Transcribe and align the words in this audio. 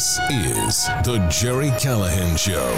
This 0.00 0.18
is 0.30 0.86
The 1.04 1.18
Gerry 1.30 1.70
Callahan 1.78 2.34
Show. 2.38 2.70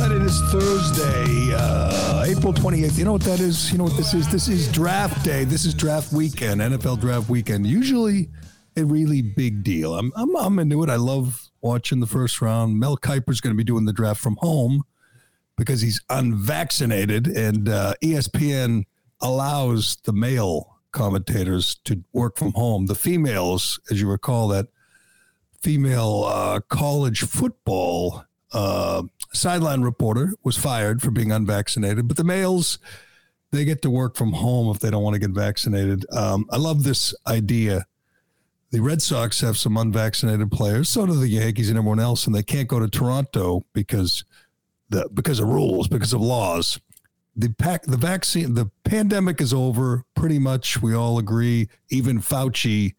And 0.00 0.12
it 0.12 0.22
is 0.22 0.40
Thursday, 0.52 1.52
uh, 1.56 2.24
April 2.24 2.52
28th. 2.52 2.96
You 2.96 3.04
know 3.04 3.14
what 3.14 3.22
that 3.22 3.40
is? 3.40 3.72
You 3.72 3.78
know 3.78 3.84
what 3.84 3.96
this 3.96 4.14
is? 4.14 4.28
This 4.28 4.46
is 4.46 4.70
draft 4.70 5.24
day. 5.24 5.42
This 5.42 5.64
is 5.64 5.74
draft 5.74 6.12
weekend, 6.12 6.60
NFL 6.60 7.00
draft 7.00 7.28
weekend. 7.28 7.66
Usually 7.66 8.28
a 8.76 8.84
really 8.84 9.22
big 9.22 9.64
deal. 9.64 9.98
I'm, 9.98 10.12
I'm, 10.14 10.36
I'm 10.36 10.60
into 10.60 10.84
it. 10.84 10.88
I 10.88 10.94
love 10.94 11.50
watching 11.62 11.98
the 11.98 12.06
first 12.06 12.40
round. 12.40 12.78
Mel 12.78 12.96
Kiper's 12.96 13.40
going 13.40 13.54
to 13.54 13.58
be 13.58 13.64
doing 13.64 13.86
the 13.86 13.92
draft 13.92 14.20
from 14.20 14.36
home 14.36 14.84
because 15.56 15.80
he's 15.80 16.00
unvaccinated, 16.08 17.26
and 17.26 17.68
uh, 17.68 17.94
ESPN 18.04 18.84
allows 19.20 19.96
the 20.04 20.12
male 20.12 20.78
commentators 20.92 21.76
to 21.84 22.02
work 22.12 22.36
from 22.36 22.52
home. 22.52 22.86
The 22.86 22.94
females, 22.94 23.80
as 23.90 24.00
you 24.00 24.08
recall, 24.08 24.48
that 24.48 24.68
female 25.60 26.24
uh, 26.26 26.60
college 26.68 27.22
football 27.22 28.24
uh, 28.52 29.02
sideline 29.32 29.82
reporter 29.82 30.32
was 30.42 30.56
fired 30.56 31.02
for 31.02 31.10
being 31.10 31.32
unvaccinated, 31.32 32.08
but 32.08 32.16
the 32.16 32.24
males 32.24 32.78
they 33.50 33.64
get 33.64 33.82
to 33.82 33.90
work 33.90 34.16
from 34.16 34.32
home 34.32 34.68
if 34.74 34.80
they 34.80 34.90
don't 34.90 35.02
want 35.02 35.14
to 35.14 35.20
get 35.20 35.30
vaccinated. 35.30 36.04
Um, 36.12 36.46
I 36.50 36.56
love 36.58 36.84
this 36.84 37.14
idea. 37.26 37.86
The 38.70 38.80
Red 38.80 39.00
Sox 39.00 39.40
have 39.40 39.56
some 39.56 39.78
unvaccinated 39.78 40.50
players, 40.50 40.90
so 40.90 41.06
do 41.06 41.14
the 41.14 41.28
Yankees 41.28 41.70
and 41.70 41.78
everyone 41.78 42.00
else, 42.00 42.26
and 42.26 42.34
they 42.34 42.42
can't 42.42 42.68
go 42.68 42.78
to 42.78 42.88
Toronto 42.88 43.64
because 43.72 44.24
the 44.90 45.08
because 45.14 45.40
of 45.40 45.48
rules, 45.48 45.88
because 45.88 46.12
of 46.12 46.20
laws. 46.20 46.78
The 47.38 47.50
pack, 47.50 47.84
the 47.84 47.96
vaccine, 47.96 48.54
the 48.54 48.68
pandemic 48.82 49.40
is 49.40 49.54
over. 49.54 50.04
Pretty 50.16 50.40
much, 50.40 50.82
we 50.82 50.92
all 50.92 51.18
agree. 51.18 51.68
Even 51.88 52.20
Fauci 52.20 52.96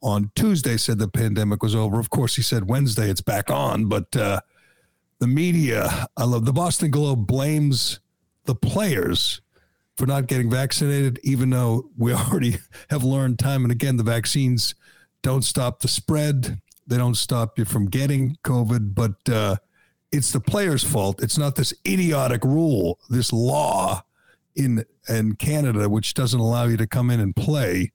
on 0.00 0.30
Tuesday 0.36 0.76
said 0.76 1.00
the 1.00 1.08
pandemic 1.08 1.60
was 1.60 1.74
over. 1.74 1.98
Of 1.98 2.08
course, 2.08 2.36
he 2.36 2.42
said 2.42 2.68
Wednesday 2.68 3.10
it's 3.10 3.20
back 3.20 3.50
on, 3.50 3.86
but 3.86 4.14
uh, 4.16 4.40
the 5.18 5.26
media, 5.26 6.06
I 6.16 6.22
love 6.22 6.44
the 6.44 6.52
Boston 6.52 6.92
Globe 6.92 7.26
blames 7.26 7.98
the 8.44 8.54
players 8.54 9.40
for 9.96 10.06
not 10.06 10.28
getting 10.28 10.48
vaccinated, 10.48 11.18
even 11.24 11.50
though 11.50 11.90
we 11.96 12.12
already 12.14 12.58
have 12.90 13.02
learned 13.02 13.40
time 13.40 13.64
and 13.64 13.72
again 13.72 13.96
the 13.96 14.04
vaccines 14.04 14.76
don't 15.22 15.42
stop 15.42 15.80
the 15.80 15.88
spread. 15.88 16.60
They 16.86 16.96
don't 16.96 17.16
stop 17.16 17.58
you 17.58 17.64
from 17.64 17.86
getting 17.86 18.36
COVID, 18.44 18.94
but 18.94 19.28
uh, 19.28 19.56
it's 20.14 20.30
the 20.30 20.40
player's 20.40 20.84
fault. 20.84 21.20
It's 21.20 21.36
not 21.36 21.56
this 21.56 21.74
idiotic 21.86 22.44
rule, 22.44 23.00
this 23.10 23.32
law 23.32 24.02
in 24.54 24.84
in 25.08 25.34
Canada 25.34 25.88
which 25.88 26.14
doesn't 26.14 26.38
allow 26.38 26.66
you 26.66 26.76
to 26.76 26.86
come 26.86 27.10
in 27.10 27.18
and 27.18 27.34
play. 27.34 27.92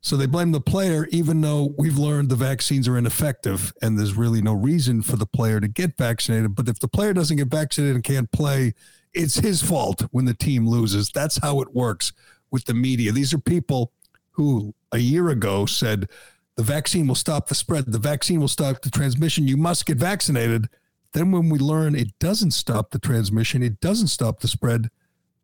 So 0.00 0.16
they 0.16 0.26
blame 0.26 0.52
the 0.52 0.60
player, 0.60 1.06
even 1.10 1.40
though 1.40 1.74
we've 1.78 1.96
learned 1.96 2.28
the 2.28 2.36
vaccines 2.36 2.88
are 2.88 2.98
ineffective 2.98 3.72
and 3.82 3.98
there's 3.98 4.14
really 4.14 4.42
no 4.42 4.52
reason 4.52 5.02
for 5.02 5.16
the 5.16 5.26
player 5.26 5.60
to 5.60 5.68
get 5.68 5.96
vaccinated. 5.96 6.54
But 6.54 6.68
if 6.68 6.80
the 6.80 6.88
player 6.88 7.12
doesn't 7.12 7.36
get 7.36 7.48
vaccinated 7.48 7.96
and 7.96 8.04
can't 8.04 8.30
play, 8.30 8.74
it's 9.12 9.36
his 9.36 9.62
fault 9.62 10.02
when 10.10 10.24
the 10.24 10.34
team 10.34 10.68
loses. 10.68 11.10
That's 11.10 11.38
how 11.38 11.60
it 11.60 11.74
works 11.74 12.12
with 12.50 12.64
the 12.64 12.74
media. 12.74 13.12
These 13.12 13.32
are 13.32 13.38
people 13.38 13.92
who 14.32 14.74
a 14.92 14.98
year 14.98 15.28
ago 15.28 15.66
said 15.66 16.08
the 16.56 16.62
vaccine 16.64 17.06
will 17.06 17.14
stop 17.14 17.48
the 17.48 17.54
spread, 17.54 17.86
the 17.86 17.98
vaccine 17.98 18.40
will 18.40 18.48
stop 18.48 18.82
the 18.82 18.90
transmission. 18.90 19.46
You 19.46 19.56
must 19.56 19.86
get 19.86 19.98
vaccinated. 19.98 20.68
Then, 21.12 21.32
when 21.32 21.48
we 21.48 21.58
learn 21.58 21.94
it 21.94 22.18
doesn't 22.18 22.50
stop 22.52 22.90
the 22.90 22.98
transmission, 22.98 23.62
it 23.62 23.80
doesn't 23.80 24.08
stop 24.08 24.40
the 24.40 24.48
spread, 24.48 24.90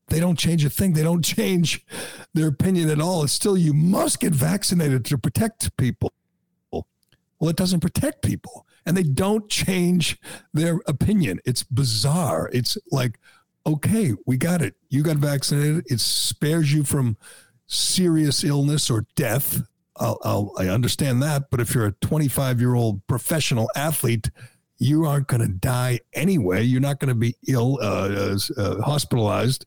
they 0.08 0.20
don't 0.20 0.38
change 0.38 0.64
a 0.64 0.70
thing. 0.70 0.92
They 0.92 1.02
don't 1.02 1.24
change 1.24 1.84
their 2.34 2.48
opinion 2.48 2.90
at 2.90 3.00
all. 3.00 3.24
It's 3.24 3.32
still, 3.32 3.56
you 3.56 3.72
must 3.72 4.20
get 4.20 4.32
vaccinated 4.32 5.04
to 5.06 5.18
protect 5.18 5.76
people. 5.76 6.12
Well, 6.70 7.50
it 7.50 7.56
doesn't 7.56 7.80
protect 7.80 8.22
people. 8.22 8.66
And 8.86 8.96
they 8.96 9.02
don't 9.02 9.48
change 9.48 10.18
their 10.52 10.80
opinion. 10.86 11.40
It's 11.44 11.62
bizarre. 11.62 12.50
It's 12.52 12.76
like, 12.90 13.18
okay, 13.66 14.12
we 14.26 14.36
got 14.36 14.62
it. 14.62 14.76
You 14.88 15.02
got 15.02 15.16
vaccinated. 15.16 15.84
It 15.88 16.00
spares 16.00 16.72
you 16.72 16.84
from 16.84 17.16
serious 17.66 18.44
illness 18.44 18.90
or 18.90 19.06
death. 19.16 19.62
I'll, 19.96 20.18
I'll, 20.22 20.52
i 20.58 20.68
understand 20.68 21.22
that. 21.22 21.44
But 21.50 21.60
if 21.60 21.74
you're 21.74 21.86
a 21.86 21.92
25 21.92 22.60
year 22.60 22.74
old 22.74 23.06
professional 23.06 23.70
athlete, 23.74 24.30
you 24.84 25.06
aren't 25.06 25.28
going 25.28 25.40
to 25.40 25.48
die 25.48 26.00
anyway. 26.12 26.62
You're 26.62 26.80
not 26.80 27.00
going 27.00 27.08
to 27.08 27.14
be 27.14 27.34
ill, 27.48 27.78
uh, 27.80 28.36
uh, 28.56 28.82
hospitalized. 28.82 29.64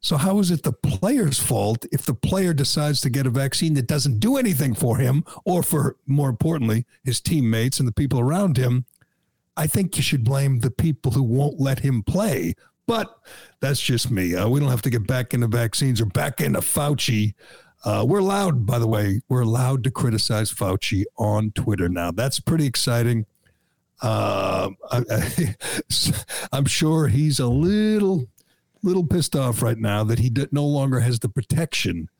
So, 0.00 0.16
how 0.16 0.38
is 0.38 0.50
it 0.50 0.62
the 0.62 0.72
player's 0.72 1.40
fault 1.40 1.86
if 1.90 2.04
the 2.04 2.14
player 2.14 2.52
decides 2.52 3.00
to 3.00 3.10
get 3.10 3.26
a 3.26 3.30
vaccine 3.30 3.74
that 3.74 3.86
doesn't 3.86 4.20
do 4.20 4.36
anything 4.36 4.74
for 4.74 4.98
him 4.98 5.24
or 5.44 5.62
for, 5.62 5.96
more 6.06 6.28
importantly, 6.28 6.86
his 7.04 7.20
teammates 7.20 7.78
and 7.78 7.88
the 7.88 7.92
people 7.92 8.20
around 8.20 8.56
him? 8.56 8.84
I 9.56 9.66
think 9.66 9.96
you 9.96 10.02
should 10.02 10.24
blame 10.24 10.60
the 10.60 10.70
people 10.70 11.12
who 11.12 11.22
won't 11.22 11.58
let 11.58 11.80
him 11.80 12.02
play. 12.02 12.54
But 12.86 13.16
that's 13.60 13.80
just 13.80 14.10
me. 14.10 14.34
Uh, 14.34 14.48
we 14.48 14.60
don't 14.60 14.68
have 14.68 14.82
to 14.82 14.90
get 14.90 15.06
back 15.06 15.32
into 15.32 15.46
vaccines 15.46 16.00
or 16.00 16.06
back 16.06 16.40
into 16.40 16.60
Fauci. 16.60 17.34
Uh, 17.84 18.04
we're 18.06 18.18
allowed, 18.18 18.66
by 18.66 18.78
the 18.78 18.86
way, 18.86 19.20
we're 19.28 19.42
allowed 19.42 19.84
to 19.84 19.90
criticize 19.90 20.52
Fauci 20.52 21.04
on 21.16 21.50
Twitter 21.52 21.88
now. 21.88 22.10
That's 22.10 22.40
pretty 22.40 22.66
exciting. 22.66 23.24
Uh, 24.04 24.68
I, 24.92 25.54
am 26.52 26.66
sure 26.66 27.08
he's 27.08 27.40
a 27.40 27.46
little 27.46 28.26
little 28.82 29.06
pissed 29.06 29.34
off 29.34 29.62
right 29.62 29.78
now 29.78 30.04
that 30.04 30.18
he 30.18 30.30
no 30.52 30.66
longer 30.66 31.00
has 31.00 31.18
the 31.20 31.28
protection 31.30 32.10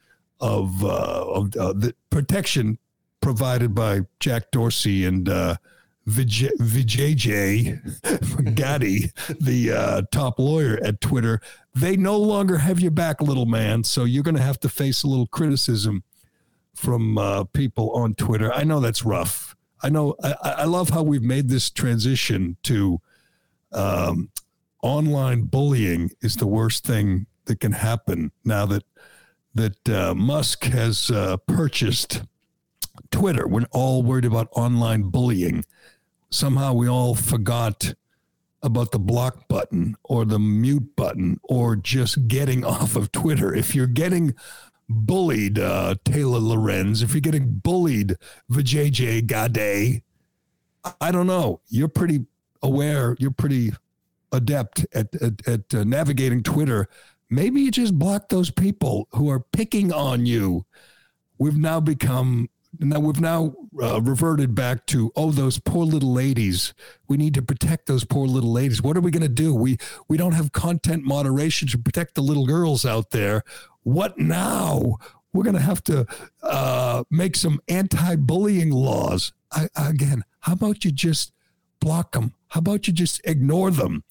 of, 0.41 0.83
uh, 0.83 1.25
of 1.29 1.55
uh, 1.57 1.75
the 1.75 1.95
protection 2.09 2.79
provided 3.21 3.75
by 3.75 4.01
Jack 4.19 4.51
Dorsey 4.51 5.05
and 5.05 5.29
uh, 5.29 5.57
Vijay, 6.09 6.51
Vijay 6.59 8.55
Gadde, 8.55 9.13
the 9.39 9.73
uh, 9.73 10.03
top 10.11 10.39
lawyer 10.39 10.79
at 10.83 11.03
Twitter. 11.03 11.39
They 11.75 11.99
no 11.99 12.17
longer 12.17 12.57
have 12.57 12.81
your 12.81 12.93
back, 12.93 13.21
little 13.21 13.47
man. 13.47 13.85
So 13.85 14.05
you're 14.05 14.23
going 14.23 14.37
to 14.37 14.43
have 14.43 14.61
to 14.61 14.71
face 14.71 15.03
a 15.03 15.07
little 15.07 15.27
criticism 15.27 16.03
from 16.75 17.19
uh, 17.19 17.45
people 17.45 17.91
on 17.91 18.15
Twitter. 18.15 18.51
I 18.55 18.65
know 18.65 18.81
that's 18.81 19.05
rough. 19.05 19.55
I 19.85 19.91
know. 19.91 20.17
I, 20.23 20.35
I 20.43 20.65
love 20.65 20.89
how 20.89 21.03
we've 21.03 21.23
made 21.23 21.51
this 21.51 21.69
transition 21.69 22.57
to 22.63 23.03
um, 23.71 24.31
online 24.83 25.43
bullying 25.43 26.11
is 26.23 26.37
the 26.37 26.47
worst 26.47 26.87
thing 26.87 27.27
that 27.45 27.61
can 27.61 27.73
happen 27.73 28.33
now 28.47 28.65
that 28.65 28.85
that 29.55 29.89
uh, 29.89 30.15
Musk 30.15 30.65
has 30.65 31.11
uh, 31.11 31.37
purchased 31.47 32.23
Twitter. 33.11 33.47
We're 33.47 33.67
all 33.73 34.03
worried 34.03 34.25
about 34.25 34.49
online 34.53 35.11
bullying. 35.11 35.67
Somehow 36.31 36.73
we 36.73 36.89
all 36.89 37.15
forgot 37.15 37.93
about 38.63 38.91
the 38.91 38.99
block 38.99 39.47
button 39.49 39.97
or 40.03 40.25
the 40.25 40.39
mute 40.39 40.97
button 40.97 41.39
or 41.43 41.77
just 41.77 42.27
getting 42.27 42.65
off 42.75 42.97
of 42.97 43.13
Twitter. 43.13 43.55
If 43.55 43.75
you're 43.75 43.87
getting 43.87 44.35
bullied, 44.95 45.59
uh, 45.59 45.97
Taylor 46.05 46.39
Lorenz, 46.39 47.03
if 47.03 47.13
you're 47.13 47.21
getting 47.21 47.61
bullied, 47.63 48.17
Vijay 48.51 49.27
Gadde, 49.27 50.03
I 51.01 51.11
don't 51.11 51.27
know. 51.27 51.61
You're 51.69 51.89
pretty 51.89 52.27
aware. 52.63 53.17
You're 53.19 53.31
pretty 53.31 53.73
adept 54.35 54.85
at 54.93 55.15
at, 55.23 55.47
at 55.47 55.75
uh, 55.75 55.85
navigating 55.85 56.43
Twitter, 56.43 56.89
maybe 57.31 57.61
you 57.63 57.71
just 57.71 57.99
block 57.99 58.29
those 58.29 58.51
people 58.51 59.09
who 59.13 59.31
are 59.31 59.41
picking 59.41 59.93
on 59.93 60.27
you. 60.27 60.67
We've 61.39 61.57
now 61.57 61.81
become 61.81 62.49
now 62.81 62.99
we've 62.99 63.21
now 63.21 63.55
uh, 63.81 64.01
reverted 64.01 64.55
back 64.55 64.85
to 64.87 65.13
oh 65.15 65.31
those 65.31 65.61
poor 65.61 65.85
little 65.85 66.13
ladies 66.13 66.75
we 67.07 67.17
need 67.17 67.33
to 67.35 67.41
protect 67.43 67.87
those 67.87 68.05
poor 68.05 68.27
little 68.27 68.53
ladies 68.53 68.83
what 68.83 68.97
are 68.97 69.01
we 69.01 69.13
going 69.13 69.23
to 69.23 69.29
do 69.29 69.55
we 69.55 69.79
we 70.09 70.17
don't 70.17 70.33
have 70.33 70.51
content 70.51 71.05
moderation 71.05 71.69
to 71.69 71.79
protect 71.79 72.17
the 72.17 72.21
little 72.21 72.47
girls 72.47 72.85
out 72.85 73.11
there 73.11 73.45
what 73.85 74.19
now 74.19 74.97
we're 75.33 75.45
going 75.45 75.55
to 75.55 75.61
have 75.61 75.83
to 75.85 76.07
uh, 76.43 77.05
make 77.11 77.37
some 77.37 77.61
anti-bullying 77.69 78.71
laws 78.71 79.33
I, 79.53 79.69
again 79.77 80.25
how 80.41 80.55
about 80.55 80.85
you 80.85 80.91
just 80.91 81.33
block 81.81 82.13
them 82.13 82.35
how 82.49 82.59
about 82.59 82.87
you 82.87 82.93
just 82.93 83.21
ignore 83.25 83.71
them 83.71 84.05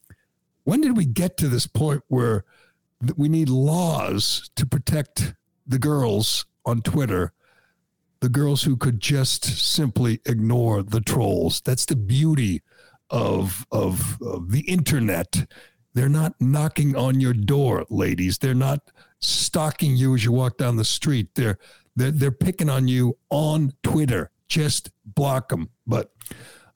when 0.64 0.82
did 0.82 0.96
we 0.96 1.06
get 1.06 1.38
to 1.38 1.48
this 1.48 1.68
point 1.68 2.04
where 2.08 2.46
we 3.18 3.28
need 3.28 3.50
laws 3.50 4.50
to 4.56 4.66
protect 4.66 5.34
the 5.68 5.80
girls 5.80 6.46
on 6.66 6.82
twitter 6.82 7.34
the 8.24 8.30
girls 8.30 8.64
who 8.64 8.78
could 8.78 9.02
just 9.02 9.44
simply 9.44 10.22
ignore 10.26 10.82
the 10.82 11.02
trolls. 11.02 11.60
That's 11.60 11.86
the 11.86 11.98
beauty 11.98 12.62
of, 13.10 13.68
of, 13.70 14.18
of 14.22 14.50
the 14.50 14.62
internet. 14.62 15.46
They're 15.94 16.08
not 16.08 16.40
knocking 16.40 16.96
on 16.96 17.20
your 17.20 17.34
door, 17.34 17.86
ladies. 17.90 18.38
They're 18.38 18.54
not 18.54 18.80
stalking 19.24 19.96
you 19.96 20.16
as 20.16 20.24
you 20.24 20.32
walk 20.32 20.58
down 20.58 20.76
the 20.76 20.86
street. 20.86 21.30
They're 21.36 21.58
they're, 21.96 22.12
they're 22.12 22.32
picking 22.32 22.70
on 22.70 22.88
you 22.88 23.18
on 23.30 23.74
Twitter. 23.84 24.32
Just 24.48 24.92
block 25.06 25.50
them. 25.50 25.70
But 25.88 26.12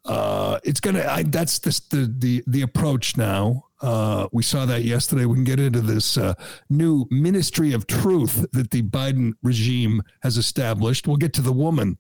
uh, 0.06 0.60
it's 0.64 0.80
gonna. 0.80 1.24
That's 1.26 1.60
the, 1.60 1.82
the 1.90 2.14
the 2.18 2.44
the 2.48 2.62
approach 2.62 3.18
now. 3.18 3.66
Uh, 3.82 4.28
we 4.32 4.42
saw 4.42 4.66
that 4.66 4.84
yesterday. 4.84 5.26
We 5.26 5.36
can 5.36 5.44
get 5.44 5.60
into 5.60 5.82
this 5.82 6.18
uh, 6.18 6.34
new 6.70 7.06
ministry 7.12 7.74
of 7.74 7.86
truth 7.86 8.46
that 8.54 8.72
the 8.72 8.82
Biden 8.82 9.34
regime 9.44 10.02
has 10.24 10.38
established. 10.38 11.08
We'll 11.08 11.18
get 11.18 11.34
to 11.34 11.42
the 11.42 11.54
woman, 11.54 11.98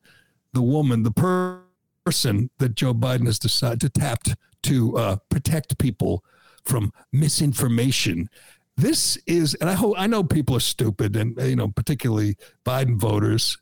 the 0.53 0.61
woman, 0.61 1.03
the 1.03 1.11
per- 1.11 1.61
person 2.05 2.49
that 2.57 2.73
Joe 2.73 2.93
Biden 2.93 3.25
has 3.25 3.37
decided 3.37 3.81
to 3.81 3.89
tap 3.89 4.23
to 4.63 4.97
uh, 4.97 5.17
protect 5.29 5.77
people 5.77 6.23
from 6.63 6.91
misinformation. 7.11 8.29
This 8.77 9.17
is, 9.25 9.55
and 9.55 9.69
I 9.69 9.73
hope 9.73 9.95
I 9.97 10.07
know 10.07 10.23
people 10.23 10.55
are 10.55 10.61
stupid, 10.61 11.15
and 11.15 11.35
you 11.41 11.55
know, 11.55 11.67
particularly 11.67 12.37
Biden 12.63 12.97
voters, 12.97 13.57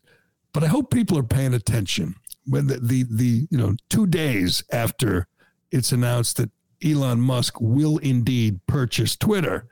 but 0.52 0.62
I 0.62 0.66
hope 0.66 0.90
people 0.90 1.18
are 1.18 1.22
paying 1.22 1.54
attention 1.54 2.16
when 2.44 2.66
the 2.66 2.78
the, 2.78 3.04
the 3.10 3.48
you 3.50 3.58
know 3.58 3.74
two 3.88 4.06
days 4.06 4.62
after 4.70 5.26
it's 5.70 5.90
announced 5.90 6.36
that 6.36 6.50
Elon 6.84 7.20
Musk 7.20 7.60
will 7.60 7.98
indeed 7.98 8.60
purchase 8.66 9.16
Twitter 9.16 9.68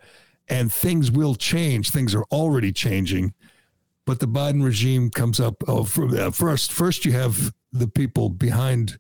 and 0.49 0.73
things 0.73 1.11
will 1.11 1.35
change. 1.35 1.91
Things 1.91 2.15
are 2.15 2.25
already 2.25 2.73
changing. 2.73 3.35
But 4.07 4.21
the 4.21 4.29
Biden 4.29 4.63
regime 4.63 5.11
comes 5.11 5.41
up. 5.41 5.63
Oh, 5.67 5.89
uh, 5.99 6.31
first, 6.31 6.73
first 6.73 7.05
you 7.05 7.13
have 7.13 7.53
the 7.73 7.89
people 7.89 8.29
behind 8.29 8.99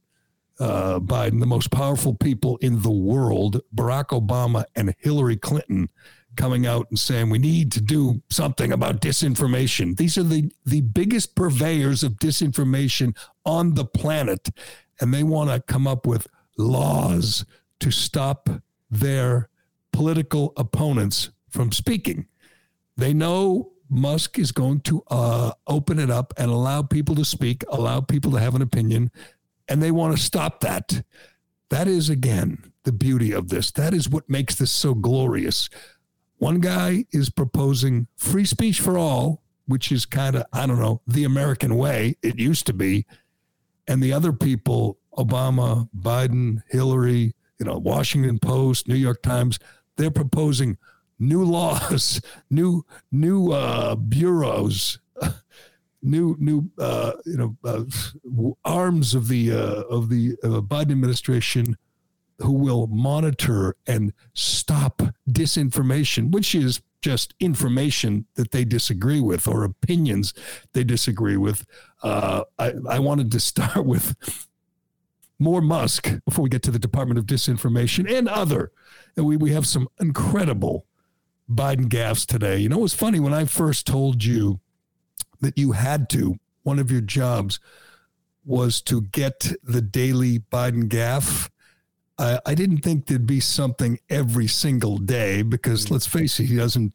uh, 0.59 0.99
Biden, 1.01 1.41
the 1.41 1.47
most 1.47 1.71
powerful 1.71 2.15
people 2.15 2.57
in 2.59 2.81
the 2.83 2.91
world, 2.91 3.61
Barack 3.75 4.09
Obama 4.09 4.65
and 4.75 4.95
Hillary 4.99 5.37
Clinton, 5.37 5.91
coming 6.37 6.67
out 6.67 6.87
and 6.91 6.99
saying 6.99 7.31
we 7.31 7.39
need 7.39 7.73
to 7.73 7.81
do 7.81 8.23
something 8.29 8.73
about 8.73 9.01
disinformation. 9.01 9.97
These 9.97 10.19
are 10.19 10.23
the 10.23 10.53
the 10.65 10.81
biggest 10.81 11.35
purveyors 11.35 12.03
of 12.03 12.15
disinformation 12.15 13.17
on 13.45 13.75
the 13.75 13.85
planet, 13.85 14.51
and 15.01 15.13
they 15.13 15.23
want 15.23 15.51
to 15.51 15.61
come 15.61 15.87
up 15.87 16.07
with 16.07 16.27
laws 16.57 17.45
to 17.81 17.91
stop 17.91 18.49
their 18.91 19.49
political 19.93 20.53
opponents 20.57 21.31
from 21.49 21.73
speaking. 21.73 22.27
They 22.97 23.13
know 23.13 23.73
Musk 23.89 24.39
is 24.39 24.53
going 24.53 24.81
to 24.81 25.03
uh, 25.09 25.53
open 25.67 25.99
it 25.99 26.11
up 26.11 26.33
and 26.37 26.51
allow 26.51 26.83
people 26.83 27.15
to 27.17 27.25
speak, 27.25 27.65
allow 27.69 28.01
people 28.01 28.33
to 28.33 28.39
have 28.39 28.55
an 28.55 28.63
opinion, 28.63 29.11
and 29.69 29.83
they 29.83 29.91
want 29.91 30.17
to 30.17 30.23
stop 30.23 30.61
that. 30.61 31.05
That 31.71 31.89
is, 31.89 32.09
again, 32.09 32.73
the 32.85 32.93
beauty 32.93 33.33
of 33.33 33.49
this. 33.49 33.71
That 33.73 33.95
is 33.95 34.09
what 34.09 34.29
makes 34.29 34.55
this 34.55 34.71
so 34.71 34.95
glorious. 34.95 35.69
One 36.39 36.61
guy 36.61 37.05
is 37.13 37.31
proposing 37.31 38.09
free 38.17 38.45
speech 38.45 38.81
for 38.81 38.99
all, 38.99 39.43
which 39.67 39.91
is 39.91 40.05
kind 40.05 40.37
of, 40.37 40.45
I 40.53 40.67
don't 40.67 40.81
know, 40.81 41.01
the 41.07 41.25
American 41.25 41.77
way. 41.77 42.17
It 42.23 42.39
used 42.39 42.67
to 42.67 42.73
be. 42.73 43.07
And 43.87 44.03
the 44.03 44.13
other 44.13 44.33
people, 44.33 44.99
Obama, 45.17 45.89
Biden, 45.97 46.63
Hillary, 46.69 47.35
you 47.59 47.67
know, 47.67 47.79
Washington 47.79 48.39
Post, 48.39 48.89
New 48.89 48.95
York 48.95 49.23
Times, 49.23 49.59
they're 49.97 50.11
proposing 50.11 50.77
new 51.19 51.45
laws, 51.59 52.21
new 52.51 52.85
new 53.13 53.53
uh, 53.53 53.95
bureaus, 53.95 54.99
new 56.03 56.37
new 56.39 56.71
uh, 56.79 57.13
you 57.25 57.37
know 57.37 57.57
uh, 57.65 57.85
arms 58.65 59.15
of 59.15 59.29
the 59.29 59.53
uh, 59.53 59.83
of 59.83 60.09
the 60.09 60.37
uh, 60.43 60.61
Biden 60.61 60.93
administration 60.93 61.77
who 62.39 62.53
will 62.53 62.87
monitor 62.87 63.77
and 63.87 64.13
stop 64.33 65.03
disinformation, 65.29 66.31
which 66.31 66.55
is 66.55 66.81
just 67.01 67.35
information 67.39 68.27
that 68.35 68.51
they 68.51 68.65
disagree 68.65 69.21
with 69.21 69.47
or 69.47 69.63
opinions 69.63 70.33
they 70.73 70.83
disagree 70.83 71.37
with. 71.37 71.67
Uh, 72.03 72.45
I, 72.59 72.73
I 72.89 72.99
wanted 72.99 73.31
to 73.33 73.41
start 73.53 73.85
with 73.85 74.17
more 75.39 75.61
Musk 75.61 76.13
before 76.25 76.45
we 76.45 76.49
get 76.49 76.63
to 76.63 76.71
the 76.71 76.79
Department 76.79 77.19
of 77.19 77.27
Disinformation 77.27 78.11
and 78.11 78.29
other. 78.29 78.73
And 79.17 79.27
we, 79.27 79.37
we 79.37 79.53
have 79.53 79.67
some 79.67 79.89
incredible 80.01 80.87
Biden 81.51 81.87
gaffes 81.89 82.27
today. 82.27 82.59
You 82.59 82.69
know, 82.69 82.79
it 82.79 82.83
was 82.83 82.95
funny 82.95 83.21
when 83.21 83.35
I 83.35 83.45
first 83.45 83.87
told 83.87 84.25
you 84.25 84.61
that 85.41 85.59
you 85.59 85.73
had 85.73 86.09
to, 86.11 86.39
one 86.63 86.79
of 86.79 86.91
your 86.91 87.03
jobs 87.03 87.61
was 88.45 88.81
to 88.83 89.03
get 89.03 89.53
the 89.63 89.83
daily 89.83 90.39
Biden 90.39 90.89
gaffe. 90.89 91.51
I, 92.19 92.39
I 92.47 92.55
didn't 92.55 92.79
think 92.79 93.07
there'd 93.07 93.27
be 93.27 93.41
something 93.41 93.99
every 94.09 94.47
single 94.47 94.99
day 94.99 95.43
because 95.43 95.87
mm. 95.87 95.93
let's 95.93 96.07
face 96.07 96.39
it, 96.41 96.47
he 96.47 96.57
doesn't 96.57 96.93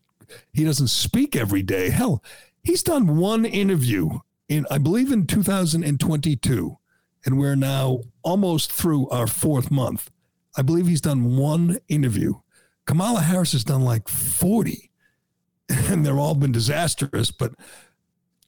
he 0.53 0.63
doesn't 0.63 0.89
speak 0.89 1.35
every 1.35 1.63
day. 1.63 1.89
Hell, 1.89 2.23
he's 2.63 2.83
done 2.83 3.17
one 3.17 3.45
interview 3.45 4.19
in 4.47 4.65
I 4.69 4.77
believe 4.77 5.11
in 5.11 5.25
2022 5.25 6.77
and 7.25 7.37
we're 7.37 7.55
now 7.55 8.01
almost 8.23 8.71
through 8.71 9.09
our 9.09 9.27
fourth 9.27 9.71
month. 9.71 10.09
I 10.57 10.61
believe 10.61 10.87
he's 10.87 11.01
done 11.01 11.37
one 11.37 11.77
interview. 11.87 12.35
Kamala 12.85 13.21
Harris 13.21 13.51
has 13.51 13.63
done 13.63 13.83
like 13.83 14.07
40, 14.07 14.89
and 15.69 16.05
they've 16.05 16.17
all 16.17 16.35
been 16.35 16.51
disastrous. 16.51 17.29
But 17.31 17.53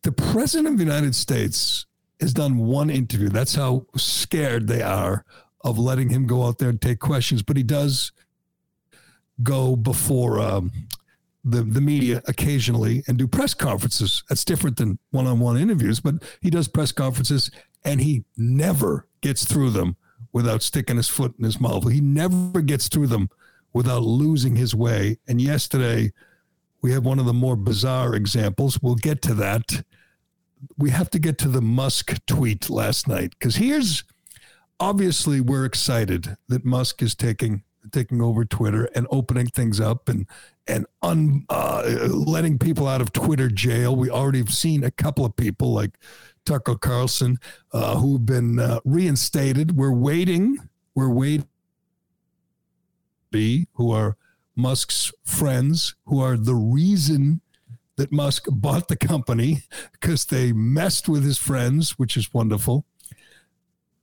the 0.03 0.11
president 0.11 0.73
of 0.73 0.77
the 0.77 0.83
United 0.83 1.15
States 1.15 1.85
has 2.19 2.33
done 2.33 2.57
one 2.57 2.89
interview. 2.89 3.29
That's 3.29 3.55
how 3.55 3.85
scared 3.95 4.67
they 4.67 4.81
are 4.81 5.25
of 5.63 5.77
letting 5.77 6.09
him 6.09 6.25
go 6.25 6.45
out 6.45 6.57
there 6.57 6.69
and 6.69 6.81
take 6.81 6.99
questions. 6.99 7.41
But 7.43 7.57
he 7.57 7.63
does 7.63 8.11
go 9.43 9.75
before 9.75 10.39
um, 10.39 10.71
the, 11.43 11.63
the 11.63 11.81
media 11.81 12.21
occasionally 12.27 13.03
and 13.07 13.17
do 13.17 13.27
press 13.27 13.53
conferences. 13.53 14.23
That's 14.29 14.45
different 14.45 14.77
than 14.77 14.99
one 15.11 15.27
on 15.27 15.39
one 15.39 15.57
interviews, 15.57 15.99
but 15.99 16.15
he 16.41 16.49
does 16.49 16.67
press 16.67 16.91
conferences 16.91 17.51
and 17.83 18.01
he 18.01 18.25
never 18.37 19.07
gets 19.21 19.45
through 19.45 19.71
them 19.71 19.95
without 20.33 20.61
sticking 20.61 20.97
his 20.97 21.09
foot 21.09 21.33
in 21.37 21.45
his 21.45 21.59
mouth. 21.59 21.91
He 21.91 22.01
never 22.01 22.61
gets 22.61 22.87
through 22.87 23.07
them 23.07 23.29
without 23.73 24.03
losing 24.03 24.55
his 24.55 24.75
way. 24.75 25.17
And 25.27 25.41
yesterday, 25.41 26.11
we 26.81 26.91
have 26.91 27.05
one 27.05 27.19
of 27.19 27.25
the 27.25 27.33
more 27.33 27.55
bizarre 27.55 28.15
examples. 28.15 28.81
We'll 28.81 28.95
get 28.95 29.21
to 29.23 29.33
that. 29.35 29.83
We 30.77 30.91
have 30.91 31.09
to 31.11 31.19
get 31.19 31.37
to 31.39 31.47
the 31.47 31.61
Musk 31.61 32.15
tweet 32.27 32.69
last 32.69 33.07
night 33.07 33.31
because 33.37 33.55
here's 33.55 34.03
obviously 34.81 35.39
we're 35.39 35.63
excited 35.63 36.35
that 36.49 36.65
Musk 36.65 37.01
is 37.01 37.15
taking 37.15 37.63
taking 37.91 38.21
over 38.21 38.45
Twitter 38.45 38.89
and 38.95 39.07
opening 39.09 39.47
things 39.47 39.79
up 39.79 40.09
and 40.09 40.27
and 40.67 40.85
un, 41.01 41.45
uh, 41.49 42.07
letting 42.11 42.57
people 42.59 42.87
out 42.87 43.01
of 43.01 43.13
Twitter 43.13 43.47
jail. 43.47 43.95
We 43.95 44.09
already 44.09 44.39
have 44.39 44.53
seen 44.53 44.83
a 44.83 44.91
couple 44.91 45.25
of 45.25 45.35
people 45.35 45.73
like 45.73 45.97
Tucker 46.45 46.75
Carlson, 46.75 47.39
uh, 47.71 47.97
who've 47.97 48.25
been 48.25 48.59
uh, 48.59 48.79
reinstated. 48.83 49.77
We're 49.77 49.93
waiting. 49.93 50.57
We're 50.95 51.09
waiting. 51.09 51.47
Be 53.31 53.67
who 53.73 53.91
are 53.91 54.17
Musk's 54.55 55.11
friends, 55.23 55.95
who 56.05 56.19
are 56.19 56.37
the 56.37 56.55
reason 56.55 57.41
that 57.95 58.11
Musk 58.11 58.45
bought 58.49 58.87
the 58.87 58.97
company 58.97 59.63
because 59.91 60.25
they 60.25 60.51
messed 60.51 61.07
with 61.07 61.23
his 61.23 61.37
friends, 61.37 61.91
which 61.91 62.17
is 62.17 62.33
wonderful. 62.33 62.85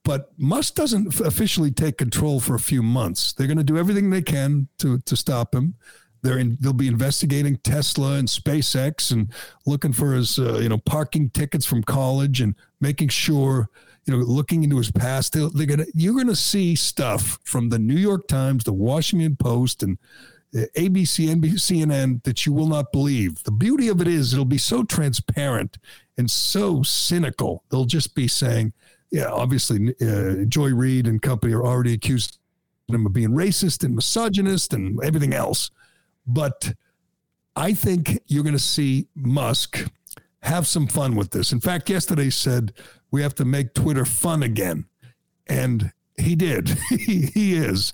But 0.09 0.31
Musk 0.39 0.75
doesn't 0.75 1.21
officially 1.21 1.71
take 1.71 1.99
control 1.99 2.41
for 2.41 2.55
a 2.55 2.59
few 2.59 2.83
months. 2.83 3.35
They're 3.35 3.47
going 3.47 3.59
to 3.59 3.63
do 3.63 3.77
everything 3.77 4.09
they 4.09 4.23
can 4.23 4.67
to 4.79 5.01
to 5.01 5.15
stop 5.15 5.55
him. 5.55 5.75
They're 6.23 6.39
in, 6.39 6.57
they'll 6.61 6.73
be 6.73 6.89
investigating 6.89 7.59
Tesla 7.59 8.13
and 8.15 8.27
SpaceX 8.27 9.13
and 9.13 9.31
looking 9.67 9.93
for 9.93 10.15
his 10.15 10.39
uh, 10.39 10.61
you 10.61 10.71
know 10.71 10.79
parking 10.79 11.29
tickets 11.29 11.67
from 11.67 11.83
college 11.83 12.41
and 12.41 12.55
making 12.81 13.09
sure 13.09 13.69
you 14.07 14.17
know, 14.17 14.25
looking 14.25 14.65
into 14.65 14.79
his 14.79 14.91
past. 14.91 15.35
They're, 15.35 15.51
they're 15.51 15.67
gonna 15.67 15.85
you're 15.93 16.17
gonna 16.17 16.35
see 16.35 16.75
stuff 16.75 17.39
from 17.45 17.69
the 17.69 17.79
New 17.79 17.99
York 17.99 18.29
Times, 18.29 18.65
the 18.65 18.73
Washington 18.73 19.37
Post, 19.37 19.83
and 19.83 19.99
uh, 20.55 20.61
ABC, 20.75 21.29
NBC, 21.29 21.85
CNN 21.85 22.25
that 22.25 22.47
you 22.47 22.55
will 22.55 22.69
not 22.69 22.93
believe. 22.93 23.43
The 23.43 23.53
beauty 23.53 23.89
of 23.89 24.01
it 24.01 24.09
is 24.09 24.33
it'll 24.33 24.47
be 24.47 24.57
so 24.57 24.85
transparent 24.85 25.77
and 26.17 26.31
so 26.31 26.83
cynical. 26.83 27.63
They'll 27.69 27.85
just 27.85 28.15
be 28.15 28.27
saying, 28.27 28.73
yeah, 29.11 29.29
obviously, 29.31 29.95
uh, 30.01 30.45
Joy 30.45 30.75
Reid 30.75 31.07
and 31.07 31.21
company 31.23 31.53
are 31.55 31.65
already 31.65 31.95
accused 31.95 32.39
him 32.89 33.07
of 33.07 33.13
being 33.13 33.31
racist 33.31 33.85
and 33.85 33.95
misogynist 33.95 34.73
and 34.73 35.03
everything 35.03 35.35
else. 35.35 35.71
But 36.27 36.75
I 37.57 37.73
think 37.73 38.21
you're 38.27 38.45
going 38.45 38.55
to 38.55 38.59
see 38.59 39.09
Musk 39.15 39.91
have 40.43 40.67
some 40.67 40.87
fun 40.87 41.17
with 41.17 41.31
this. 41.31 41.53
In 41.53 41.61
fact, 41.61 41.91
yesterday 41.91 42.31
said 42.31 42.73
we 43.11 43.23
have 43.23 43.35
to 43.37 43.45
make 43.45 43.75
Twitter 43.75 44.05
fun 44.05 44.43
again. 44.43 44.87
And 45.47 45.93
he 46.17 46.37
did. 46.37 46.69
he, 46.89 47.27
he 47.27 47.55
is. 47.55 47.93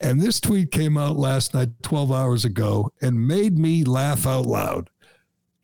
And 0.00 0.20
this 0.20 0.40
tweet 0.40 0.70
came 0.70 0.96
out 0.96 1.16
last 1.16 1.54
night, 1.54 1.70
12 1.82 2.12
hours 2.12 2.44
ago, 2.44 2.92
and 3.00 3.26
made 3.26 3.58
me 3.58 3.84
laugh 3.84 4.26
out 4.26 4.46
loud. 4.46 4.90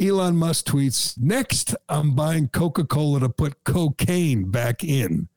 Elon 0.04 0.36
Musk 0.36 0.66
tweets, 0.66 1.18
Next, 1.18 1.74
I'm 1.88 2.14
buying 2.14 2.48
Coca 2.48 2.84
Cola 2.84 3.20
to 3.20 3.28
put 3.28 3.64
cocaine 3.64 4.50
back 4.50 4.84
in. 4.84 5.28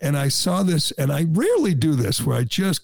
And 0.00 0.16
I 0.16 0.28
saw 0.28 0.64
this, 0.64 0.90
and 0.92 1.12
I 1.12 1.26
rarely 1.28 1.74
do 1.74 1.94
this 1.94 2.20
where 2.20 2.36
I 2.36 2.44
just 2.44 2.82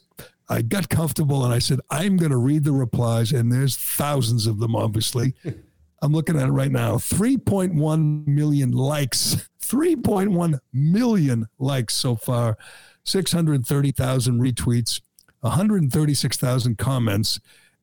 I 0.49 0.63
got 0.63 0.89
comfortable 0.89 1.45
and 1.45 1.53
I 1.53 1.59
said, 1.59 1.81
I'm 1.91 2.17
going 2.17 2.31
to 2.31 2.39
read 2.39 2.65
the 2.65 2.73
replies, 2.73 3.33
and 3.33 3.53
there's 3.53 3.77
thousands 3.77 4.47
of 4.47 4.61
them, 4.61 4.75
obviously. 4.75 5.35
I'm 6.03 6.13
looking 6.13 6.39
at 6.39 6.47
it 6.47 6.53
right 6.53 6.71
now 6.71 6.95
3.1 6.95 8.27
million 8.27 8.71
likes, 8.71 9.49
3.1 9.61 10.61
million 10.73 11.49
likes 11.59 11.95
so 11.95 12.15
far, 12.15 12.57
630,000 13.03 14.41
retweets, 14.41 15.01
136,000 15.41 16.79
comments. 16.79 17.41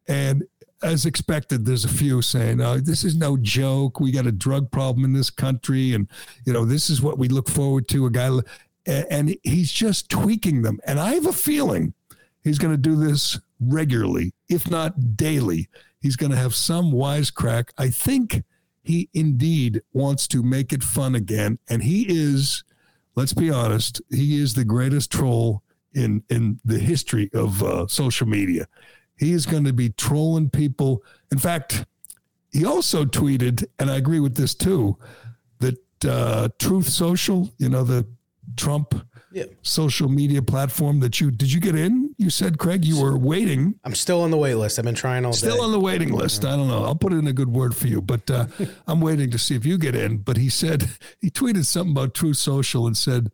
And 0.08 0.46
as 0.84 1.06
expected, 1.06 1.66
there's 1.66 1.86
a 1.86 1.90
few 1.90 2.22
saying, 2.22 2.62
oh, 2.62 2.78
this 2.78 3.04
is 3.04 3.16
no 3.16 3.38
joke. 3.38 4.00
We 4.00 4.12
got 4.12 4.28
a 4.28 4.32
drug 4.32 4.72
problem 4.72 5.06
in 5.06 5.14
this 5.14 5.30
country. 5.30 5.94
And, 5.94 6.08
you 6.46 6.54
know, 6.54 6.66
this 6.66 6.90
is 6.90 7.02
what 7.02 7.18
we 7.18 7.28
look 7.28 7.50
forward 7.50 7.88
to. 7.90 8.06
A 8.06 8.12
guy, 8.12 8.40
and 8.86 9.36
he's 9.44 9.72
just 9.72 10.10
tweaking 10.10 10.62
them. 10.62 10.80
And 10.86 11.00
I 11.00 11.14
have 11.14 11.26
a 11.26 11.34
feeling 11.34 11.94
he's 12.44 12.60
going 12.60 12.74
to 12.74 12.78
do 12.78 12.96
this 12.96 13.40
regularly, 13.60 14.34
if 14.50 14.70
not 14.70 15.16
daily. 15.16 15.70
He's 16.02 16.16
going 16.16 16.32
to 16.32 16.38
have 16.38 16.54
some 16.54 16.92
wisecrack. 16.92 17.70
I 17.78 17.90
think 17.90 18.44
he 18.84 19.10
indeed 19.14 19.82
wants 19.94 20.28
to 20.28 20.44
make 20.44 20.72
it 20.72 20.84
fun 20.84 21.16
again. 21.16 21.58
And 21.68 21.82
he 21.82 22.06
is, 22.08 22.64
let's 23.16 23.34
be 23.34 23.50
honest, 23.50 24.02
he 24.12 24.40
is 24.40 24.54
the 24.54 24.66
greatest 24.66 25.12
troll 25.12 25.64
in, 25.94 26.24
in 26.30 26.60
the 26.64 26.78
history 26.78 27.32
of 27.34 27.64
uh, 27.64 27.88
social 27.88 28.28
media. 28.28 28.68
He 29.18 29.32
is 29.32 29.46
going 29.46 29.64
to 29.66 29.74
be 29.74 29.90
trolling 29.90 30.50
people. 30.50 31.04
In 31.32 31.38
fact, 31.38 31.86
he 32.52 32.66
also 32.66 33.06
tweeted, 33.06 33.66
and 33.80 33.90
I 33.90 33.96
agree 33.96 34.20
with 34.20 34.36
this 34.36 34.56
too, 34.56 34.98
that 35.60 36.06
uh, 36.06 36.50
Truth 36.60 36.90
Social, 36.90 37.50
you 37.58 37.70
know, 37.70 37.84
the 37.84 38.06
Trump 38.56 38.94
yeah. 39.36 39.44
social 39.62 40.08
media 40.08 40.42
platform 40.42 41.02
that 41.02 41.20
you 41.20 41.30
did 41.30 41.52
you 41.52 41.60
get 41.60 41.76
in? 41.76 42.16
You 42.18 42.30
said 42.30 42.58
Craig 42.58 42.86
you 42.86 43.02
were 43.02 43.18
waiting. 43.18 43.76
I'm 43.84 43.94
still 43.94 44.22
on 44.22 44.32
the 44.32 44.38
wait 44.38 44.56
list. 44.56 44.80
I've 44.80 44.86
been 44.86 44.96
trying 44.96 45.26
all 45.26 45.34
still 45.34 45.58
day. 45.58 45.64
on 45.64 45.72
the 45.72 45.80
waiting 45.80 46.14
list. 46.14 46.46
I 46.46 46.56
don't 46.56 46.70
know. 46.70 46.86
I'll 46.86 46.96
put 46.96 47.12
in 47.12 47.28
a 47.28 47.34
good 47.34 47.50
word 47.50 47.76
for 47.76 47.88
you, 47.88 48.02
but 48.02 48.32
uh, 48.32 48.46
I'm 48.88 49.02
waiting 49.02 49.30
to 49.32 49.38
see 49.38 49.56
if 49.56 49.66
you 49.66 49.78
get 49.78 49.96
in. 49.96 50.20
But 50.20 50.38
he 50.38 50.50
said 50.50 50.90
he 51.20 51.30
tweeted 51.30 51.66
something 51.66 51.92
about 51.92 52.14
Truth 52.14 52.38
Social 52.38 52.88
and 52.88 52.96
said 52.96 53.32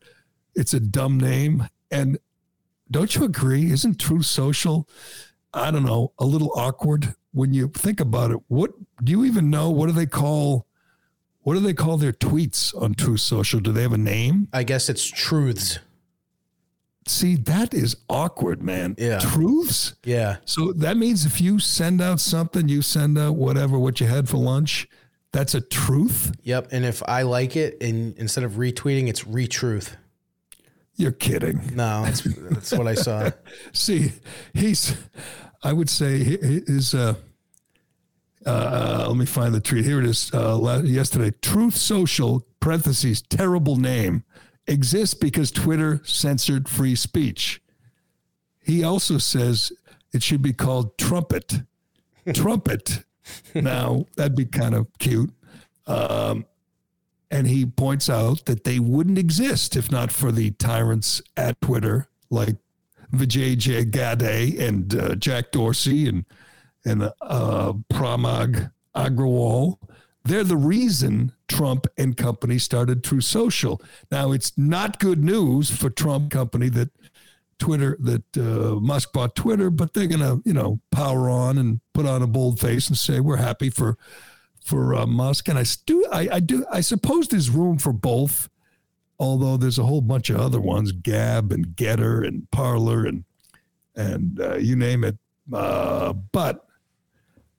it's 0.55 0.73
a 0.73 0.79
dumb 0.79 1.19
name. 1.19 1.67
And 1.91 2.17
don't 2.89 3.15
you 3.15 3.23
agree? 3.23 3.71
Isn't 3.71 3.99
Truth 3.99 4.25
Social? 4.25 4.87
I 5.53 5.71
don't 5.71 5.83
know, 5.83 6.13
a 6.17 6.25
little 6.25 6.51
awkward 6.55 7.15
when 7.33 7.53
you 7.53 7.69
think 7.69 7.99
about 7.99 8.31
it. 8.31 8.39
What 8.47 8.71
do 9.03 9.11
you 9.11 9.25
even 9.25 9.49
know? 9.49 9.69
What 9.69 9.87
do 9.87 9.91
they 9.93 10.05
call? 10.05 10.67
What 11.43 11.55
do 11.55 11.59
they 11.59 11.73
call 11.73 11.97
their 11.97 12.13
tweets 12.13 12.79
on 12.79 12.93
True 12.93 13.17
Social? 13.17 13.59
Do 13.59 13.71
they 13.71 13.81
have 13.81 13.93
a 13.93 13.97
name? 13.97 14.47
I 14.53 14.63
guess 14.63 14.89
it's 14.89 15.05
truths. 15.05 15.79
See, 17.07 17.35
that 17.35 17.73
is 17.73 17.97
awkward, 18.09 18.61
man. 18.61 18.95
Yeah. 18.97 19.17
Truths? 19.17 19.95
Yeah. 20.03 20.37
So 20.45 20.71
that 20.73 20.97
means 20.97 21.25
if 21.25 21.41
you 21.41 21.57
send 21.57 21.99
out 21.99 22.19
something, 22.19 22.69
you 22.69 22.83
send 22.83 23.17
out 23.17 23.35
whatever, 23.37 23.79
what 23.79 23.99
you 23.99 24.05
had 24.05 24.29
for 24.29 24.37
lunch, 24.37 24.87
that's 25.31 25.55
a 25.55 25.61
truth? 25.61 26.35
Yep. 26.43 26.67
And 26.71 26.85
if 26.85 27.01
I 27.07 27.23
like 27.23 27.55
it, 27.55 27.81
and 27.81 28.15
instead 28.17 28.43
of 28.43 28.53
retweeting, 28.53 29.07
it's 29.07 29.23
retruth. 29.23 29.95
You're 31.01 31.11
kidding. 31.11 31.75
No, 31.75 32.03
that's, 32.03 32.21
that's 32.21 32.71
what 32.73 32.87
I 32.87 32.93
saw. 32.93 33.31
See, 33.73 34.11
he's, 34.53 34.95
I 35.63 35.73
would 35.73 35.89
say 35.89 36.19
his, 36.19 36.93
uh, 36.93 37.15
uh, 38.45 39.05
let 39.07 39.17
me 39.17 39.25
find 39.25 39.55
the 39.55 39.59
tweet. 39.59 39.83
Here 39.83 39.99
it 39.99 40.05
is. 40.05 40.31
Uh, 40.31 40.83
yesterday, 40.85 41.31
Truth 41.41 41.75
Social 41.75 42.45
parentheses 42.59 43.23
terrible 43.23 43.77
name 43.77 44.23
exists 44.67 45.15
because 45.15 45.49
Twitter 45.49 46.01
censored 46.03 46.69
free 46.69 46.93
speech. 46.93 47.63
He 48.63 48.83
also 48.83 49.17
says 49.17 49.71
it 50.13 50.21
should 50.21 50.43
be 50.43 50.53
called 50.53 50.99
Trumpet. 50.99 51.61
Trumpet. 52.31 53.05
Now 53.55 54.07
that'd 54.17 54.35
be 54.35 54.45
kind 54.45 54.75
of 54.75 54.87
cute. 54.99 55.31
Um, 55.87 56.45
and 57.31 57.47
he 57.47 57.65
points 57.65 58.09
out 58.09 58.45
that 58.45 58.65
they 58.65 58.77
wouldn't 58.77 59.17
exist 59.17 59.75
if 59.75 59.91
not 59.91 60.11
for 60.11 60.31
the 60.31 60.51
tyrants 60.51 61.21
at 61.37 61.59
Twitter 61.61 62.07
like 62.29 62.57
Vijay 63.13 63.57
J. 63.57 63.85
Gadde 63.85 64.59
and 64.59 64.93
uh, 64.95 65.15
Jack 65.15 65.51
Dorsey 65.51 66.07
and 66.07 66.25
and 66.85 67.11
uh, 67.21 67.73
Parag 67.91 68.71
Agrawal. 68.95 69.77
They're 70.23 70.43
the 70.43 70.57
reason 70.57 71.31
Trump 71.47 71.87
and 71.97 72.15
company 72.15 72.57
started 72.57 73.03
Truth 73.03 73.23
Social. 73.25 73.81
Now, 74.11 74.31
it's 74.31 74.57
not 74.57 74.99
good 74.99 75.23
news 75.23 75.69
for 75.69 75.89
Trump 75.89 76.31
company 76.31 76.69
that 76.69 76.89
Twitter, 77.59 77.97
that 77.99 78.37
uh, 78.37 78.79
Musk 78.79 79.13
bought 79.13 79.35
Twitter, 79.35 79.69
but 79.69 79.93
they're 79.93 80.07
to, 80.07 80.41
you 80.45 80.53
know, 80.53 80.79
power 80.91 81.29
on 81.29 81.57
and 81.57 81.81
put 81.93 82.05
on 82.05 82.21
a 82.21 82.27
bold 82.27 82.59
face 82.59 82.87
and 82.87 82.97
say 82.97 83.19
we're 83.19 83.37
happy 83.37 83.69
for 83.69 83.97
for 84.63 84.95
uh, 84.95 85.05
Musk. 85.05 85.47
And 85.47 85.57
I 85.57 85.65
do, 85.85 86.05
I, 86.11 86.29
I 86.33 86.39
do, 86.39 86.65
I 86.71 86.81
suppose 86.81 87.27
there's 87.27 87.49
room 87.49 87.77
for 87.77 87.93
both, 87.93 88.49
although 89.19 89.57
there's 89.57 89.79
a 89.79 89.83
whole 89.83 90.01
bunch 90.01 90.29
of 90.29 90.37
other 90.39 90.61
ones, 90.61 90.91
Gab 90.91 91.51
and 91.51 91.67
Gettr 91.67 92.25
and 92.27 92.49
Parler 92.51 93.05
and 93.05 93.25
and 93.95 94.39
uh, 94.39 94.55
you 94.55 94.75
name 94.75 95.03
it. 95.03 95.17
Uh, 95.51 96.13
but 96.13 96.65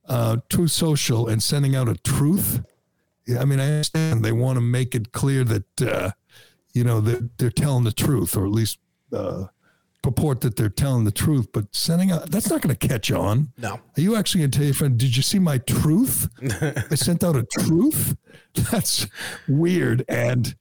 uh, 0.09 0.39
Truth 0.49 0.71
Social 0.71 1.29
and 1.29 1.43
sending 1.43 1.77
out 1.77 1.89
a 1.89 1.95
truth. 1.95 2.65
I 3.39 3.45
mean, 3.45 3.61
I 3.61 3.67
understand 3.67 4.25
they 4.25 4.33
want 4.33 4.57
to 4.57 4.61
make 4.61 4.95
it 4.95 5.13
clear 5.13 5.45
that 5.45 5.83
uh, 5.83 6.11
you 6.73 6.85
know 6.85 7.01
that 7.01 7.39
they're 7.39 7.51
telling 7.51 7.85
the 7.85 7.93
truth, 7.93 8.37
or 8.37 8.47
at 8.47 8.53
least 8.53 8.79
uh, 9.13 9.45
purport 10.03 10.41
that 10.43 10.57
they're 10.57 10.69
telling 10.69 11.05
the 11.05 11.13
truth. 11.13 11.49
But 11.53 11.75
sending 11.75 12.11
out 12.11 12.31
that's 12.31 12.51
not 12.51 12.61
going 12.61 12.75
to 12.75 12.89
catch 12.89 13.11
on. 13.11 13.53
No. 13.59 13.75
Are 13.75 14.01
you 14.01 14.17
actually 14.17 14.41
going 14.41 14.51
to 14.51 14.59
tell 14.59 14.67
your 14.67 14.75
friend? 14.75 14.99
Did 14.99 15.17
you 15.17 15.23
see 15.23 15.39
my 15.39 15.59
truth? 15.59 16.29
I 16.91 16.95
sent 16.95 17.25
out 17.25 17.37
a 17.37 17.45
truth. 17.45 18.17
That's 18.71 19.07
weird. 19.49 20.05
And 20.09 20.55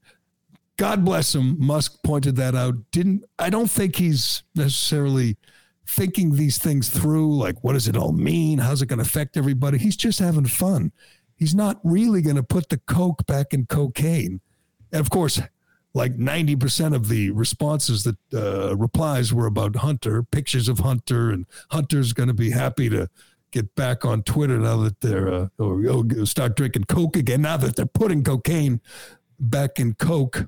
God 0.78 1.04
bless 1.04 1.36
him. 1.36 1.58
Musk 1.60 2.02
pointed 2.04 2.36
that 2.38 2.56
out. 2.56 2.76
Didn't 2.92 3.26
I? 3.38 3.50
Don't 3.50 3.70
think 3.70 3.98
he's 3.98 4.44
necessarily 4.56 5.38
thinking 5.88 6.36
these 6.36 6.58
things 6.58 6.90
through 6.90 7.36
like 7.36 7.62
what 7.64 7.74
does 7.74 7.88
it 7.88 7.98
all 7.98 8.14
mean 8.14 8.60
how's 8.60 8.82
it 8.82 8.86
going 8.86 9.00
to 9.00 9.06
affect 9.06 9.36
everybody 9.36 9.78
he's 9.78 9.98
just 9.98 10.20
having 10.20 10.46
fun 10.46 10.90
he's 11.36 11.54
not 11.54 11.82
really 11.84 12.22
going 12.22 12.38
to 12.38 12.44
put 12.44 12.70
the 12.70 12.78
coke 12.78 13.26
back 13.26 13.54
in 13.54 13.66
cocaine 13.66 14.40
and 14.94 15.02
of 15.02 15.10
course 15.10 15.42
like 15.94 16.16
90% 16.16 16.96
of 16.96 17.10
the 17.10 17.32
responses 17.32 18.04
that 18.04 18.18
uh, 18.34 18.76
replies 18.78 19.34
were 19.34 19.46
about 19.46 19.78
hunter 19.78 20.24
pictures 20.24 20.70
of 20.70 20.80
hunter 20.80 21.30
and 21.32 21.46
hunter's 21.70 22.14
going 22.14 22.28
to 22.28 22.34
be 22.34 22.52
happy 22.52 22.90
to 22.90 23.10
get 23.52 23.76
back 23.76 24.06
on 24.06 24.24
twitter 24.24 24.58
now 24.58 24.78
that 24.78 25.02
they're 25.02 25.28
uh, 25.28 25.48
or, 25.60 25.86
or 25.86 26.26
start 26.26 26.56
drinking 26.56 26.86
coke 26.86 27.18
again 27.18 27.42
now 27.42 27.58
that 27.58 27.76
they're 27.76 27.86
putting 27.86 28.24
cocaine 28.24 28.80
back 29.38 29.78
in 29.78 29.94
coke 29.94 30.48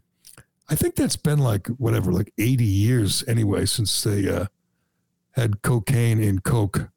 i 0.70 0.76
think 0.76 0.96
that's 0.96 1.18
been 1.18 1.40
like 1.40 1.68
whatever 1.68 2.14
like 2.14 2.32
80 2.38 2.64
years 2.64 3.22
anyway 3.28 3.66
since 3.66 4.04
they 4.04 4.30
uh, 4.30 4.46
had 5.34 5.62
cocaine 5.62 6.20
in 6.20 6.40
Coke. 6.40 6.90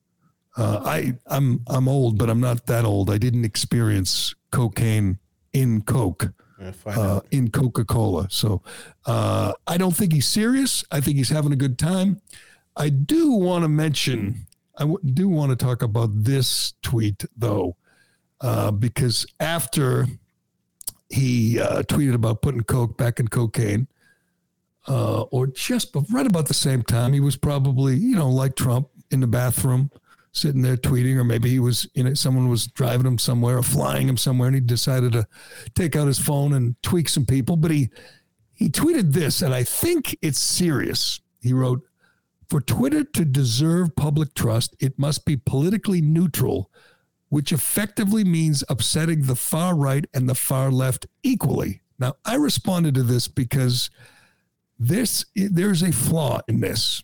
Uh, 0.56 0.80
I 0.84 1.14
I'm 1.26 1.62
I'm 1.66 1.88
old, 1.88 2.16
but 2.18 2.30
I'm 2.30 2.40
not 2.40 2.66
that 2.66 2.84
old. 2.84 3.10
I 3.10 3.18
didn't 3.18 3.44
experience 3.44 4.34
cocaine 4.50 5.18
in 5.52 5.82
Coke, 5.82 6.32
uh, 7.00 7.20
in 7.30 7.50
Coca 7.50 7.84
Cola. 7.84 8.26
So 8.30 8.62
uh, 9.04 9.52
I 9.66 9.76
don't 9.76 9.94
think 9.94 10.12
he's 10.12 10.26
serious. 10.28 10.84
I 10.90 11.00
think 11.00 11.16
he's 11.16 11.28
having 11.30 11.52
a 11.52 11.56
good 11.56 11.78
time. 11.78 12.20
I 12.76 12.88
do 12.88 13.32
want 13.32 13.64
to 13.64 13.68
mention. 13.68 14.46
I 14.76 14.80
w- 14.80 14.98
do 15.14 15.28
want 15.28 15.50
to 15.50 15.56
talk 15.56 15.82
about 15.82 16.10
this 16.12 16.74
tweet 16.82 17.24
though, 17.36 17.76
uh, 18.40 18.70
because 18.70 19.26
after 19.40 20.06
he 21.08 21.60
uh, 21.60 21.82
tweeted 21.82 22.14
about 22.14 22.42
putting 22.42 22.62
coke 22.62 22.96
back 22.96 23.20
in 23.20 23.28
cocaine, 23.28 23.86
uh, 24.88 25.22
or 25.22 25.46
just 25.48 25.94
right 26.10 26.26
about 26.26 26.46
the 26.46 26.54
same 26.54 26.82
time. 26.82 27.12
He 27.12 27.20
was 27.20 27.36
probably, 27.36 27.96
you 27.96 28.16
know, 28.16 28.30
like 28.30 28.56
Trump 28.56 28.88
in 29.10 29.20
the 29.20 29.26
bathroom, 29.26 29.90
sitting 30.36 30.62
there 30.62 30.76
tweeting, 30.76 31.16
or 31.16 31.24
maybe 31.24 31.48
he 31.48 31.58
was, 31.58 31.88
you 31.94 32.04
know, 32.04 32.14
someone 32.14 32.48
was 32.48 32.66
driving 32.66 33.06
him 33.06 33.18
somewhere 33.18 33.58
or 33.58 33.62
flying 33.62 34.08
him 34.08 34.18
somewhere, 34.18 34.48
and 34.48 34.54
he 34.54 34.60
decided 34.60 35.12
to 35.12 35.26
take 35.74 35.96
out 35.96 36.06
his 36.06 36.18
phone 36.18 36.52
and 36.52 36.80
tweak 36.82 37.08
some 37.08 37.24
people. 37.24 37.56
But 37.56 37.70
he 37.70 37.88
he 38.52 38.68
tweeted 38.68 39.12
this, 39.12 39.42
and 39.42 39.54
I 39.54 39.64
think 39.64 40.16
it's 40.22 40.38
serious. 40.38 41.20
He 41.40 41.52
wrote, 41.52 41.82
"For 42.48 42.60
Twitter 42.60 43.02
to 43.04 43.24
deserve 43.24 43.96
public 43.96 44.34
trust, 44.34 44.76
it 44.78 44.98
must 44.98 45.24
be 45.24 45.36
politically 45.36 46.00
neutral." 46.00 46.70
Which 47.28 47.50
effectively 47.50 48.22
means 48.22 48.62
upsetting 48.68 49.22
the 49.22 49.34
far 49.34 49.74
right 49.74 50.06
and 50.14 50.28
the 50.28 50.34
far 50.36 50.70
left 50.70 51.06
equally. 51.24 51.80
Now, 51.98 52.14
I 52.24 52.36
responded 52.36 52.94
to 52.94 53.02
this 53.02 53.26
because 53.26 53.90
this 54.78 55.24
there's 55.34 55.82
a 55.82 55.90
flaw 55.90 56.40
in 56.46 56.60
this. 56.60 57.02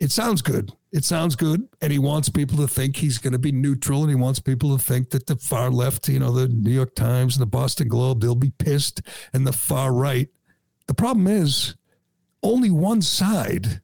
It 0.00 0.10
sounds 0.10 0.40
good. 0.40 0.72
It 0.94 1.04
sounds 1.04 1.34
good, 1.36 1.68
and 1.82 1.92
he 1.92 1.98
wants 1.98 2.28
people 2.28 2.56
to 2.58 2.68
think 2.68 2.96
he's 2.96 3.18
going 3.18 3.32
to 3.32 3.38
be 3.38 3.52
neutral, 3.52 4.02
and 4.02 4.08
he 4.08 4.14
wants 4.14 4.38
people 4.38 4.76
to 4.76 4.82
think 4.82 5.10
that 5.10 5.26
the 5.26 5.36
far 5.36 5.70
left, 5.70 6.08
you 6.08 6.20
know, 6.20 6.32
the 6.32 6.48
New 6.48 6.70
York 6.70 6.94
Times 6.94 7.36
and 7.36 7.42
the 7.42 7.46
Boston 7.46 7.88
Globe, 7.88 8.20
they'll 8.20 8.34
be 8.34 8.52
pissed, 8.58 9.02
and 9.32 9.46
the 9.46 9.52
far 9.52 9.92
right. 9.92 10.28
The 10.86 10.94
problem 10.94 11.26
is, 11.26 11.74
only 12.42 12.70
one 12.70 13.02
side 13.02 13.82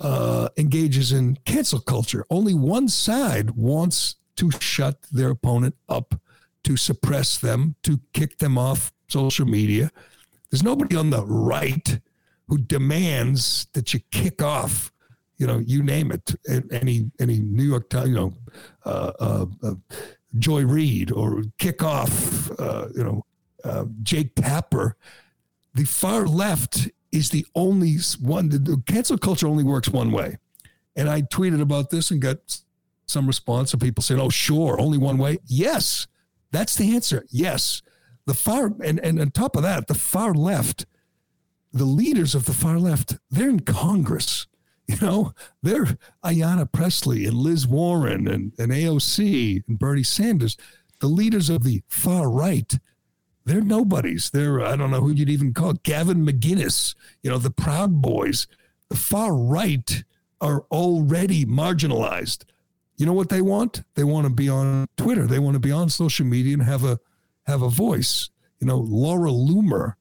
uh, 0.00 0.48
engages 0.56 1.12
in 1.12 1.36
cancel 1.44 1.80
culture. 1.80 2.24
Only 2.30 2.54
one 2.54 2.88
side 2.88 3.50
wants 3.50 4.16
to 4.36 4.50
shut 4.58 5.02
their 5.12 5.30
opponent 5.30 5.76
up, 5.88 6.18
to 6.64 6.76
suppress 6.76 7.38
them, 7.38 7.76
to 7.82 8.00
kick 8.12 8.38
them 8.38 8.58
off 8.58 8.92
social 9.08 9.46
media 9.46 9.92
there's 10.50 10.62
nobody 10.62 10.96
on 10.96 11.10
the 11.10 11.24
right 11.24 12.00
who 12.48 12.58
demands 12.58 13.66
that 13.72 13.92
you 13.92 14.00
kick 14.10 14.42
off, 14.42 14.92
you 15.38 15.46
know, 15.46 15.58
you 15.58 15.82
name 15.82 16.12
it, 16.12 16.34
any 16.70 17.10
any 17.20 17.38
New 17.38 17.64
York 17.64 17.88
Times, 17.90 18.08
you 18.08 18.14
know, 18.14 18.34
uh, 18.84 19.12
uh, 19.20 19.46
uh, 19.62 19.74
Joy 20.38 20.64
Reid 20.64 21.12
or 21.12 21.42
kick 21.58 21.82
off, 21.82 22.50
uh, 22.58 22.88
you 22.94 23.04
know, 23.04 23.24
uh, 23.64 23.84
Jake 24.02 24.34
Tapper. 24.34 24.96
The 25.74 25.84
far 25.84 26.26
left 26.26 26.88
is 27.12 27.30
the 27.30 27.46
only 27.54 27.96
one. 28.20 28.48
The 28.48 28.82
cancel 28.86 29.18
culture 29.18 29.46
only 29.46 29.64
works 29.64 29.88
one 29.88 30.10
way, 30.10 30.38
and 30.94 31.08
I 31.08 31.22
tweeted 31.22 31.60
about 31.60 31.90
this 31.90 32.10
and 32.10 32.20
got 32.20 32.60
some 33.06 33.26
response 33.26 33.74
of 33.74 33.80
people 33.80 34.02
saying, 34.02 34.20
"Oh, 34.20 34.30
sure, 34.30 34.80
only 34.80 34.98
one 34.98 35.18
way." 35.18 35.38
Yes, 35.46 36.06
that's 36.50 36.76
the 36.76 36.94
answer. 36.94 37.24
Yes, 37.30 37.82
the 38.24 38.34
far 38.34 38.72
and, 38.82 38.98
and 39.00 39.20
on 39.20 39.30
top 39.32 39.56
of 39.56 39.62
that, 39.62 39.86
the 39.86 39.94
far 39.94 40.32
left, 40.32 40.86
the 41.72 41.84
leaders 41.84 42.34
of 42.34 42.46
the 42.46 42.54
far 42.54 42.78
left, 42.78 43.18
they're 43.30 43.50
in 43.50 43.60
Congress. 43.60 44.46
You 44.88 44.96
know, 45.00 45.32
they're 45.64 45.98
Ayanna 46.24 46.70
Pressley 46.70 47.26
and 47.26 47.36
Liz 47.36 47.66
Warren 47.66 48.28
and, 48.28 48.52
and 48.56 48.70
AOC 48.70 49.64
and 49.66 49.78
Bernie 49.80 50.04
Sanders. 50.04 50.56
The 51.00 51.08
leaders 51.08 51.50
of 51.50 51.64
the 51.64 51.82
far 51.88 52.30
right, 52.30 52.72
they're 53.44 53.60
nobodies. 53.60 54.30
They're, 54.30 54.60
I 54.60 54.76
don't 54.76 54.92
know 54.92 55.00
who 55.00 55.10
you'd 55.10 55.28
even 55.28 55.54
call 55.54 55.72
Gavin 55.82 56.24
McInnes, 56.24 56.94
you 57.20 57.30
know, 57.30 57.38
the 57.38 57.50
Proud 57.50 58.00
Boys. 58.00 58.46
The 58.88 58.96
far 58.96 59.34
right 59.34 60.04
are 60.40 60.60
already 60.70 61.44
marginalized. 61.44 62.44
You 62.96 63.06
know 63.06 63.12
what 63.12 63.28
they 63.28 63.42
want? 63.42 63.82
They 63.94 64.04
want 64.04 64.26
to 64.26 64.32
be 64.32 64.48
on 64.48 64.86
Twitter. 64.96 65.26
They 65.26 65.38
want 65.38 65.54
to 65.54 65.60
be 65.60 65.72
on 65.72 65.90
social 65.90 66.26
media 66.26 66.54
and 66.54 66.62
have 66.62 66.84
a 66.84 66.98
have 67.46 67.62
a 67.62 67.68
voice. 67.68 68.30
You 68.60 68.66
know, 68.66 68.78
Laura 68.78 69.30
Loomer, 69.30 69.94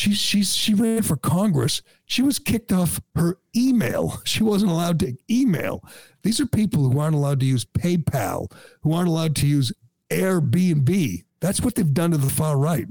she's 0.00 0.18
she's 0.18 0.56
she 0.56 0.74
ran 0.74 1.02
for 1.02 1.16
Congress. 1.16 1.82
She 2.06 2.22
was 2.22 2.38
kicked 2.38 2.72
off 2.72 3.00
her 3.14 3.38
email. 3.54 4.22
She 4.24 4.42
wasn't 4.42 4.72
allowed 4.72 4.98
to 5.00 5.16
email. 5.30 5.84
These 6.22 6.40
are 6.40 6.46
people 6.46 6.88
who 6.88 6.98
aren't 6.98 7.16
allowed 7.16 7.40
to 7.40 7.46
use 7.46 7.64
PayPal, 7.64 8.50
who 8.82 8.92
aren't 8.92 9.08
allowed 9.08 9.36
to 9.36 9.46
use 9.46 9.72
Airbnb. 10.08 11.24
That's 11.40 11.60
what 11.60 11.74
they've 11.74 11.94
done 11.94 12.12
to 12.12 12.16
the 12.16 12.30
far 12.30 12.56
right. 12.56 12.86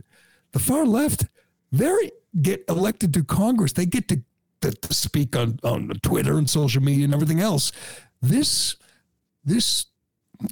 The 0.52 0.60
far 0.60 0.86
left, 0.86 1.26
they 1.72 2.12
get 2.42 2.64
elected 2.68 3.14
to 3.14 3.24
Congress. 3.24 3.74
They 3.74 3.86
get 3.86 4.08
to, 4.10 4.22
to, 4.62 4.72
to 4.72 4.94
speak 4.94 5.36
on, 5.36 5.60
on 5.64 5.90
Twitter 6.02 6.38
and 6.38 6.50
social 6.50 6.82
media 6.82 7.06
and 7.06 7.14
everything 7.14 7.40
else. 7.40 7.72
This 8.22 8.76
this 9.46 9.86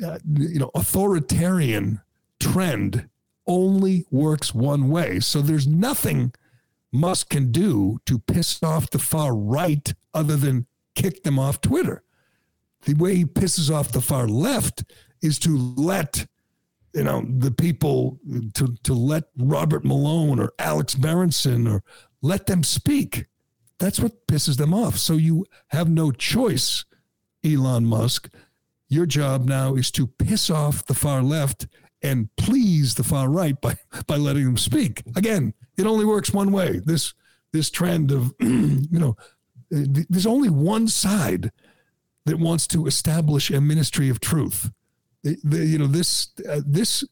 uh, 0.04 0.20
you 0.26 0.60
know 0.60 0.72
authoritarian 0.74 2.02
trend 2.40 3.10
only 3.46 4.06
works 4.12 4.54
one 4.54 4.90
way. 4.90 5.20
So 5.20 5.42
there's 5.42 5.68
nothing 5.68 6.34
Musk 6.98 7.30
can 7.30 7.52
do 7.52 8.00
to 8.06 8.20
piss 8.20 8.62
off 8.64 8.90
the 8.90 9.00
far 9.00 9.36
right 9.36 9.94
other 10.14 10.36
than 10.36 10.68
kick 10.96 11.24
them 11.24 11.38
off 11.40 11.62
Twitter. 11.62 12.04
The 12.86 12.96
way 12.96 13.16
he 13.16 13.26
pisses 13.26 13.74
off 13.74 13.92
the 13.92 14.02
far 14.02 14.28
left 14.28 14.84
is 15.22 15.40
to 15.40 15.58
let 15.58 16.26
you 16.94 17.04
know 17.04 17.26
the 17.28 17.52
people 17.52 18.20
to 18.54 18.76
to 18.84 18.94
let 18.94 19.26
Robert 19.38 19.86
Malone 19.86 20.40
or 20.40 20.54
Alex 20.58 20.96
Berenson 20.96 21.68
or 21.68 21.84
let 22.22 22.48
them 22.48 22.64
speak. 22.64 23.26
That's 23.80 24.00
what 24.00 24.26
pisses 24.28 24.58
them 24.58 24.74
off. 24.74 24.98
So 24.98 25.14
you 25.14 25.46
have 25.68 25.90
no 25.90 26.12
choice, 26.12 26.86
Elon 27.46 27.86
Musk. 27.86 28.30
Your 28.90 29.06
job 29.06 29.46
now 29.46 29.76
is 29.76 29.92
to 29.92 30.08
piss 30.08 30.50
off 30.50 30.86
the 30.86 30.94
far 30.94 31.22
left 31.22 31.68
and 32.02 32.30
please 32.38 32.96
the 32.96 33.04
far 33.04 33.30
right 33.30 33.60
by 33.60 33.78
by 34.08 34.16
letting 34.18 34.46
them 34.46 34.58
speak. 34.58 35.04
Again, 35.16 35.54
it 35.78 35.86
only 35.86 36.06
works 36.06 36.32
one 36.32 36.52
way. 36.52 36.82
This 36.84 37.14
this 37.54 37.70
trend 37.70 38.12
of 38.12 38.34
you 38.40 38.88
know, 39.00 39.16
there's 39.70 40.26
only 40.26 40.50
one 40.50 40.88
side 40.88 41.52
that 42.26 42.40
wants 42.40 42.68
to 42.68 42.88
establish 42.88 43.50
a 43.50 43.62
ministry 43.62 44.10
of 44.10 44.20
truth. 44.20 44.70
The, 45.24 45.38
the, 45.44 45.66
you 45.66 45.78
know 45.78 45.88
this 45.88 46.30
uh, 46.48 46.62
this 46.66 47.04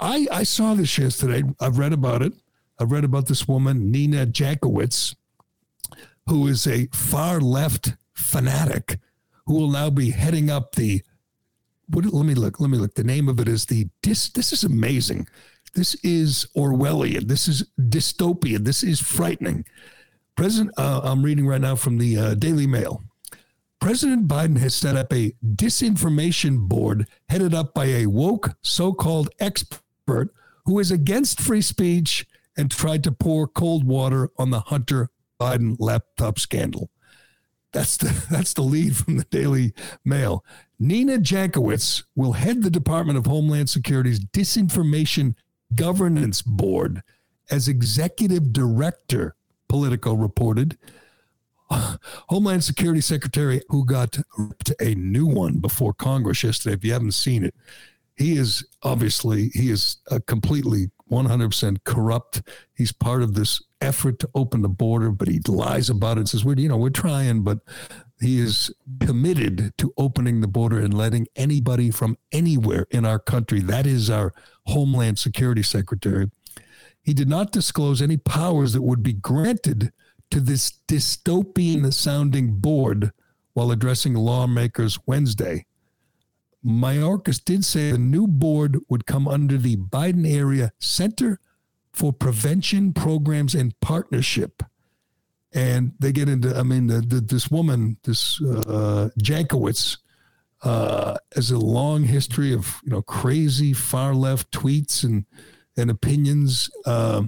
I 0.00 0.26
I 0.30 0.42
saw 0.42 0.74
this 0.74 0.98
yesterday. 0.98 1.42
I've 1.60 1.78
read 1.78 1.92
about 1.92 2.22
it. 2.22 2.32
I've 2.78 2.92
read 2.92 3.04
about 3.04 3.26
this 3.26 3.48
woman 3.48 3.90
Nina 3.90 4.26
Jankowicz, 4.26 5.14
who 6.26 6.46
is 6.46 6.66
a 6.66 6.86
far 6.92 7.40
left 7.40 7.94
fanatic 8.14 8.98
who 9.46 9.54
will 9.54 9.70
now 9.70 9.90
be 9.90 10.10
heading 10.10 10.50
up 10.50 10.74
the 10.74 11.02
what, 11.90 12.04
let 12.04 12.26
me 12.26 12.34
look. 12.34 12.60
Let 12.60 12.68
me 12.68 12.76
look. 12.76 12.94
The 12.94 13.04
name 13.04 13.28
of 13.28 13.40
it 13.40 13.48
is 13.48 13.64
the 13.66 13.88
dis. 14.02 14.28
This 14.28 14.52
is 14.52 14.62
amazing. 14.62 15.26
This 15.70 15.94
is 15.96 16.46
Orwellian. 16.56 17.28
This 17.28 17.48
is 17.48 17.64
dystopian. 17.78 18.64
This 18.64 18.82
is 18.82 19.00
frightening. 19.00 19.64
President, 20.36 20.72
uh, 20.78 21.00
I'm 21.02 21.22
reading 21.22 21.46
right 21.46 21.60
now 21.60 21.76
from 21.76 21.98
the 21.98 22.16
uh, 22.16 22.34
Daily 22.34 22.66
Mail. 22.66 23.02
President 23.80 24.26
Biden 24.26 24.58
has 24.58 24.74
set 24.74 24.96
up 24.96 25.12
a 25.12 25.32
disinformation 25.44 26.68
board 26.68 27.06
headed 27.28 27.54
up 27.54 27.74
by 27.74 27.86
a 27.86 28.06
woke 28.06 28.50
so 28.60 28.92
called 28.92 29.30
expert 29.38 30.32
who 30.64 30.78
is 30.78 30.90
against 30.90 31.40
free 31.40 31.62
speech 31.62 32.26
and 32.56 32.70
tried 32.70 33.04
to 33.04 33.12
pour 33.12 33.46
cold 33.46 33.84
water 33.84 34.30
on 34.36 34.50
the 34.50 34.60
Hunter 34.60 35.10
Biden 35.40 35.76
laptop 35.78 36.38
scandal. 36.38 36.90
That's 37.72 37.96
the 37.96 38.26
that's 38.30 38.52
the 38.52 38.62
lead 38.62 38.96
from 38.96 39.16
the 39.16 39.24
Daily 39.24 39.72
Mail. 40.04 40.44
Nina 40.78 41.18
Jankowicz 41.18 42.04
will 42.14 42.32
head 42.32 42.62
the 42.62 42.70
Department 42.70 43.18
of 43.18 43.26
Homeland 43.26 43.70
Security's 43.70 44.20
Disinformation 44.20 45.34
Governance 45.74 46.42
Board 46.42 47.02
as 47.50 47.68
executive 47.68 48.52
director. 48.52 49.34
Politico 49.68 50.14
reported. 50.14 50.78
Homeland 51.70 52.64
Security 52.64 53.00
Secretary, 53.00 53.60
who 53.68 53.84
got 53.84 54.18
a 54.80 54.94
new 54.94 55.26
one 55.26 55.58
before 55.58 55.92
Congress 55.92 56.42
yesterday. 56.42 56.74
If 56.74 56.84
you 56.84 56.92
haven't 56.92 57.12
seen 57.12 57.44
it, 57.44 57.54
he 58.16 58.36
is 58.36 58.66
obviously 58.82 59.50
he 59.54 59.70
is 59.70 59.98
a 60.10 60.20
completely 60.20 60.90
100% 61.10 61.84
corrupt. 61.84 62.42
He's 62.74 62.92
part 62.92 63.22
of 63.22 63.34
this 63.34 63.62
effort 63.80 64.18
to 64.18 64.30
open 64.34 64.62
the 64.62 64.68
border, 64.68 65.10
but 65.10 65.28
he 65.28 65.40
lies 65.46 65.88
about 65.88 66.18
it. 66.18 66.28
Says 66.28 66.44
we're 66.44 66.58
you 66.58 66.68
know 66.68 66.76
we're 66.76 66.90
trying, 66.90 67.42
but 67.42 67.58
he 68.20 68.40
is 68.40 68.72
committed 69.00 69.72
to 69.78 69.92
opening 69.96 70.40
the 70.40 70.48
border 70.48 70.78
and 70.78 70.92
letting 70.92 71.28
anybody 71.36 71.90
from 71.90 72.18
anywhere 72.32 72.86
in 72.90 73.04
our 73.04 73.18
country. 73.18 73.60
That 73.60 73.86
is 73.86 74.10
our 74.10 74.34
Homeland 74.68 75.18
Security 75.18 75.62
Secretary. 75.62 76.30
He 77.02 77.14
did 77.14 77.28
not 77.28 77.52
disclose 77.52 78.02
any 78.02 78.16
powers 78.16 78.72
that 78.72 78.82
would 78.82 79.02
be 79.02 79.14
granted 79.14 79.92
to 80.30 80.40
this 80.40 80.72
dystopian 80.86 81.92
sounding 81.92 82.58
board 82.58 83.12
while 83.54 83.70
addressing 83.70 84.14
lawmakers 84.14 84.98
Wednesday. 85.06 85.64
Mayorkas 86.64 87.42
did 87.42 87.64
say 87.64 87.92
the 87.92 87.98
new 87.98 88.26
board 88.26 88.78
would 88.88 89.06
come 89.06 89.26
under 89.26 89.56
the 89.56 89.76
Biden 89.76 90.30
area 90.30 90.72
Center 90.78 91.40
for 91.92 92.12
Prevention 92.12 92.92
Programs 92.92 93.54
and 93.54 93.78
Partnership. 93.80 94.62
And 95.52 95.94
they 95.98 96.12
get 96.12 96.28
into, 96.28 96.54
I 96.54 96.62
mean, 96.62 96.88
the, 96.88 97.00
the, 97.00 97.20
this 97.20 97.50
woman, 97.50 97.96
this 98.04 98.40
uh, 98.42 99.08
Jankowicz, 99.18 99.96
uh, 100.62 101.16
has 101.34 101.50
a 101.50 101.58
long 101.58 102.04
history 102.04 102.52
of, 102.52 102.80
you 102.84 102.90
know, 102.90 103.02
crazy 103.02 103.72
far 103.72 104.14
left 104.14 104.50
tweets 104.50 105.04
and, 105.04 105.24
and 105.76 105.90
opinions. 105.90 106.70
Uh, 106.84 107.22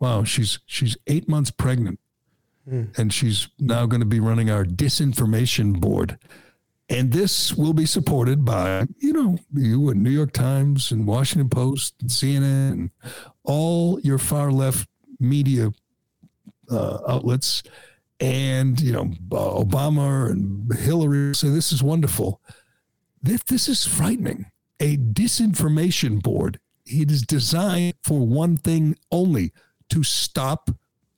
Wow, 0.00 0.24
she's 0.24 0.58
she's 0.64 0.96
eight 1.08 1.28
months 1.28 1.50
pregnant, 1.50 2.00
and 2.96 3.12
she's 3.12 3.48
now 3.58 3.84
going 3.84 4.00
to 4.00 4.06
be 4.06 4.18
running 4.18 4.48
our 4.50 4.64
disinformation 4.64 5.78
board. 5.78 6.16
And 6.88 7.12
this 7.12 7.52
will 7.54 7.74
be 7.74 7.84
supported 7.84 8.42
by, 8.42 8.86
you 8.98 9.12
know, 9.12 9.38
you 9.52 9.90
and 9.90 10.02
New 10.02 10.08
York 10.10 10.32
Times 10.32 10.90
and 10.90 11.06
Washington 11.06 11.50
Post 11.50 11.96
and 12.00 12.08
CNN 12.08 12.72
and 12.72 12.90
all 13.44 14.00
your 14.00 14.16
far 14.16 14.50
left 14.50 14.88
media 15.18 15.70
uh, 16.70 16.98
outlets 17.06 17.62
and, 18.20 18.78
you 18.80 18.92
know, 18.92 19.06
Obama 19.30 20.30
and 20.30 20.72
Hillary. 20.78 21.34
So 21.34 21.50
this 21.50 21.72
is 21.72 21.82
wonderful. 21.82 22.40
This, 23.22 23.42
this 23.44 23.68
is 23.68 23.86
frightening. 23.86 24.46
A 24.78 24.96
disinformation 24.96 26.22
board. 26.22 26.58
It 26.86 27.10
is 27.10 27.22
designed 27.22 27.94
for 28.02 28.26
one 28.26 28.56
thing 28.56 28.96
only 29.10 29.52
to 29.90 30.02
stop 30.02 30.70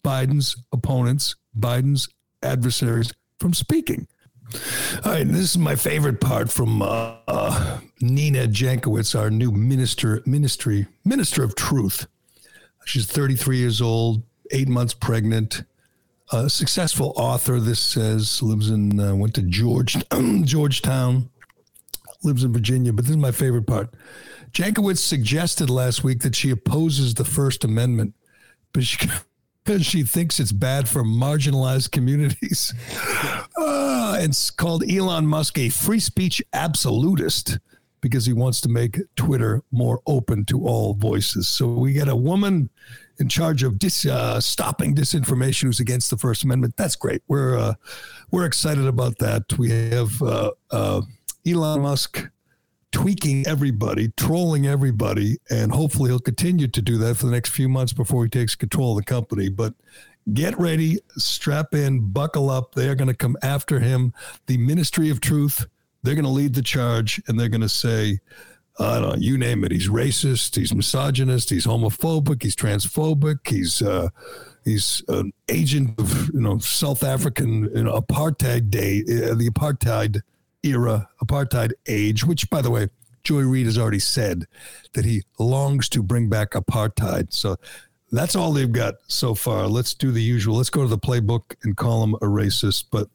Biden's 0.05 0.57
opponents, 0.73 1.37
Biden's 1.59 2.09
adversaries 2.43 3.13
from 3.39 3.55
speaking. 3.55 4.07
All 5.05 5.13
right, 5.13 5.27
this 5.27 5.41
is 5.41 5.59
my 5.59 5.77
favorite 5.77 6.21
part 6.21 6.51
from 6.51 6.83
uh, 6.83 7.17
uh, 7.27 7.81
Nina 8.01 8.47
Jankowicz, 8.47 9.19
our 9.19 9.31
new 9.31 9.51
minister, 9.51 10.23
ministry 10.27 10.87
minister 11.05 11.43
of 11.43 11.55
truth. 11.55 12.07
She's 12.85 13.07
33 13.07 13.59
years 13.59 13.81
old, 13.81 14.25
eight 14.51 14.69
months 14.69 14.93
pregnant, 14.93 15.63
a 16.33 16.49
successful 16.49 17.13
author. 17.17 17.61
This 17.61 17.81
says 17.81 18.43
lives 18.43 18.71
in 18.71 18.99
uh, 18.99 19.15
went 19.15 19.35
to 19.35 19.43
George 19.43 19.97
Georgetown, 20.45 21.31
lives 22.23 22.45
in 22.45 22.53
Virginia. 22.53 22.93
But 22.93 23.05
this 23.05 23.11
is 23.11 23.17
my 23.17 23.33
favorite 23.33 23.67
part. 23.67 23.95
Jankowicz 24.53 24.99
suggested 24.99 25.71
last 25.71 26.05
week 26.05 26.21
that 26.21 26.35
she 26.35 26.51
opposes 26.51 27.15
the 27.15 27.25
First 27.25 27.65
Amendment, 27.65 28.15
but 28.73 28.85
she 28.85 29.09
because 29.65 29.87
she 29.87 30.03
thinks 30.03 30.41
it's 30.41 30.53
bad 30.53 30.89
for 30.89 31.05
marginalized 31.05 31.93
communities. 31.93 32.75
Uh, 33.57 34.17
it's 34.21 34.51
called 34.51 34.83
Elon 34.91 35.27
Musk 35.27 35.57
a 35.59 35.69
free 35.69 36.01
speech 36.01 36.43
absolutist 36.53 37.59
because 38.03 38.27
he 38.27 38.35
wants 38.35 38.61
to 38.61 38.69
make 38.69 39.01
Twitter 39.17 39.63
more 39.71 40.01
open 40.07 40.45
to 40.47 40.67
all 40.67 40.93
voices. 40.93 41.49
So 41.49 41.69
we 41.69 41.95
get 41.95 42.09
a 42.09 42.17
woman 42.17 42.69
in 43.19 43.29
charge 43.29 43.63
of 43.63 43.79
dis, 43.79 44.05
uh, 44.05 44.41
stopping 44.41 44.95
disinformation 44.95 45.63
who's 45.63 45.81
against 45.81 46.11
the 46.11 46.19
First 46.19 46.45
Amendment. 46.45 46.75
That's 46.77 46.97
great. 46.97 47.23
We're 47.29 47.57
uh, 47.57 47.75
we're 48.31 48.45
excited 48.45 48.87
about 48.87 49.17
that. 49.19 49.45
We 49.57 49.71
have 49.71 50.21
uh, 50.21 50.51
uh, 50.71 51.03
Elon 51.47 51.81
Musk 51.81 52.29
tweaking 52.91 53.47
everybody, 53.47 54.09
trolling 54.17 54.67
everybody, 54.67 55.39
and 55.49 55.73
hopefully 55.73 56.11
he'll 56.11 56.19
continue 56.19 56.69
to 56.69 56.83
do 56.83 56.99
that 56.99 57.17
for 57.17 57.27
the 57.27 57.33
next 57.33 57.51
few 57.51 57.69
months 57.69 57.93
before 57.93 58.25
he 58.25 58.29
takes 58.29 58.55
control 58.55 58.93
of 58.93 58.99
the 58.99 59.05
company. 59.05 59.49
But 59.49 59.75
get 60.35 60.59
ready, 60.59 60.99
strap 61.17 61.75
in, 61.75 62.13
buckle 62.13 62.51
up. 62.51 62.75
They 62.75 62.89
are 62.89 62.95
going 62.95 63.09
to 63.09 63.15
come 63.15 63.37
after 63.43 63.81
him. 63.81 64.13
The 64.47 64.59
Ministry 64.59 65.09
of 65.09 65.21
Truth, 65.21 65.67
they're 66.03 66.15
going 66.15 66.25
to 66.25 66.31
lead 66.31 66.55
the 66.55 66.63
charge 66.63 67.21
and 67.27 67.39
they're 67.39 67.49
going 67.49 67.61
to 67.61 67.69
say, 67.69 68.19
I 68.79 68.99
don't 68.99 69.09
know, 69.11 69.17
you 69.19 69.37
name 69.37 69.65
it. 69.65 69.73
He's 69.73 69.89
racist. 69.89 70.57
He's 70.57 70.75
misogynist. 70.75 71.51
He's 71.51 71.67
homophobic. 71.67 72.43
He's 72.43 72.57
transphobic. 72.57 73.47
He's 73.47 73.83
uh, 73.83 74.09
he's 74.65 75.03
an 75.09 75.33
agent 75.49 75.99
of 76.01 76.31
you 76.33 76.41
know 76.41 76.59
South 76.59 77.05
African 77.05 77.71
you 77.75 77.85
know, 77.85 78.01
apartheid 78.01 78.71
day, 78.71 79.03
uh, 79.03 79.35
the 79.35 79.51
apartheid 79.51 80.23
era, 80.63 81.09
apartheid 81.23 81.73
age, 81.87 82.25
which, 82.25 82.49
by 82.49 82.63
the 82.63 82.71
way, 82.71 82.89
Joy 83.25 83.43
Reid 83.43 83.67
has 83.67 83.79
already 83.79 83.99
said 83.99 84.47
that 84.95 85.05
he 85.05 85.23
longs 85.39 85.89
to 85.91 86.03
bring 86.03 86.29
back 86.29 86.53
apartheid. 86.53 87.33
So 87.33 87.57
that's 88.11 88.37
all 88.37 88.53
they've 88.53 88.71
got 88.71 88.95
so 89.07 89.35
far. 89.35 89.67
Let's 89.67 89.95
do 89.95 90.11
the 90.11 90.23
usual. 90.23 90.57
Let's 90.57 90.71
go 90.71 90.83
to 90.83 90.89
the 90.89 90.99
playbook 90.99 91.55
and 91.63 91.77
call 91.77 92.03
him 92.03 92.15
a 92.15 92.27
racist. 92.27 92.87
But 92.91 93.09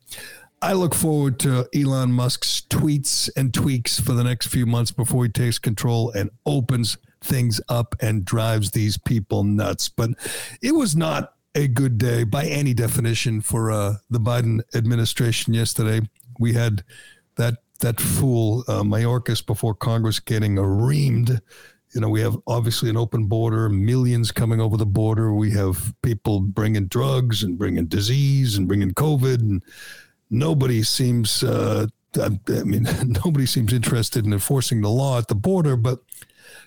I 0.61 0.73
look 0.73 0.95
forward 0.95 1.39
to 1.41 1.67
Elon 1.75 2.11
Musk's 2.11 2.63
tweets 2.67 3.29
and 3.35 3.53
tweaks 3.53 3.99
for 3.99 4.13
the 4.13 4.23
next 4.23 4.47
few 4.47 4.65
months 4.65 4.91
before 4.91 5.25
he 5.25 5.29
takes 5.29 5.59
control 5.59 6.11
and 6.11 6.31
opens 6.45 6.97
things 7.21 7.61
up 7.69 7.95
and 7.99 8.25
drives 8.25 8.71
these 8.71 8.97
people 8.97 9.43
nuts. 9.43 9.87
But 9.87 10.11
it 10.61 10.71
was 10.71 10.95
not 10.95 11.33
a 11.53 11.67
good 11.67 11.97
day 11.97 12.23
by 12.23 12.45
any 12.45 12.73
definition 12.73 13.41
for 13.41 13.71
uh, 13.71 13.95
the 14.09 14.19
Biden 14.19 14.61
administration 14.73 15.53
yesterday. 15.53 16.01
We 16.39 16.53
had 16.53 16.83
that 17.35 17.57
that 17.79 18.01
fool 18.01 18.63
uh, 18.67 18.81
Mayorkas 18.81 19.45
before 19.45 19.75
Congress 19.75 20.19
getting 20.19 20.55
reamed. 20.55 21.39
You 21.93 22.01
know, 22.01 22.09
we 22.09 22.21
have 22.21 22.35
obviously 22.47 22.89
an 22.89 22.97
open 22.97 23.25
border, 23.27 23.69
millions 23.69 24.31
coming 24.31 24.59
over 24.59 24.77
the 24.77 24.85
border. 24.85 25.33
We 25.33 25.51
have 25.51 25.93
people 26.01 26.41
bringing 26.41 26.87
drugs 26.87 27.43
and 27.43 27.57
bringing 27.57 27.85
disease 27.85 28.57
and 28.57 28.67
bringing 28.67 28.93
COVID, 28.93 29.39
and 29.39 29.63
nobody 30.29 30.83
seems. 30.83 31.43
Uh, 31.43 31.87
I 32.21 32.29
mean, 32.63 32.87
nobody 33.25 33.45
seems 33.45 33.73
interested 33.73 34.25
in 34.25 34.33
enforcing 34.33 34.81
the 34.81 34.89
law 34.89 35.17
at 35.17 35.27
the 35.27 35.35
border. 35.35 35.75
But 35.75 35.99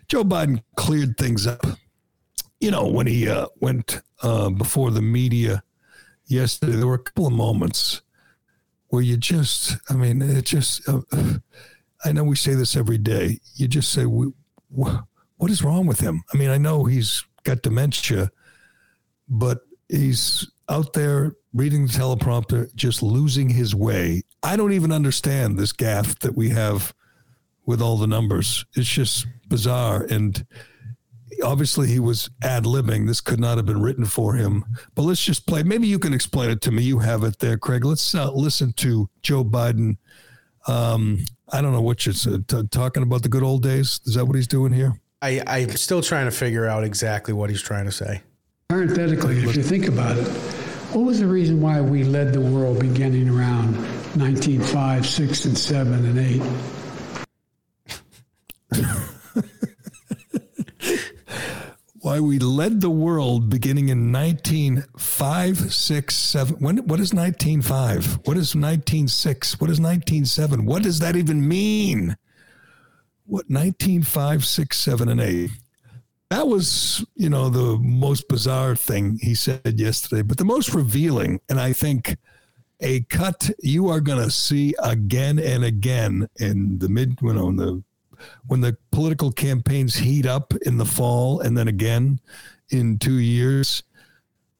Joe 0.08 0.24
Biden 0.24 0.62
cleared 0.76 1.16
things 1.16 1.46
up. 1.46 1.64
You 2.60 2.70
know, 2.70 2.86
when 2.86 3.06
he 3.06 3.28
uh, 3.28 3.46
went 3.60 4.02
uh, 4.22 4.50
before 4.50 4.90
the 4.90 5.02
media 5.02 5.62
yesterday, 6.26 6.72
there 6.72 6.86
were 6.86 6.94
a 6.94 6.98
couple 6.98 7.26
of 7.26 7.32
moments 7.32 8.02
where 8.88 9.02
you 9.02 9.16
just, 9.16 9.76
I 9.88 9.94
mean, 9.94 10.20
it 10.20 10.44
just, 10.44 10.86
uh, 10.88 11.00
I 12.04 12.12
know 12.12 12.24
we 12.24 12.36
say 12.36 12.54
this 12.54 12.76
every 12.76 12.98
day. 12.98 13.40
You 13.54 13.68
just 13.68 13.92
say, 13.92 14.04
what 14.04 15.50
is 15.50 15.62
wrong 15.62 15.86
with 15.86 16.00
him? 16.00 16.22
I 16.32 16.36
mean, 16.36 16.50
I 16.50 16.58
know 16.58 16.84
he's 16.84 17.24
got 17.44 17.62
dementia, 17.62 18.30
but 19.28 19.60
he's 19.88 20.50
out 20.70 20.92
there 20.92 21.34
reading 21.52 21.86
the 21.86 21.92
teleprompter, 21.92 22.74
just 22.74 23.02
losing 23.02 23.50
his 23.50 23.74
way. 23.74 24.22
I 24.42 24.56
don't 24.56 24.72
even 24.72 24.92
understand 24.92 25.58
this 25.58 25.72
gaffe 25.72 26.18
that 26.20 26.36
we 26.36 26.50
have 26.50 26.94
with 27.66 27.82
all 27.82 27.98
the 27.98 28.06
numbers. 28.06 28.64
It's 28.74 28.88
just 28.88 29.26
bizarre. 29.48 30.06
And, 30.08 30.46
obviously 31.42 31.88
he 31.88 31.98
was 31.98 32.30
ad 32.42 32.64
libbing. 32.64 33.06
This 33.06 33.20
could 33.20 33.40
not 33.40 33.56
have 33.56 33.66
been 33.66 33.80
written 33.80 34.04
for 34.04 34.34
him. 34.34 34.64
But 34.94 35.02
let's 35.02 35.24
just 35.24 35.46
play. 35.46 35.62
Maybe 35.62 35.86
you 35.86 35.98
can 35.98 36.12
explain 36.12 36.50
it 36.50 36.60
to 36.62 36.70
me. 36.70 36.82
You 36.82 36.98
have 36.98 37.24
it 37.24 37.38
there, 37.38 37.58
Craig. 37.58 37.84
Let's 37.84 38.14
uh, 38.14 38.30
listen 38.32 38.72
to 38.74 39.08
Joe 39.22 39.44
Biden. 39.44 39.96
Um, 40.66 41.24
I 41.52 41.62
don't 41.62 41.72
know 41.72 41.80
what 41.80 42.06
you're 42.06 42.14
uh, 42.34 42.38
t- 42.46 42.66
talking 42.68 43.02
about 43.02 43.22
the 43.22 43.28
good 43.28 43.42
old 43.42 43.62
days. 43.62 44.00
Is 44.04 44.14
that 44.14 44.24
what 44.24 44.36
he's 44.36 44.46
doing 44.46 44.72
here? 44.72 45.00
I, 45.22 45.42
I'm 45.46 45.70
still 45.70 46.02
trying 46.02 46.26
to 46.26 46.30
figure 46.30 46.66
out 46.66 46.84
exactly 46.84 47.34
what 47.34 47.50
he's 47.50 47.62
trying 47.62 47.86
to 47.86 47.92
say. 47.92 48.22
Parenthetically, 48.68 49.38
if 49.38 49.56
you 49.56 49.62
think 49.62 49.88
about 49.88 50.16
it, 50.16 50.26
what 50.92 51.04
was 51.04 51.20
the 51.20 51.26
reason 51.26 51.60
why 51.60 51.80
we 51.80 52.02
led 52.02 52.32
the 52.32 52.40
world 52.40 52.80
beginning 52.80 53.28
around 53.28 53.76
1905, 54.16 55.06
6, 55.06 55.44
and 55.44 55.56
7, 55.56 56.04
and 56.04 56.18
8? 56.18 56.42
why 62.00 62.18
we 62.18 62.40
led 62.40 62.80
the 62.80 62.90
world 62.90 63.48
beginning 63.48 63.88
in 63.88 64.10
1957. 64.10 66.56
When, 66.56 66.78
what 66.88 66.98
is 66.98 67.14
195? 67.14 68.26
What 68.26 68.36
is 68.36 68.56
196? 68.56 69.60
What 69.60 69.70
is 69.70 69.78
197? 69.78 70.66
What 70.66 70.82
does 70.82 70.98
that 70.98 71.14
even 71.14 71.46
mean? 71.46 72.16
What 73.26 73.48
195, 73.48 74.44
6, 74.44 74.76
7, 74.76 75.08
and 75.08 75.20
8? 75.20 75.50
That 76.30 76.46
was, 76.46 77.04
you 77.16 77.28
know, 77.28 77.48
the 77.48 77.76
most 77.78 78.28
bizarre 78.28 78.76
thing 78.76 79.18
he 79.20 79.34
said 79.34 79.74
yesterday, 79.78 80.22
but 80.22 80.38
the 80.38 80.44
most 80.44 80.72
revealing, 80.72 81.40
and 81.48 81.60
I 81.60 81.72
think 81.72 82.16
a 82.80 83.00
cut 83.02 83.50
you 83.60 83.88
are 83.88 84.00
going 84.00 84.22
to 84.22 84.30
see 84.30 84.74
again 84.82 85.38
and 85.38 85.64
again 85.64 86.28
in 86.38 86.78
the 86.78 86.88
mid, 86.88 87.18
you 87.20 87.32
know, 87.32 87.52
the 87.52 87.82
when 88.46 88.60
the 88.60 88.76
political 88.92 89.32
campaigns 89.32 89.96
heat 89.96 90.26
up 90.26 90.52
in 90.66 90.76
the 90.76 90.84
fall 90.84 91.40
and 91.40 91.56
then 91.56 91.68
again 91.68 92.20
in 92.68 92.98
two 92.98 93.18
years, 93.18 93.82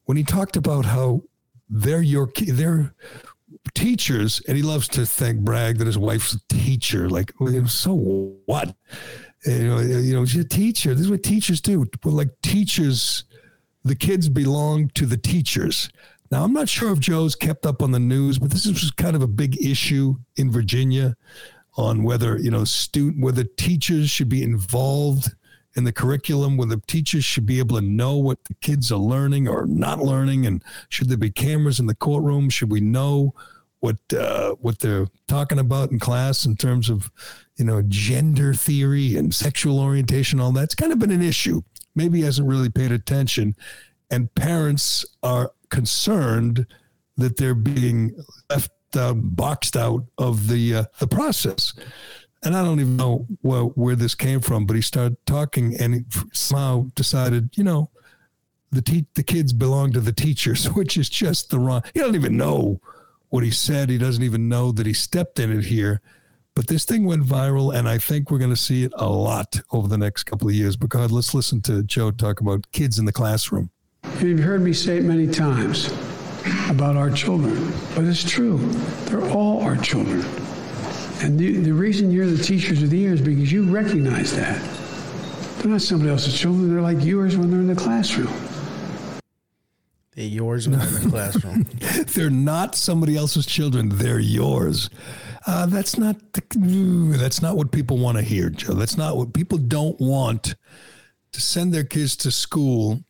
when 0.06 0.16
he 0.16 0.24
talked 0.24 0.56
about 0.56 0.86
how 0.86 1.22
they're 1.68 2.02
your 2.02 2.30
they're 2.46 2.94
teachers, 3.74 4.42
and 4.48 4.56
he 4.56 4.62
loves 4.62 4.88
to 4.88 5.06
thank 5.06 5.40
brag 5.40 5.78
that 5.78 5.86
his 5.86 5.98
wife's 5.98 6.34
a 6.34 6.40
teacher. 6.48 7.08
Like, 7.08 7.32
so 7.66 7.94
what? 8.46 8.74
You 9.44 9.68
know, 9.68 9.80
you 9.80 10.14
know, 10.14 10.24
she's 10.26 10.44
a 10.44 10.48
teacher. 10.48 10.94
This 10.94 11.06
is 11.06 11.10
what 11.10 11.22
teachers 11.22 11.60
do. 11.60 11.86
Well, 12.04 12.14
like 12.14 12.28
teachers, 12.42 13.24
the 13.84 13.94
kids 13.94 14.28
belong 14.28 14.90
to 14.94 15.06
the 15.06 15.16
teachers. 15.16 15.88
Now, 16.30 16.44
I'm 16.44 16.52
not 16.52 16.68
sure 16.68 16.92
if 16.92 17.00
Joe's 17.00 17.34
kept 17.34 17.66
up 17.66 17.82
on 17.82 17.90
the 17.90 17.98
news, 17.98 18.38
but 18.38 18.50
this 18.50 18.66
is 18.66 18.90
kind 18.92 19.16
of 19.16 19.22
a 19.22 19.26
big 19.26 19.60
issue 19.64 20.16
in 20.36 20.50
Virginia 20.50 21.16
on 21.76 22.02
whether 22.02 22.38
you 22.38 22.50
know 22.50 22.64
student 22.64 23.22
whether 23.22 23.44
teachers 23.44 24.10
should 24.10 24.28
be 24.28 24.42
involved 24.42 25.34
in 25.76 25.84
the 25.84 25.92
curriculum 25.92 26.56
whether 26.56 26.76
teachers 26.88 27.24
should 27.24 27.46
be 27.46 27.58
able 27.58 27.76
to 27.76 27.82
know 27.82 28.16
what 28.16 28.42
the 28.44 28.54
kids 28.54 28.90
are 28.90 28.98
learning 28.98 29.46
or 29.46 29.66
not 29.66 30.00
learning 30.00 30.46
and 30.46 30.64
should 30.88 31.08
there 31.08 31.16
be 31.16 31.30
cameras 31.30 31.78
in 31.78 31.86
the 31.86 31.94
courtroom 31.94 32.50
should 32.50 32.70
we 32.70 32.80
know 32.80 33.32
what 33.80 33.96
uh, 34.16 34.54
what 34.60 34.78
they're 34.78 35.06
talking 35.26 35.58
about 35.58 35.90
in 35.90 35.98
class 35.98 36.44
in 36.44 36.56
terms 36.56 36.88
of 36.88 37.10
you 37.56 37.64
know 37.64 37.82
gender 37.82 38.54
theory 38.54 39.16
and 39.16 39.34
sexual 39.34 39.80
orientation 39.80 40.40
all 40.40 40.52
that's 40.52 40.74
kind 40.74 40.92
of 40.92 40.98
been 40.98 41.10
an 41.10 41.22
issue 41.22 41.60
maybe 41.94 42.18
he 42.18 42.24
hasn't 42.24 42.48
really 42.48 42.70
paid 42.70 42.92
attention 42.92 43.54
and 44.10 44.34
parents 44.34 45.04
are 45.22 45.52
concerned 45.70 46.66
that 47.16 47.36
they're 47.36 47.54
being 47.54 48.14
left 48.48 48.70
uh, 48.96 49.14
boxed 49.14 49.76
out 49.76 50.04
of 50.18 50.48
the 50.48 50.74
uh, 50.74 50.84
the 50.98 51.06
process. 51.06 51.72
And 52.42 52.56
I 52.56 52.64
don't 52.64 52.80
even 52.80 52.96
know 52.96 53.26
where, 53.42 53.62
where 53.62 53.94
this 53.94 54.14
came 54.14 54.40
from, 54.40 54.64
but 54.64 54.74
he 54.74 54.80
started 54.80 55.18
talking 55.26 55.78
and 55.78 56.06
somehow 56.32 56.86
decided, 56.94 57.50
you 57.54 57.62
know, 57.62 57.90
the 58.72 58.80
te- 58.80 59.06
the 59.14 59.22
kids 59.22 59.52
belong 59.52 59.92
to 59.92 60.00
the 60.00 60.12
teachers, 60.12 60.64
which 60.72 60.96
is 60.96 61.08
just 61.08 61.50
the 61.50 61.58
wrong. 61.58 61.82
He 61.92 62.00
don't 62.00 62.14
even 62.14 62.36
know 62.36 62.80
what 63.30 63.42
he 63.42 63.50
said. 63.50 63.88
He 63.88 63.98
doesn't 63.98 64.22
even 64.22 64.48
know 64.48 64.70
that 64.72 64.86
he 64.86 64.92
stepped 64.92 65.38
in 65.38 65.50
it 65.50 65.64
here. 65.64 66.00
But 66.54 66.66
this 66.66 66.84
thing 66.84 67.04
went 67.04 67.24
viral, 67.24 67.74
and 67.74 67.88
I 67.88 67.96
think 67.96 68.30
we're 68.30 68.38
going 68.38 68.50
to 68.50 68.56
see 68.56 68.84
it 68.84 68.92
a 68.96 69.08
lot 69.08 69.60
over 69.72 69.88
the 69.88 69.96
next 69.96 70.24
couple 70.24 70.48
of 70.48 70.54
years. 70.54 70.76
Because 70.76 71.10
let's 71.10 71.32
listen 71.32 71.62
to 71.62 71.82
Joe 71.82 72.10
talk 72.10 72.40
about 72.40 72.70
kids 72.72 72.98
in 72.98 73.04
the 73.04 73.12
classroom. 73.12 73.70
You've 74.20 74.40
heard 74.40 74.62
me 74.62 74.72
say 74.72 74.98
it 74.98 75.04
many 75.04 75.26
times 75.26 75.86
about 76.68 76.96
our 76.96 77.10
children, 77.10 77.72
but 77.94 78.04
it's 78.04 78.28
true. 78.28 78.58
They're 79.06 79.28
all 79.30 79.62
our 79.62 79.76
children. 79.76 80.24
And 81.22 81.38
the, 81.38 81.58
the 81.58 81.72
reason 81.72 82.10
you're 82.10 82.26
the 82.26 82.42
teachers 82.42 82.82
of 82.82 82.90
the 82.90 82.98
year 82.98 83.12
is 83.12 83.20
because 83.20 83.52
you 83.52 83.70
recognize 83.70 84.34
that. 84.36 84.60
They're 85.58 85.70
not 85.70 85.82
somebody 85.82 86.10
else's 86.10 86.38
children, 86.38 86.72
they're 86.72 86.82
like 86.82 87.04
yours 87.04 87.36
when 87.36 87.50
they're 87.50 87.60
in 87.60 87.66
the 87.66 87.74
classroom. 87.74 88.32
They're 90.14 90.26
yours 90.26 90.68
when 90.68 90.80
in 90.80 90.94
the 90.94 91.08
classroom. 91.10 91.66
they're 92.14 92.30
not 92.30 92.74
somebody 92.74 93.16
else's 93.16 93.46
children, 93.46 93.90
they're 93.90 94.18
yours. 94.18 94.90
Uh, 95.46 95.66
that's 95.66 95.96
not 95.96 96.16
the, 96.32 97.16
that's 97.18 97.40
not 97.40 97.56
what 97.56 97.72
people 97.72 97.96
want 97.98 98.18
to 98.18 98.22
hear, 98.22 98.50
Joe. 98.50 98.74
That's 98.74 98.96
not 98.96 99.16
what 99.16 99.32
people 99.32 99.58
don't 99.58 99.98
want 100.00 100.54
to 101.32 101.40
send 101.40 101.72
their 101.72 101.84
kids 101.84 102.16
to 102.16 102.30
school 102.30 103.00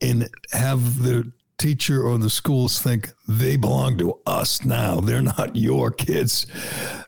and 0.00 0.28
have 0.52 1.02
the 1.02 1.32
teacher 1.58 2.02
or 2.02 2.18
the 2.18 2.30
schools 2.30 2.80
think 2.80 3.10
they 3.28 3.56
belong 3.56 3.98
to 3.98 4.18
us 4.26 4.64
now. 4.64 5.00
They're 5.00 5.22
not 5.22 5.56
your 5.56 5.90
kids. 5.90 6.46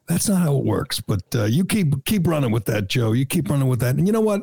That's 0.08 0.28
not 0.28 0.42
how 0.42 0.56
it 0.56 0.64
works. 0.64 1.00
But 1.00 1.22
uh, 1.34 1.44
you 1.44 1.64
keep 1.64 2.04
keep 2.04 2.26
running 2.26 2.52
with 2.52 2.64
that, 2.66 2.88
Joe. 2.88 3.12
You 3.12 3.26
keep 3.26 3.48
running 3.50 3.68
with 3.68 3.80
that. 3.80 3.96
And 3.96 4.06
you 4.06 4.12
know 4.12 4.20
what? 4.20 4.42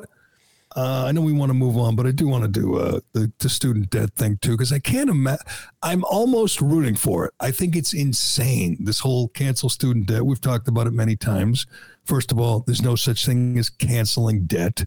Uh, 0.76 1.06
I 1.08 1.12
know 1.12 1.22
we 1.22 1.34
want 1.34 1.50
to 1.50 1.54
move 1.54 1.78
on, 1.78 1.96
but 1.96 2.08
I 2.08 2.12
do 2.12 2.28
want 2.28 2.44
to 2.44 2.48
do 2.48 2.78
uh, 2.78 3.00
the, 3.14 3.32
the 3.40 3.50
student 3.50 3.90
debt 3.90 4.16
thing 4.16 4.38
too, 4.42 4.52
because 4.52 4.74
I 4.74 4.80
can't 4.80 5.10
imagine. 5.10 5.46
I'm 5.82 6.04
almost 6.06 6.62
rooting 6.62 6.96
for 6.96 7.26
it. 7.26 7.34
I 7.40 7.52
think 7.52 7.76
it's 7.76 7.94
insane, 7.94 8.78
this 8.80 9.00
whole 9.00 9.28
cancel 9.30 9.70
student 9.70 10.08
debt. 10.08 10.26
We've 10.26 10.42
talked 10.42 10.68
about 10.68 10.88
it 10.88 10.94
many 10.94 11.16
times. 11.16 11.66
First 12.06 12.32
of 12.32 12.40
all, 12.40 12.64
there's 12.66 12.82
no 12.82 12.96
such 12.96 13.26
thing 13.26 13.58
as 13.58 13.70
canceling 13.70 14.46
debt 14.46 14.86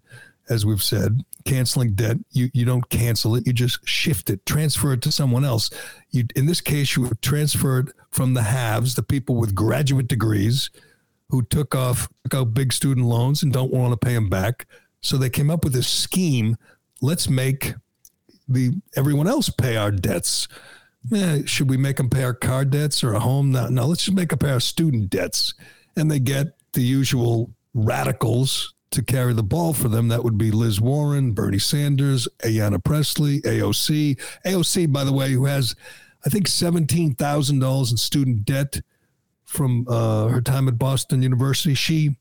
as 0.49 0.65
we've 0.65 0.83
said, 0.83 1.25
canceling 1.45 1.95
debt, 1.95 2.19
you, 2.31 2.51
you 2.53 2.65
don't 2.65 2.89
cancel 2.89 3.35
it, 3.37 3.47
you 3.47 3.53
just 3.53 3.87
shift 3.87 4.31
it, 4.31 4.45
transfer 4.47 4.93
it 4.93 5.03
to 5.03 5.13
someone 5.13 5.45
else. 5.45 5.71
You, 6.11 6.25
in 6.35 6.47
this 6.47 6.61
case, 6.61 6.97
you 6.97 7.05
have 7.05 7.21
transferred 7.21 7.93
from 8.11 8.35
the 8.35 8.43
haves, 8.43 8.95
the 8.95 9.03
people 9.03 9.37
with 9.37 9.55
graduate 9.55 10.09
degrees 10.09 10.71
who 11.29 11.43
took 11.43 11.75
off 11.75 12.09
took 12.25 12.35
out 12.35 12.55
big 12.55 12.73
student 12.73 13.07
loans 13.07 13.43
and 13.43 13.53
don't 13.53 13.73
want 13.73 13.93
to 13.93 14.07
pay 14.07 14.15
them 14.15 14.29
back. 14.29 14.67
So 15.01 15.17
they 15.17 15.31
came 15.31 15.51
up 15.51 15.65
with 15.65 15.73
this 15.73 15.89
scheme. 15.89 16.57
Let's 17.01 17.29
make 17.29 17.75
the 18.49 18.73
everyone 18.97 19.29
else 19.29 19.49
pay 19.49 19.77
our 19.77 19.91
debts. 19.91 20.49
Eh, 21.15 21.43
should 21.47 21.71
we 21.71 21.77
make 21.77 21.99
them 21.99 22.11
pay 22.11 22.25
our 22.25 22.35
car 22.35 22.65
debts 22.65 23.05
or 23.05 23.15
a 23.15 23.21
home? 23.21 23.53
No, 23.53 23.69
no, 23.69 23.87
let's 23.87 24.05
just 24.05 24.17
make 24.17 24.31
them 24.31 24.39
pay 24.39 24.51
our 24.51 24.61
student 24.61 25.11
debts. 25.11 25.55
And 25.97 26.11
they 26.11 26.19
get 26.19 26.49
the 26.73 26.83
usual 26.83 27.51
radicals 27.75 28.75
to 28.91 29.03
carry 29.03 29.33
the 29.33 29.43
ball 29.43 29.73
for 29.73 29.89
them. 29.89 30.09
That 30.09 30.25
would 30.25 30.39
be 30.39 30.51
Liz 30.51 30.81
Warren, 30.81 31.33
Bernie 31.33 31.59
Sanders, 31.59 32.29
Ayanna 32.39 32.83
Pressley, 32.83 33.41
AOC. 33.43 34.19
AOC, 34.45 34.93
by 34.93 35.05
the 35.05 35.13
way, 35.13 35.33
who 35.33 35.45
has, 35.45 35.75
I 36.25 36.29
think, 36.29 36.49
$17,000 36.49 37.91
in 37.91 37.97
student 37.97 38.45
debt 38.45 38.81
from 39.45 39.87
uh, 39.89 40.29
her 40.29 40.41
time 40.41 40.69
at 40.69 40.79
Boston 40.79 41.23
University. 41.23 41.75
She 41.75 42.17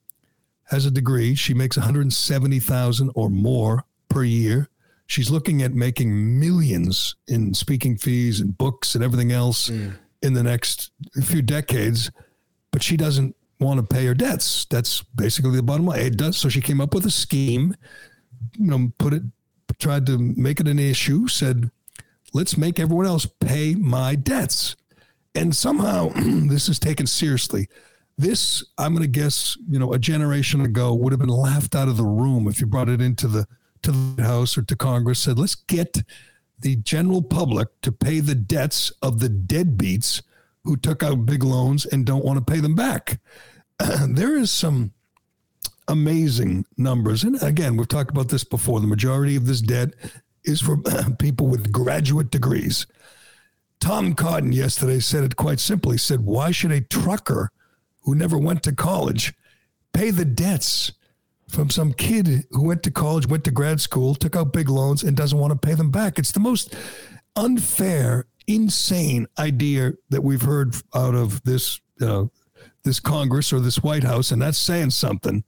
has 0.65 0.86
a 0.86 0.91
degree. 0.91 1.36
She 1.36 1.54
makes 1.54 1.78
170,000 1.78 3.12
or 3.15 3.30
more 3.30 3.84
per 4.10 4.23
year. 4.23 4.69
She's 5.08 5.30
looking 5.30 5.62
at 5.62 5.73
making 5.73 6.39
millions 6.39 7.15
in 7.28 7.54
speaking 7.54 7.97
fees 7.97 8.41
and 8.41 8.58
books 8.58 8.95
and 8.95 9.04
everything 9.04 9.32
else 9.32 9.69
mm. 9.69 9.95
in 10.23 10.34
the 10.34 10.41
next 10.41 10.91
few 11.23 11.41
decades, 11.41 12.10
but 12.71 12.82
she 12.82 12.97
doesn't 12.97 13.36
want 13.60 13.80
to 13.80 13.95
pay 13.95 14.06
her 14.06 14.15
debts. 14.15 14.65
That's 14.65 15.01
basically 15.01 15.56
the 15.56 15.63
bottom 15.63 15.86
line. 15.86 16.01
It 16.01 16.17
does. 16.17 16.38
So 16.38 16.49
she 16.49 16.62
came 16.62 16.82
up 16.82 16.93
with 16.93 17.06
a 17.06 17.12
scheme, 17.12 17.75
you 18.58 18.65
know, 18.65 18.91
put 18.97 19.13
it, 19.13 19.23
tried 19.80 20.06
to 20.08 20.17
make 20.17 20.60
it 20.60 20.67
an 20.67 20.80
issue, 20.80 21.28
said, 21.28 21.69
let's 22.34 22.58
make 22.58 22.80
everyone 22.80 23.06
else 23.06 23.25
pay 23.25 23.75
my 23.75 24.15
debts. 24.15 24.75
And 25.36 25.56
somehow 25.56 26.10
this 26.15 26.67
is 26.67 26.80
taken 26.80 27.06
seriously. 27.06 27.67
This, 28.17 28.63
I'm 28.78 28.93
going 28.93 29.04
to 29.04 29.10
guess, 29.10 29.58
you 29.69 29.78
know, 29.78 29.91
a 29.91 29.99
generation 29.99 30.62
ago 30.62 30.93
would 30.93 31.12
have 31.12 31.19
been 31.19 31.28
laughed 31.30 31.75
out 31.75 31.89
of 31.89 31.97
the 31.97 32.06
room 32.06 32.47
if 32.47 32.62
you 32.62 32.65
brought 32.65 32.89
it 32.89 33.01
into 33.01 33.28
the 33.28 33.45
to 33.86 33.91
the 33.91 34.23
House 34.23 34.58
or 34.58 34.63
to 34.63 34.75
Congress, 34.75 35.19
said, 35.19 35.38
let's 35.38 35.56
get 35.56 36.04
the 36.60 36.75
general 36.78 37.21
public 37.21 37.67
to 37.82 37.91
pay 37.91 38.19
the 38.19 38.36
debts 38.36 38.91
of 39.01 39.19
the 39.19 39.30
deadbeats 39.30 40.21
who 40.63 40.75
took 40.75 41.04
out 41.04 41.25
big 41.25 41.43
loans 41.43 41.86
and 41.86 42.06
don't 42.06 42.25
want 42.25 42.38
to 42.39 42.54
pay 42.54 42.60
them 42.60 42.75
back. 42.75 43.19
there 44.08 44.36
is 44.36 44.51
some 44.51 44.91
amazing 45.88 46.65
numbers. 46.78 47.23
And 47.23 47.41
again, 47.43 47.78
we've 47.78 47.88
talked 47.88 48.10
about 48.10 48.30
this 48.30 48.43
before. 48.43 48.80
The 48.80 48.88
majority 48.88 49.36
of 49.36 49.45
this 49.45 49.62
debt 49.62 49.93
is 50.43 50.62
for 50.62 50.78
people 51.19 51.47
with 51.47 51.71
graduate 51.71 52.32
degrees. 52.32 52.88
Tom 53.80 54.15
Cotton 54.15 54.51
yesterday 54.51 54.99
said 54.99 55.23
it 55.23 55.36
quite 55.36 55.60
simply. 55.60 55.97
Said, 55.97 56.21
Why 56.21 56.51
should 56.51 56.71
a 56.71 56.82
trucker 56.82 57.51
who 58.06 58.15
never 58.15 58.38
went 58.38 58.63
to 58.63 58.74
college 58.74 59.34
pay 59.96 60.12
the 60.12 60.26
debts 60.26 60.91
from 61.48 61.70
some 61.70 61.94
kid 61.94 62.46
who 62.52 62.63
went 62.63 62.84
to 62.84 62.91
college, 62.91 63.28
went 63.28 63.44
to 63.46 63.52
grad 63.52 63.80
school, 63.80 64.13
took 64.13 64.36
out 64.36 64.52
big 64.52 64.70
loans, 64.70 65.04
and 65.04 65.15
doesn't 65.15 65.39
want 65.39 65.52
to 65.52 65.68
pay 65.68 65.74
them 65.74 65.89
back? 65.89 66.20
It's 66.20 66.34
the 66.34 66.39
most 66.39 66.76
unfair 67.36 68.26
insane 68.48 69.28
idea 69.39 69.94
that 70.10 70.22
we've 70.22 70.41
heard 70.41 70.76
out 70.94 71.15
of 71.15 71.41
this 71.44 71.80
uh, 72.02 72.26
this 72.84 73.00
Congress 73.00 73.54
or 73.54 73.60
this 73.60 73.82
White 73.82 74.04
House, 74.04 74.32
and 74.32 74.41
that's 74.41 74.58
saying 74.58 74.91
something. 74.91 75.44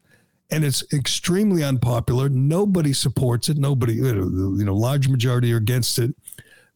And 0.49 0.63
it's 0.63 0.81
extremely 0.93 1.61
unpopular. 1.61 2.29
Nobody 2.29 2.93
supports 2.93 3.49
it. 3.49 3.57
Nobody, 3.57 3.95
you 3.95 4.63
know, 4.63 4.73
large 4.73 5.09
majority 5.09 5.51
are 5.53 5.57
against 5.57 5.99
it. 5.99 6.15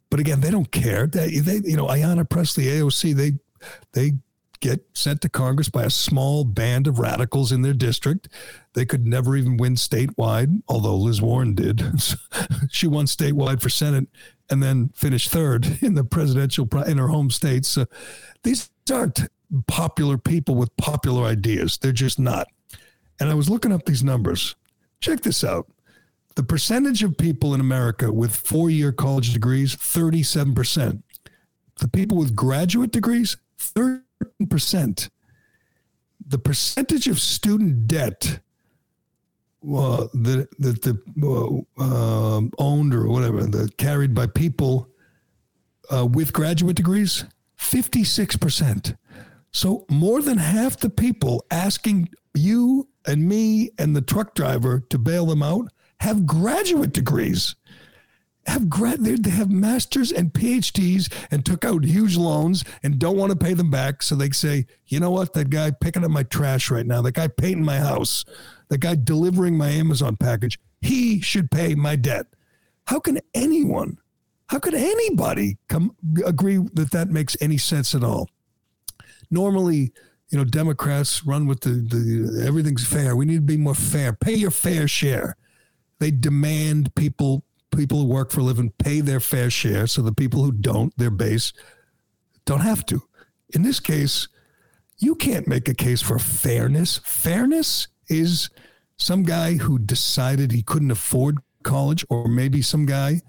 But 0.09 0.19
again, 0.19 0.41
they 0.41 0.51
don't 0.51 0.69
care. 0.71 1.07
They, 1.07 1.39
they 1.39 1.61
you 1.63 1.77
know, 1.77 1.87
Ayanna 1.87 2.29
Pressley, 2.29 2.65
AOC, 2.65 3.15
they 3.15 3.31
they 3.93 4.17
get 4.61 4.85
sent 4.93 5.21
to 5.21 5.29
Congress 5.29 5.67
by 5.67 5.83
a 5.83 5.89
small 5.89 6.45
band 6.45 6.87
of 6.87 6.99
radicals 6.99 7.51
in 7.51 7.63
their 7.63 7.73
district. 7.73 8.29
They 8.73 8.85
could 8.85 9.05
never 9.05 9.35
even 9.35 9.57
win 9.57 9.75
statewide, 9.75 10.61
although 10.67 10.95
Liz 10.95 11.21
Warren 11.21 11.53
did. 11.55 11.83
she 12.69 12.87
won 12.87 13.05
statewide 13.05 13.61
for 13.61 13.69
Senate 13.69 14.07
and 14.49 14.63
then 14.63 14.89
finished 14.95 15.29
third 15.31 15.81
in 15.81 15.95
the 15.95 16.03
presidential 16.03 16.67
in 16.87 16.97
her 16.97 17.07
home 17.07 17.31
state. 17.31 17.65
So 17.65 17.85
these 18.43 18.69
aren't 18.91 19.27
popular 19.67 20.17
people 20.17 20.55
with 20.55 20.75
popular 20.77 21.25
ideas. 21.25 21.77
They're 21.77 21.91
just 21.91 22.19
not. 22.19 22.47
And 23.19 23.29
I 23.29 23.33
was 23.33 23.49
looking 23.49 23.71
up 23.71 23.85
these 23.85 24.03
numbers. 24.03 24.55
Check 25.01 25.21
this 25.21 25.43
out. 25.43 25.67
The 26.35 26.43
percentage 26.43 27.03
of 27.03 27.17
people 27.17 27.53
in 27.53 27.59
America 27.59 28.11
with 28.11 28.35
four 28.35 28.69
year 28.69 28.91
college 28.91 29.33
degrees, 29.33 29.75
37%. 29.75 31.03
The 31.79 31.87
people 31.87 32.17
with 32.17 32.35
graduate 32.35 32.91
degrees, 32.91 33.37
13%. 34.41 35.09
The 36.27 36.37
percentage 36.37 37.07
of 37.07 37.19
student 37.19 37.87
debt 37.87 38.39
uh, 39.63 40.07
that 40.13 40.47
that 40.57 40.81
the 40.81 41.63
uh, 41.79 41.83
um, 41.83 42.51
owned 42.57 42.93
or 42.93 43.07
whatever 43.07 43.43
that 43.43 43.77
carried 43.77 44.13
by 44.13 44.27
people 44.27 44.89
uh, 45.93 46.05
with 46.05 46.33
graduate 46.33 46.75
degrees, 46.75 47.25
fifty 47.57 48.03
six 48.03 48.35
percent. 48.35 48.95
So 49.51 49.85
more 49.89 50.21
than 50.21 50.37
half 50.37 50.77
the 50.77 50.89
people 50.89 51.45
asking 51.51 52.09
you 52.33 52.87
and 53.05 53.27
me 53.27 53.71
and 53.77 53.95
the 53.95 54.01
truck 54.01 54.33
driver 54.33 54.79
to 54.89 54.97
bail 54.97 55.25
them 55.25 55.43
out 55.43 55.67
have 55.99 56.25
graduate 56.25 56.93
degrees. 56.93 57.55
Have 58.47 58.69
grad 58.69 59.03
they 59.03 59.29
have 59.29 59.51
masters 59.51 60.11
and 60.11 60.33
PhDs 60.33 61.13
and 61.29 61.45
took 61.45 61.63
out 61.63 61.83
huge 61.85 62.17
loans 62.17 62.63
and 62.81 62.97
don't 62.97 63.17
want 63.17 63.31
to 63.31 63.37
pay 63.37 63.53
them 63.53 63.69
back. 63.69 64.01
So 64.01 64.15
they 64.15 64.31
say, 64.31 64.65
you 64.87 64.99
know 64.99 65.11
what, 65.11 65.33
that 65.33 65.51
guy 65.51 65.71
picking 65.71 66.03
up 66.03 66.09
my 66.09 66.23
trash 66.23 66.71
right 66.71 66.85
now, 66.85 67.03
that 67.03 67.13
guy 67.13 67.27
painting 67.27 67.63
my 67.63 67.77
house, 67.77 68.25
that 68.69 68.79
guy 68.79 68.95
delivering 68.95 69.57
my 69.57 69.69
Amazon 69.69 70.15
package, 70.15 70.57
he 70.81 71.21
should 71.21 71.51
pay 71.51 71.75
my 71.75 71.95
debt. 71.95 72.25
How 72.85 72.99
can 72.99 73.19
anyone, 73.35 73.99
how 74.47 74.57
could 74.57 74.73
anybody 74.73 75.57
come 75.69 75.95
agree 76.25 76.57
that 76.73 76.91
that 76.91 77.09
makes 77.09 77.37
any 77.41 77.57
sense 77.57 77.93
at 77.93 78.03
all? 78.03 78.27
Normally, 79.29 79.93
you 80.29 80.37
know, 80.37 80.45
Democrats 80.45 81.25
run 81.25 81.45
with 81.45 81.61
the, 81.61 81.69
the 81.69 82.43
everything's 82.45 82.87
fair. 82.87 83.15
We 83.15 83.25
need 83.25 83.35
to 83.35 83.41
be 83.41 83.57
more 83.57 83.75
fair. 83.75 84.13
Pay 84.13 84.33
your 84.35 84.51
fair 84.51 84.87
share. 84.87 85.35
They 85.99 86.09
demand 86.09 86.95
people 86.95 87.43
people 87.77 87.99
who 87.99 88.05
work 88.05 88.31
for 88.31 88.41
a 88.41 88.43
living 88.43 88.73
pay 88.77 89.01
their 89.01 89.19
fair 89.19 89.49
share 89.49 89.87
so 89.87 90.01
the 90.01 90.13
people 90.13 90.43
who 90.43 90.51
don't, 90.51 90.95
their 90.97 91.09
base, 91.09 91.53
don't 92.45 92.61
have 92.61 92.85
to. 92.87 93.01
In 93.53 93.63
this 93.63 93.79
case, 93.79 94.27
you 94.97 95.15
can't 95.15 95.47
make 95.47 95.67
a 95.67 95.73
case 95.73 96.01
for 96.01 96.19
fairness. 96.19 96.99
Fairness 97.03 97.87
is 98.07 98.49
some 98.97 99.23
guy 99.23 99.53
who 99.55 99.79
decided 99.79 100.51
he 100.51 100.61
couldn't 100.61 100.91
afford 100.91 101.39
college, 101.63 102.05
or 102.09 102.27
maybe 102.27 102.61
some 102.61 102.85
guy, 102.85 103.21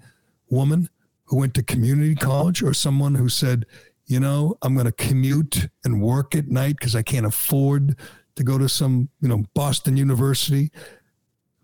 woman 0.49 0.89
who 1.25 1.37
went 1.37 1.53
to 1.55 1.63
community 1.63 2.15
college, 2.15 2.61
or 2.61 2.73
someone 2.73 3.15
who 3.15 3.29
said, 3.29 3.65
you 4.05 4.19
know, 4.19 4.57
I'm 4.61 4.73
going 4.73 4.85
to 4.85 4.91
commute 4.91 5.67
and 5.83 6.01
work 6.01 6.35
at 6.35 6.47
night 6.47 6.77
because 6.77 6.95
I 6.95 7.01
can't 7.01 7.25
afford 7.25 7.97
to 8.35 8.43
go 8.43 8.57
to 8.57 8.67
some, 8.67 9.09
you 9.21 9.27
know, 9.27 9.43
Boston 9.53 9.97
University. 9.97 10.71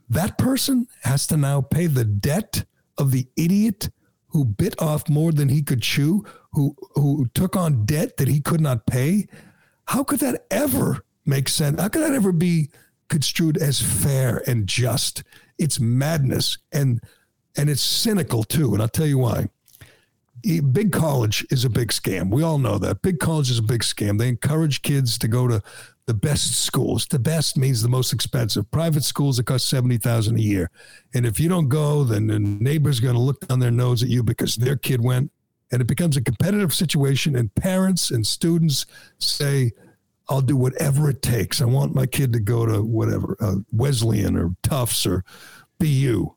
That 0.09 0.37
person 0.37 0.87
has 1.03 1.27
to 1.27 1.37
now 1.37 1.61
pay 1.61 1.87
the 1.87 2.05
debt 2.05 2.65
of 2.99 3.11
the 3.11 3.27
idiot 3.35 3.89
who 4.27 4.45
bit 4.45 4.79
off 4.79 5.09
more 5.09 5.31
than 5.31 5.49
he 5.49 5.63
could 5.63 5.81
chew, 5.81 6.23
who 6.51 6.75
who 6.93 7.27
took 7.33 7.55
on 7.55 7.85
debt 7.85 8.17
that 8.17 8.27
he 8.27 8.39
could 8.39 8.61
not 8.61 8.85
pay. 8.85 9.27
How 9.85 10.03
could 10.03 10.19
that 10.19 10.45
ever 10.51 11.03
make 11.25 11.49
sense? 11.49 11.81
How 11.81 11.87
could 11.87 12.03
that 12.03 12.13
ever 12.13 12.31
be 12.31 12.69
construed 13.07 13.57
as 13.57 13.81
fair 13.81 14.43
and 14.45 14.67
just? 14.67 15.23
It's 15.57 15.79
madness 15.79 16.57
and 16.71 17.01
and 17.57 17.69
it's 17.69 17.81
cynical 17.81 18.43
too. 18.43 18.73
And 18.73 18.81
I'll 18.81 18.87
tell 18.87 19.07
you 19.07 19.17
why 19.17 19.47
big 20.71 20.91
college 20.91 21.45
is 21.49 21.65
a 21.65 21.69
big 21.69 21.89
scam. 21.89 22.29
We 22.31 22.43
all 22.43 22.57
know 22.57 22.77
that. 22.77 23.01
Big 23.01 23.19
college 23.19 23.49
is 23.49 23.59
a 23.59 23.63
big 23.63 23.81
scam. 23.81 24.17
They 24.17 24.27
encourage 24.27 24.81
kids 24.81 25.17
to 25.19 25.27
go 25.27 25.47
to 25.47 25.61
the 26.09 26.13
best 26.15 26.61
schools. 26.61 27.05
The 27.05 27.19
best 27.19 27.55
means 27.55 27.83
the 27.83 27.87
most 27.87 28.13
expensive. 28.13 28.71
Private 28.71 29.03
schools 29.03 29.37
that 29.37 29.45
cost 29.45 29.69
seventy 29.69 29.99
thousand 29.99 30.37
a 30.37 30.41
year, 30.41 30.71
and 31.13 31.23
if 31.23 31.39
you 31.39 31.47
don't 31.47 31.69
go, 31.69 32.03
then 32.03 32.25
the 32.25 32.39
neighbor's 32.39 32.99
going 32.99 33.13
to 33.13 33.21
look 33.21 33.39
down 33.41 33.59
their 33.59 33.69
nose 33.69 34.01
at 34.01 34.09
you 34.09 34.23
because 34.23 34.55
their 34.55 34.75
kid 34.75 35.03
went, 35.03 35.31
and 35.71 35.83
it 35.83 35.85
becomes 35.85 36.17
a 36.17 36.21
competitive 36.23 36.73
situation. 36.73 37.35
And 37.35 37.53
parents 37.53 38.09
and 38.09 38.25
students 38.25 38.87
say, 39.19 39.71
"I'll 40.29 40.41
do 40.41 40.57
whatever 40.57 41.11
it 41.11 41.21
takes. 41.21 41.61
I 41.61 41.65
want 41.65 41.93
my 41.93 42.07
kid 42.07 42.33
to 42.33 42.39
go 42.39 42.65
to 42.65 42.81
whatever 42.81 43.37
uh, 43.39 43.57
Wesleyan 43.71 44.35
or 44.35 44.55
Tufts 44.63 45.05
or 45.05 45.23
BU." 45.79 46.33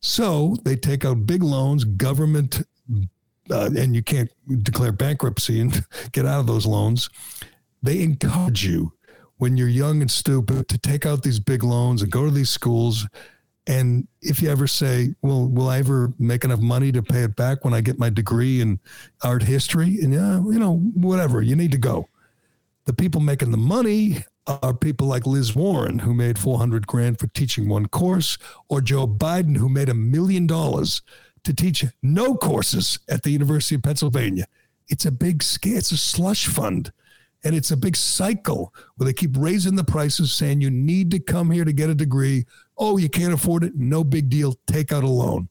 So 0.00 0.56
they 0.64 0.74
take 0.74 1.04
out 1.04 1.26
big 1.26 1.44
loans, 1.44 1.84
government 1.84 2.64
uh, 3.52 3.70
and 3.76 3.94
you 3.94 4.02
can't 4.02 4.32
declare 4.64 4.90
bankruptcy 4.90 5.60
and 5.60 5.86
get 6.12 6.26
out 6.26 6.40
of 6.40 6.48
those 6.48 6.66
loans. 6.66 7.08
They 7.84 8.02
encourage 8.02 8.64
you 8.64 8.92
when 9.38 9.56
you're 9.56 9.68
young 9.68 10.00
and 10.00 10.10
stupid 10.10 10.68
to 10.68 10.78
take 10.78 11.04
out 11.06 11.22
these 11.22 11.40
big 11.40 11.62
loans 11.62 12.02
and 12.02 12.10
go 12.10 12.24
to 12.24 12.30
these 12.30 12.50
schools. 12.50 13.06
And 13.66 14.08
if 14.20 14.42
you 14.42 14.50
ever 14.50 14.66
say, 14.66 15.14
"Well, 15.22 15.48
will 15.48 15.68
I 15.68 15.78
ever 15.78 16.12
make 16.18 16.44
enough 16.44 16.60
money 16.60 16.92
to 16.92 17.02
pay 17.02 17.22
it 17.22 17.36
back 17.36 17.64
when 17.64 17.74
I 17.74 17.80
get 17.80 17.98
my 17.98 18.10
degree 18.10 18.60
in 18.60 18.80
art 19.22 19.42
history?" 19.44 20.00
and 20.00 20.12
yeah, 20.12 20.36
you 20.38 20.58
know, 20.58 20.76
whatever, 20.76 21.42
you 21.42 21.56
need 21.56 21.72
to 21.72 21.78
go. 21.78 22.08
The 22.84 22.92
people 22.92 23.20
making 23.20 23.52
the 23.52 23.56
money 23.56 24.24
are 24.46 24.74
people 24.74 25.06
like 25.06 25.26
Liz 25.26 25.54
Warren, 25.54 26.00
who 26.00 26.14
made 26.14 26.38
400 26.38 26.86
grand 26.86 27.20
for 27.20 27.28
teaching 27.28 27.68
one 27.68 27.86
course, 27.86 28.38
or 28.68 28.80
Joe 28.80 29.06
Biden, 29.06 29.56
who 29.56 29.68
made 29.68 29.88
a 29.88 29.94
million 29.94 30.46
dollars 30.46 31.02
to 31.44 31.54
teach 31.54 31.84
no 32.02 32.34
courses 32.34 32.98
at 33.08 33.22
the 33.22 33.30
University 33.30 33.76
of 33.76 33.82
Pennsylvania. 33.82 34.46
It's 34.88 35.06
a 35.06 35.12
big 35.12 35.38
scam. 35.38 35.76
It's 35.76 35.92
a 35.92 35.96
slush 35.96 36.46
fund. 36.46 36.92
And 37.44 37.54
it's 37.54 37.70
a 37.70 37.76
big 37.76 37.96
cycle 37.96 38.72
where 38.96 39.06
they 39.06 39.12
keep 39.12 39.36
raising 39.36 39.74
the 39.74 39.84
prices, 39.84 40.32
saying 40.32 40.60
you 40.60 40.70
need 40.70 41.10
to 41.10 41.18
come 41.18 41.50
here 41.50 41.64
to 41.64 41.72
get 41.72 41.90
a 41.90 41.94
degree. 41.94 42.46
Oh, 42.78 42.98
you 42.98 43.08
can't 43.08 43.34
afford 43.34 43.64
it? 43.64 43.74
No 43.74 44.04
big 44.04 44.28
deal. 44.28 44.56
Take 44.66 44.92
out 44.92 45.02
a 45.02 45.08
loan. 45.08 45.48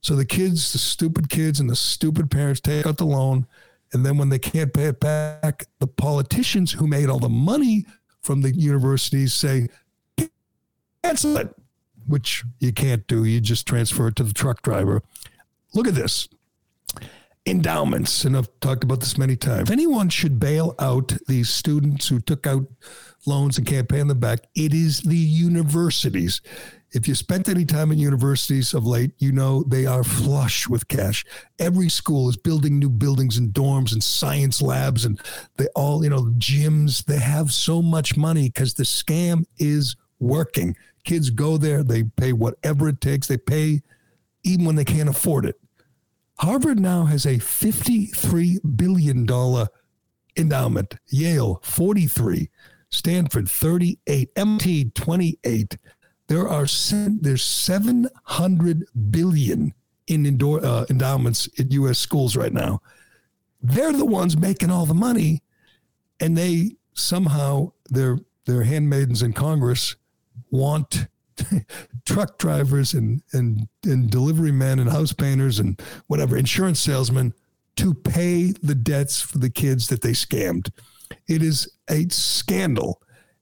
So 0.00 0.14
the 0.16 0.26
kids, 0.26 0.72
the 0.72 0.78
stupid 0.78 1.30
kids 1.30 1.60
and 1.60 1.70
the 1.70 1.76
stupid 1.76 2.30
parents 2.30 2.60
take 2.60 2.86
out 2.86 2.98
the 2.98 3.06
loan. 3.06 3.46
And 3.92 4.04
then 4.04 4.18
when 4.18 4.28
they 4.28 4.38
can't 4.38 4.72
pay 4.72 4.86
it 4.86 5.00
back, 5.00 5.66
the 5.78 5.86
politicians 5.86 6.72
who 6.72 6.86
made 6.86 7.08
all 7.08 7.18
the 7.18 7.28
money 7.28 7.86
from 8.22 8.42
the 8.42 8.52
universities 8.54 9.32
say, 9.32 9.68
cancel 11.02 11.36
it 11.38 11.54
which 12.06 12.44
you 12.60 12.72
can't 12.72 13.06
do. 13.06 13.24
You 13.24 13.40
just 13.40 13.66
transfer 13.66 14.08
it 14.08 14.16
to 14.16 14.24
the 14.24 14.34
truck 14.34 14.62
driver. 14.62 15.02
Look 15.74 15.88
at 15.88 15.94
this 15.94 16.28
endowments, 17.46 18.24
and 18.24 18.36
I've 18.36 18.48
talked 18.60 18.84
about 18.84 19.00
this 19.00 19.18
many 19.18 19.36
times. 19.36 19.68
If 19.68 19.72
anyone 19.72 20.08
should 20.08 20.40
bail 20.40 20.74
out 20.78 21.12
these 21.28 21.50
students 21.50 22.08
who 22.08 22.20
took 22.20 22.46
out 22.46 22.66
loans 23.26 23.58
and 23.58 23.66
can't 23.66 23.88
pay 23.88 24.02
them 24.02 24.18
back, 24.18 24.40
it 24.54 24.72
is 24.72 25.00
the 25.00 25.16
universities. 25.16 26.40
If 26.92 27.08
you 27.08 27.14
spent 27.14 27.48
any 27.48 27.64
time 27.64 27.90
in 27.90 27.98
universities 27.98 28.72
of 28.72 28.86
late, 28.86 29.10
you 29.18 29.32
know 29.32 29.64
they 29.64 29.84
are 29.84 30.04
flush 30.04 30.68
with 30.68 30.88
cash. 30.88 31.24
Every 31.58 31.88
school 31.88 32.28
is 32.28 32.36
building 32.36 32.78
new 32.78 32.88
buildings 32.88 33.36
and 33.36 33.52
dorms 33.52 33.92
and 33.92 34.02
science 34.02 34.62
labs, 34.62 35.04
and 35.04 35.20
they 35.56 35.66
all, 35.74 36.04
you 36.04 36.10
know, 36.10 36.32
gyms. 36.38 37.04
They 37.04 37.18
have 37.18 37.52
so 37.52 37.82
much 37.82 38.16
money 38.16 38.48
because 38.48 38.74
the 38.74 38.84
scam 38.84 39.44
is 39.58 39.96
working. 40.20 40.76
Kids 41.04 41.30
go 41.30 41.58
there, 41.58 41.82
they 41.82 42.04
pay 42.04 42.32
whatever 42.32 42.88
it 42.88 43.00
takes, 43.00 43.26
they 43.26 43.36
pay 43.36 43.82
even 44.44 44.64
when 44.64 44.76
they 44.76 44.84
can't 44.84 45.08
afford 45.08 45.46
it. 45.46 45.56
Harvard 46.38 46.80
now 46.80 47.04
has 47.04 47.26
a 47.26 47.36
$53 47.36 48.76
billion 48.76 49.68
endowment, 50.36 50.94
Yale 51.08 51.60
43, 51.62 52.50
Stanford 52.90 53.48
38, 53.48 54.30
MIT 54.36 54.90
28. 54.90 55.78
There 56.26 56.48
are 56.48 56.66
there's 57.20 57.42
700 57.42 58.84
billion 59.10 59.74
in 60.06 60.26
indoor, 60.26 60.64
uh, 60.64 60.86
endowments 60.90 61.48
at 61.58 61.72
U.S. 61.72 61.98
schools 61.98 62.36
right 62.36 62.52
now. 62.52 62.80
They're 63.62 63.92
the 63.92 64.04
ones 64.04 64.36
making 64.36 64.70
all 64.70 64.86
the 64.86 64.94
money, 64.94 65.42
and 66.20 66.36
they 66.36 66.76
somehow 66.94 67.72
they're 67.88 68.18
they're 68.46 68.64
handmaidens 68.64 69.22
in 69.22 69.32
Congress 69.32 69.96
want 70.50 71.06
truck 72.06 72.38
drivers 72.38 72.94
and, 72.94 73.22
and, 73.32 73.68
and 73.84 74.10
delivery 74.10 74.52
men 74.52 74.78
and 74.78 74.90
house 74.90 75.12
painters 75.12 75.58
and 75.58 75.80
whatever, 76.06 76.36
insurance 76.36 76.80
salesmen 76.80 77.34
to 77.76 77.94
pay 77.94 78.52
the 78.62 78.74
debts 78.74 79.20
for 79.20 79.38
the 79.38 79.50
kids 79.50 79.88
that 79.88 80.00
they 80.00 80.12
scammed. 80.12 80.70
It 81.28 81.42
is 81.42 81.68
a 81.90 82.08
scandal. 82.08 83.00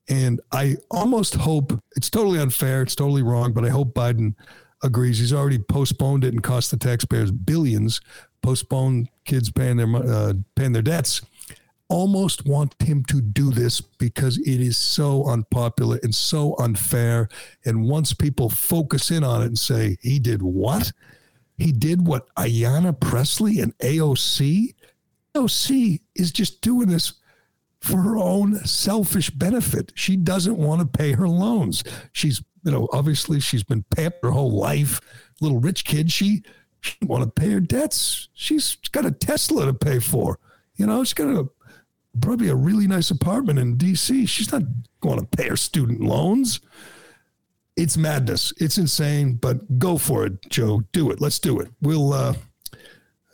And 0.08 0.40
I 0.50 0.76
almost 0.90 1.34
hope 1.34 1.72
it's 1.96 2.10
totally 2.10 2.38
unfair. 2.38 2.82
It's 2.82 2.96
totally 2.96 3.22
wrong, 3.22 3.52
but 3.52 3.64
I 3.64 3.68
hope 3.68 3.94
Biden 3.94 4.34
agrees. 4.82 5.18
He's 5.18 5.32
already 5.32 5.58
postponed 5.58 6.24
it 6.24 6.32
and 6.32 6.42
cost 6.42 6.70
the 6.70 6.76
taxpayers 6.76 7.30
billions, 7.30 8.00
postponed 8.42 9.08
kids 9.24 9.50
paying 9.50 9.76
their, 9.76 9.94
uh, 9.94 10.32
paying 10.56 10.72
their 10.72 10.82
debts 10.82 11.22
almost 11.92 12.46
want 12.46 12.74
him 12.82 13.04
to 13.04 13.20
do 13.20 13.50
this 13.50 13.82
because 13.82 14.38
it 14.38 14.60
is 14.60 14.78
so 14.78 15.24
unpopular 15.26 16.00
and 16.02 16.14
so 16.14 16.56
unfair. 16.58 17.28
And 17.66 17.86
once 17.86 18.14
people 18.14 18.48
focus 18.48 19.10
in 19.10 19.22
on 19.22 19.42
it 19.42 19.46
and 19.46 19.58
say, 19.58 19.98
he 20.00 20.18
did 20.18 20.40
what? 20.40 20.90
He 21.58 21.70
did 21.70 22.06
what 22.06 22.34
Ayanna 22.36 22.98
Pressley 22.98 23.60
and 23.60 23.76
AOC? 23.78 24.74
AOC 25.34 26.00
is 26.14 26.32
just 26.32 26.62
doing 26.62 26.88
this 26.88 27.12
for 27.80 27.98
her 27.98 28.16
own 28.16 28.64
selfish 28.64 29.28
benefit. 29.28 29.92
She 29.94 30.16
doesn't 30.16 30.56
want 30.56 30.80
to 30.80 30.98
pay 30.98 31.12
her 31.12 31.28
loans. 31.28 31.84
She's, 32.12 32.42
you 32.64 32.72
know, 32.72 32.88
obviously 32.92 33.38
she's 33.38 33.64
been 33.64 33.84
pampered 33.94 34.24
her 34.24 34.30
whole 34.30 34.56
life, 34.56 34.98
little 35.42 35.60
rich 35.60 35.84
kid. 35.84 36.10
She, 36.10 36.42
she 36.80 36.96
want 37.02 37.22
to 37.22 37.30
pay 37.30 37.50
her 37.50 37.60
debts. 37.60 38.28
She's 38.32 38.76
got 38.92 39.04
a 39.04 39.10
Tesla 39.10 39.66
to 39.66 39.74
pay 39.74 39.98
for. 39.98 40.38
You 40.76 40.86
know, 40.86 41.04
she's 41.04 41.14
got 41.14 41.28
a 41.28 41.48
probably 42.20 42.48
a 42.48 42.54
really 42.54 42.86
nice 42.86 43.10
apartment 43.10 43.58
in 43.58 43.76
DC. 43.76 44.28
She's 44.28 44.52
not 44.52 44.62
going 45.00 45.18
to 45.18 45.36
pay 45.36 45.48
her 45.48 45.56
student 45.56 46.00
loans. 46.00 46.60
It's 47.76 47.96
madness. 47.96 48.52
It's 48.58 48.76
insane, 48.76 49.34
but 49.34 49.78
go 49.78 49.96
for 49.96 50.26
it, 50.26 50.34
Joe. 50.50 50.82
Do 50.92 51.10
it. 51.10 51.20
Let's 51.20 51.38
do 51.38 51.58
it. 51.58 51.68
We'll, 51.80 52.12
uh, 52.12 52.34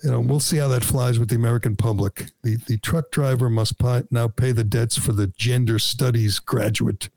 you 0.04 0.10
know, 0.12 0.20
we'll 0.20 0.38
see 0.38 0.58
how 0.58 0.68
that 0.68 0.84
flies 0.84 1.18
with 1.18 1.28
the 1.28 1.34
American 1.34 1.74
public. 1.74 2.26
The 2.44 2.56
the 2.56 2.78
truck 2.78 3.10
driver 3.10 3.50
must 3.50 3.78
pay, 3.80 4.04
now 4.12 4.28
pay 4.28 4.52
the 4.52 4.62
debts 4.62 4.96
for 4.96 5.12
the 5.12 5.26
gender 5.26 5.80
studies 5.80 6.38
graduate. 6.38 7.08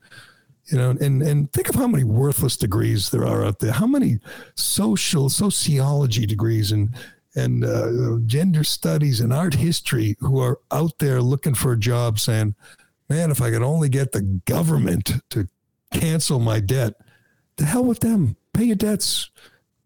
You 0.66 0.78
know, 0.78 0.90
and 0.90 1.22
and 1.22 1.52
think 1.52 1.68
of 1.68 1.76
how 1.76 1.86
many 1.86 2.02
worthless 2.02 2.56
degrees 2.56 3.10
there 3.10 3.24
are 3.24 3.44
out 3.44 3.60
there. 3.60 3.72
How 3.72 3.86
many 3.86 4.18
social 4.56 5.28
sociology 5.28 6.26
degrees 6.26 6.72
and 6.72 6.90
and 7.34 7.64
uh, 7.64 8.18
gender 8.26 8.64
studies 8.64 9.20
and 9.20 9.32
art 9.32 9.54
history 9.54 10.16
who 10.20 10.40
are 10.40 10.58
out 10.70 10.98
there 10.98 11.20
looking 11.20 11.54
for 11.54 11.72
a 11.72 11.78
job 11.78 12.18
saying, 12.18 12.54
man, 13.08 13.30
if 13.30 13.40
I 13.40 13.50
could 13.50 13.62
only 13.62 13.88
get 13.88 14.12
the 14.12 14.22
government 14.22 15.12
to 15.30 15.48
cancel 15.92 16.38
my 16.38 16.60
debt, 16.60 16.94
the 17.56 17.64
hell 17.64 17.84
with 17.84 18.00
them. 18.00 18.36
Pay 18.52 18.64
your 18.64 18.76
debts. 18.76 19.30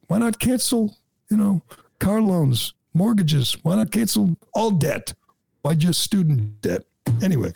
Why 0.08 0.18
not 0.18 0.38
cancel, 0.38 0.96
you 1.30 1.36
know, 1.36 1.62
car 1.98 2.20
loans, 2.20 2.74
mortgages? 2.94 3.56
Why 3.62 3.76
not 3.76 3.90
cancel 3.90 4.36
all 4.54 4.70
debt? 4.70 5.14
Why 5.62 5.74
just 5.74 6.00
student 6.00 6.60
debt? 6.60 6.84
Anyway, 7.22 7.52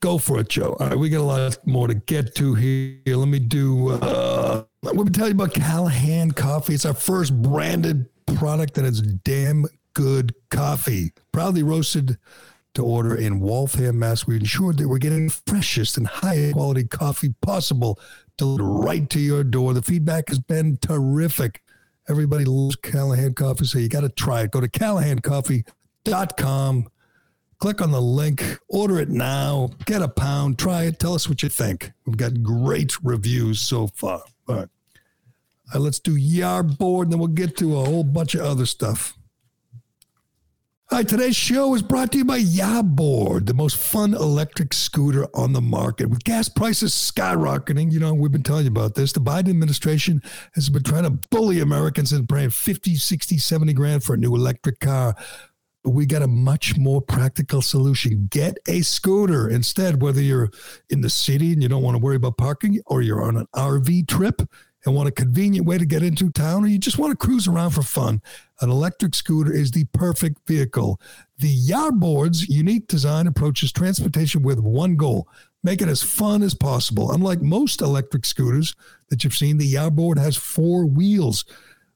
Go 0.00 0.16
for 0.16 0.40
it, 0.40 0.48
Joe. 0.48 0.76
All 0.78 0.88
right, 0.88 0.98
we 0.98 1.08
got 1.08 1.20
a 1.20 1.22
lot 1.22 1.66
more 1.66 1.88
to 1.88 1.94
get 1.94 2.34
to 2.36 2.54
here. 2.54 3.00
Let 3.04 3.28
me 3.28 3.40
do. 3.40 3.90
Uh, 3.90 4.64
let 4.82 4.94
me 4.94 5.10
tell 5.10 5.26
you 5.26 5.32
about 5.32 5.54
Callahan 5.54 6.30
Coffee. 6.30 6.74
It's 6.74 6.86
our 6.86 6.94
first 6.94 7.40
branded 7.42 8.08
product, 8.36 8.78
and 8.78 8.86
it's 8.86 9.00
damn 9.00 9.66
good 9.94 10.34
coffee. 10.50 11.12
Proudly 11.32 11.62
roasted 11.62 12.18
to 12.74 12.84
order 12.84 13.14
in 13.14 13.40
Waltham, 13.40 13.98
Mass. 13.98 14.26
We 14.26 14.36
ensured 14.36 14.78
that 14.78 14.88
we're 14.88 14.98
getting 14.98 15.28
freshest 15.28 15.96
and 15.96 16.06
highest 16.06 16.54
quality 16.54 16.84
coffee 16.84 17.34
possible 17.42 17.98
delivered 18.36 18.64
right 18.64 19.08
to 19.10 19.18
your 19.18 19.44
door. 19.44 19.74
The 19.74 19.82
feedback 19.82 20.28
has 20.28 20.38
been 20.38 20.76
terrific. 20.76 21.62
Everybody 22.08 22.44
loves 22.44 22.76
Callahan 22.76 23.34
Coffee, 23.34 23.64
so 23.64 23.78
you 23.78 23.88
got 23.88 24.02
to 24.02 24.08
try 24.08 24.42
it. 24.42 24.52
Go 24.52 24.60
to 24.60 24.68
callahancoffee.com 24.68 26.88
Click 27.58 27.82
on 27.82 27.90
the 27.90 28.00
link, 28.00 28.56
order 28.68 29.00
it 29.00 29.08
now, 29.08 29.70
get 29.84 30.00
a 30.00 30.08
pound, 30.08 30.60
try 30.60 30.84
it, 30.84 31.00
tell 31.00 31.14
us 31.14 31.28
what 31.28 31.42
you 31.42 31.48
think. 31.48 31.90
We've 32.06 32.16
got 32.16 32.40
great 32.40 32.92
reviews 33.02 33.60
so 33.60 33.88
far. 33.88 34.22
All 34.48 34.54
right. 34.54 34.68
Right 35.74 35.80
let's 35.80 36.00
do 36.00 36.16
Yawboard, 36.16 37.04
and 37.04 37.12
then 37.12 37.18
we'll 37.18 37.28
get 37.28 37.56
to 37.58 37.78
a 37.78 37.84
whole 37.84 38.04
bunch 38.04 38.34
of 38.34 38.40
other 38.40 38.66
stuff. 38.66 39.14
All 40.90 40.96
right, 40.96 41.06
today's 41.06 41.36
show 41.36 41.74
is 41.74 41.82
brought 41.82 42.12
to 42.12 42.18
you 42.18 42.24
by 42.24 42.40
Yawboard, 42.40 43.44
the 43.44 43.52
most 43.52 43.76
fun 43.76 44.14
electric 44.14 44.72
scooter 44.72 45.26
on 45.34 45.52
the 45.52 45.60
market. 45.60 46.08
With 46.08 46.24
gas 46.24 46.48
prices 46.48 46.94
skyrocketing, 46.94 47.92
you 47.92 48.00
know, 48.00 48.14
we've 48.14 48.32
been 48.32 48.42
telling 48.42 48.64
you 48.64 48.70
about 48.70 48.94
this. 48.94 49.12
The 49.12 49.20
Biden 49.20 49.50
administration 49.50 50.22
has 50.54 50.70
been 50.70 50.82
trying 50.82 51.02
to 51.02 51.10
bully 51.28 51.60
Americans 51.60 52.14
into 52.14 52.32
paying 52.32 52.48
50, 52.48 52.96
60, 52.96 53.36
70 53.36 53.74
grand 53.74 54.02
for 54.02 54.14
a 54.14 54.16
new 54.16 54.34
electric 54.34 54.80
car 54.80 55.14
But 55.84 55.90
we 55.90 56.06
got 56.06 56.22
a 56.22 56.26
much 56.26 56.78
more 56.78 57.02
practical 57.02 57.60
solution. 57.60 58.28
Get 58.30 58.56
a 58.66 58.80
scooter 58.80 59.46
instead, 59.46 60.00
whether 60.00 60.22
you're 60.22 60.50
in 60.88 61.02
the 61.02 61.10
city 61.10 61.52
and 61.52 61.62
you 61.62 61.68
don't 61.68 61.82
want 61.82 61.96
to 61.96 62.02
worry 62.02 62.16
about 62.16 62.38
parking, 62.38 62.80
or 62.86 63.02
you're 63.02 63.22
on 63.22 63.36
an 63.36 63.46
RV 63.54 64.08
trip 64.08 64.40
and 64.88 64.96
want 64.96 65.08
a 65.08 65.12
convenient 65.12 65.66
way 65.66 65.76
to 65.76 65.84
get 65.84 66.02
into 66.02 66.30
town, 66.30 66.64
or 66.64 66.66
you 66.66 66.78
just 66.78 66.98
want 66.98 67.10
to 67.10 67.26
cruise 67.26 67.46
around 67.46 67.70
for 67.70 67.82
fun. 67.82 68.22
An 68.60 68.70
electric 68.70 69.14
scooter 69.14 69.52
is 69.52 69.70
the 69.70 69.84
perfect 69.92 70.38
vehicle. 70.46 70.98
The 71.38 71.54
Yawboard's 71.54 72.48
unique 72.48 72.88
design 72.88 73.26
approaches 73.26 73.70
transportation 73.70 74.42
with 74.42 74.58
one 74.58 74.96
goal 74.96 75.28
make 75.62 75.82
it 75.82 75.88
as 75.88 76.02
fun 76.02 76.42
as 76.42 76.54
possible. 76.54 77.12
Unlike 77.12 77.42
most 77.42 77.82
electric 77.82 78.24
scooters 78.24 78.74
that 79.10 79.22
you've 79.22 79.34
seen, 79.36 79.58
the 79.58 79.74
Yawboard 79.74 80.18
has 80.18 80.36
four 80.36 80.86
wheels, 80.86 81.44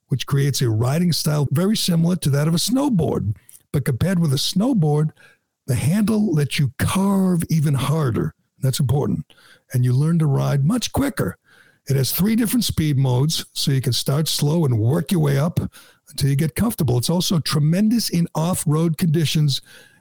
which 0.08 0.26
creates 0.26 0.60
a 0.60 0.68
riding 0.68 1.12
style 1.12 1.48
very 1.50 1.76
similar 1.76 2.16
to 2.16 2.30
that 2.30 2.48
of 2.48 2.54
a 2.54 2.58
snowboard. 2.58 3.34
But 3.72 3.86
compared 3.86 4.18
with 4.18 4.32
a 4.32 4.36
snowboard, 4.36 5.12
the 5.66 5.76
handle 5.76 6.32
lets 6.32 6.58
you 6.58 6.72
carve 6.78 7.42
even 7.48 7.74
harder. 7.74 8.34
That's 8.58 8.80
important. 8.80 9.32
And 9.72 9.84
you 9.84 9.94
learn 9.94 10.18
to 10.18 10.26
ride 10.26 10.66
much 10.66 10.92
quicker. 10.92 11.38
It 11.88 11.96
has 11.96 12.12
three 12.12 12.36
different 12.36 12.64
speed 12.64 12.96
modes, 12.96 13.44
so 13.52 13.72
you 13.72 13.80
can 13.80 13.92
start 13.92 14.28
slow 14.28 14.64
and 14.64 14.78
work 14.78 15.10
your 15.10 15.20
way 15.20 15.38
up 15.38 15.58
until 16.08 16.30
you 16.30 16.36
get 16.36 16.54
comfortable. 16.54 16.98
It's 16.98 17.10
also 17.10 17.40
tremendous 17.40 18.08
in 18.08 18.28
off 18.34 18.64
road 18.66 18.98
conditions 18.98 19.60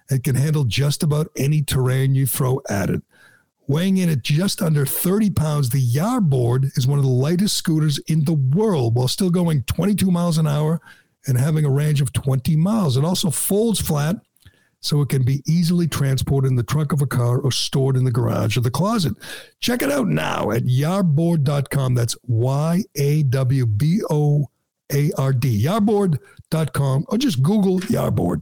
and 0.10 0.24
can 0.24 0.36
handle 0.36 0.66
just 0.66 1.02
about 1.02 1.32
any 1.36 1.64
terrain 1.64 2.14
you 2.14 2.28
throw 2.28 2.62
at 2.70 2.90
it. 2.90 3.02
Weighing 3.68 3.98
in 3.98 4.10
at 4.10 4.22
just 4.22 4.62
under 4.62 4.86
30 4.86 5.32
pounds, 5.32 5.70
the 5.70 5.82
Yawboard 5.82 6.78
is 6.78 6.86
one 6.86 7.00
of 7.00 7.06
the 7.06 7.12
lightest 7.12 7.58
scooters 7.58 8.00
in 8.00 8.26
the 8.26 8.34
world 8.34 8.96
while 8.96 9.08
still 9.08 9.30
going 9.30 9.64
22 9.64 10.12
miles 10.12 10.38
an 10.38 10.48
hour 10.48 10.82
and 11.26 11.38
having 11.38 11.66
a 11.66 11.70
range 11.70 12.02
of 12.02 12.12
20 12.12 12.56
miles. 12.58 12.98
It 12.98 13.06
also 13.06 13.30
folds 13.30 13.80
flat 13.80 14.18
so 14.82 15.02
it 15.02 15.10
can 15.10 15.24
be 15.24 15.44
easily 15.46 15.88
transported 15.88 16.50
in 16.50 16.56
the 16.56 16.64
trunk 16.64 16.92
of 16.92 17.02
a 17.02 17.08
car 17.08 17.40
or 17.40 17.52
stored 17.52 17.96
in 17.96 18.04
the 18.04 18.12
garage 18.12 18.58
or 18.58 18.62
the 18.62 18.72
closet. 18.72 19.14
Check 19.60 19.84
it 19.84 19.92
out 19.92 20.08
now 20.08 20.52
at 20.52 20.64
yawboard.com. 20.64 21.94
That's 21.94 22.16
Y 22.24 22.84
A 22.96 23.24
W 23.24 23.66
B 23.68 24.02
O 24.10 24.50
A 24.92 25.12
R 25.18 25.34
D, 25.34 25.64
yawboard.com, 25.64 27.06
or 27.08 27.18
just 27.18 27.44
Google 27.44 27.80
Yawboard. 27.82 28.42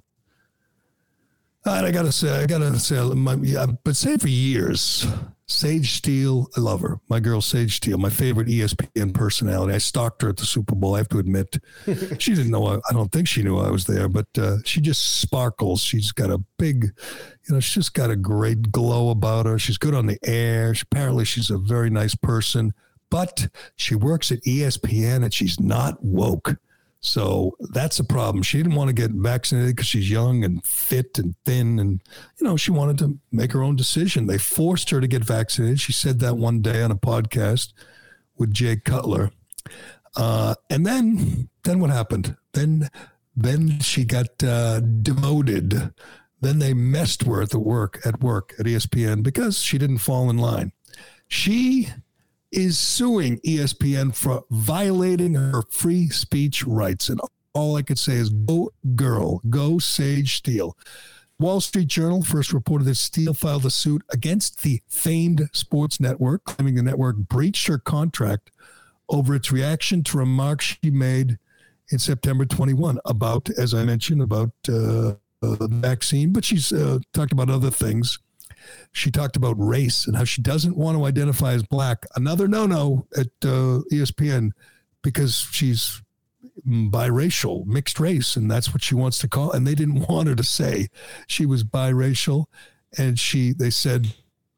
All 1.66 1.74
right, 1.74 1.84
I 1.84 1.92
gotta 1.92 2.14
say, 2.14 2.44
I 2.44 2.46
gotta 2.46 2.80
say, 2.80 3.02
my, 3.02 3.34
I've 3.34 3.96
saying 3.96 4.20
for 4.20 4.30
years, 4.30 5.06
Sage 5.50 5.94
Steele, 5.94 6.48
I 6.56 6.60
love 6.60 6.82
her. 6.82 7.00
My 7.10 7.20
girl 7.20 7.42
Sage 7.42 7.78
Steele, 7.78 7.98
my 7.98 8.12
favorite 8.12 8.48
ESPN 8.48 9.16
personality. 9.16 9.74
I 9.74 9.80
stalked 9.80 10.22
her 10.22 10.30
at 10.30 10.38
the 10.38 10.46
Super 10.46 10.76
Bowl. 10.76 10.94
I 10.94 11.00
have 11.00 11.10
to 11.10 11.18
admit, 11.18 11.58
she 12.20 12.36
didn't 12.36 12.52
know. 12.52 12.68
I, 12.68 12.76
I, 12.76 12.94
don't 12.94 13.12
think 13.12 13.28
she 13.28 13.42
knew 13.42 13.58
I 13.58 13.72
was 13.72 13.86
there, 13.86 14.08
but 14.08 14.28
uh, 14.38 14.58
she 14.64 14.80
just 14.80 15.20
sparkles. 15.20 15.82
She's 15.82 16.12
got 16.12 16.30
a 16.30 16.38
big, 16.60 16.84
you 16.84 17.54
know, 17.54 17.60
she's 17.60 17.74
just 17.74 17.94
got 17.96 18.12
a 18.12 18.16
great 18.16 18.72
glow 18.72 19.10
about 19.10 19.48
her. 19.48 19.58
She's 19.58 19.80
good 19.80 19.96
on 19.96 20.06
the 20.06 20.20
air. 20.24 20.76
She, 20.76 20.84
apparently, 20.90 21.26
she's 21.26 21.50
a 21.50 21.58
very 21.58 21.90
nice 21.90 22.14
person, 22.14 22.72
but 23.10 23.48
she 23.76 23.96
works 23.96 24.32
at 24.32 24.44
ESPN 24.44 25.24
and 25.24 25.34
she's 25.34 25.60
not 25.60 26.04
woke. 26.04 26.58
So 27.02 27.56
that's 27.72 28.00
a 28.00 28.04
problem. 28.04 28.44
She 28.44 28.58
didn't 28.58 28.76
want 28.76 28.90
to 28.90 28.94
get 28.94 29.12
vaccinated 29.12 29.76
because 29.76 29.88
she's 29.88 30.12
young 30.12 30.44
and 30.44 30.66
fit 30.66 31.18
and 31.18 31.36
thin. 31.46 31.80
And, 31.80 32.02
you 32.40 32.46
know, 32.46 32.58
she 32.58 32.72
wanted 32.72 32.98
to 33.00 33.18
make 33.32 33.54
her 33.54 33.64
own 33.64 33.78
decision. 33.78 34.28
They 34.28 34.38
forced 34.38 34.90
her 34.90 35.00
to 35.00 35.08
get 35.08 35.24
vaccinated. 35.24 35.80
She 35.80 35.94
said 35.94 36.20
that 36.20 36.38
one 36.38 36.62
day 36.62 36.82
on 36.82 36.92
a 36.92 36.96
podcast 36.96 37.72
with 38.38 38.54
Jay 38.54 38.76
Cutler. 38.76 39.32
Uh, 40.16 40.56
and 40.70 40.86
then, 40.86 41.50
then 41.64 41.80
what 41.80 41.90
happened? 41.90 42.36
Then, 42.54 42.90
then 43.34 43.80
she 43.80 44.04
got 44.04 44.44
uh, 44.44 44.82
demoted. 44.82 45.94
Then 46.42 46.60
they 46.60 46.74
messed 46.74 47.26
with 47.26 47.38
her 47.38 47.42
at 47.44 47.50
the 47.50 47.60
work 47.60 48.00
at 48.06 48.22
work 48.22 48.54
at 48.60 48.66
ESPN 48.66 49.24
because 49.24 49.60
she 49.60 49.78
didn't 49.78 49.98
fall 50.00 50.30
in 50.30 50.38
line. 50.38 50.72
She 51.28 51.90
is 52.52 52.80
suing 52.80 53.40
ESPN 53.40 54.16
for 54.16 54.44
violating 54.50 55.36
her 55.36 55.62
free 55.70 56.10
speech 56.10 56.66
rights. 56.66 57.10
And 57.10 57.20
all 57.54 57.76
I 57.76 57.82
could 57.82 58.00
say 58.00 58.14
is 58.14 58.30
go 58.30 58.72
girl, 58.96 59.42
go 59.50 59.80
Sage 59.80 60.38
Steele. 60.38 60.78
Wall 61.40 61.62
Street 61.62 61.88
Journal 61.88 62.22
first 62.22 62.52
reported 62.52 62.84
that 62.86 62.96
Steele 62.96 63.34
filed 63.34 63.66
a 63.66 63.70
suit 63.70 64.04
against 64.12 64.62
the 64.62 64.82
famed 64.90 65.50
sports 65.54 66.00
network, 66.00 66.44
claiming 66.44 66.76
the 66.76 66.84
network 66.84 67.16
breached 67.16 67.68
her 67.68 67.78
contract 67.78 68.52
over 69.08 69.34
its 69.34 69.52
reaction 69.52 70.04
to 70.04 70.18
remarks 70.18 70.78
she 70.84 70.92
made 70.92 71.40
in 71.92 71.98
September 71.98 72.46
21 72.46 73.00
about, 73.06 73.50
as 73.52 73.74
I 73.74 73.84
mentioned, 73.84 74.22
about 74.22 74.52
uh, 74.68 74.72
uh, 74.72 75.16
the 75.56 75.70
vaccine, 75.72 76.34
but 76.34 76.44
she's 76.44 76.72
uh, 76.74 77.00
talked 77.14 77.32
about 77.32 77.50
other 77.50 77.72
things 77.72 78.20
she 78.92 79.12
talked 79.12 79.36
about 79.36 79.56
race 79.60 80.08
and 80.08 80.16
how 80.16 80.24
she 80.24 80.42
doesn't 80.42 80.78
want 80.78 80.98
to 80.98 81.06
identify 81.06 81.54
as 81.54 81.64
black. 81.64 82.06
Another 82.16 82.48
no 82.48 82.66
no 82.66 83.08
at 83.16 83.28
uh, 83.44 83.82
ESPN 83.92 84.52
because 85.02 85.48
she's 85.52 86.02
biracial, 86.66 87.66
mixed 87.66 88.00
race, 88.00 88.36
and 88.36 88.50
that's 88.50 88.74
what 88.74 88.84
she 88.84 88.96
wants 88.96 89.20
to 89.20 89.28
call. 89.28 89.52
And 89.52 89.66
they 89.66 89.76
didn't 89.76 90.08
want 90.10 90.28
her 90.28 90.36
to 90.36 90.44
say 90.44 90.88
she 91.28 91.46
was 91.46 91.64
biracial, 91.64 92.46
and 92.98 93.20
she 93.20 93.54
they 93.54 93.70
said 93.70 94.14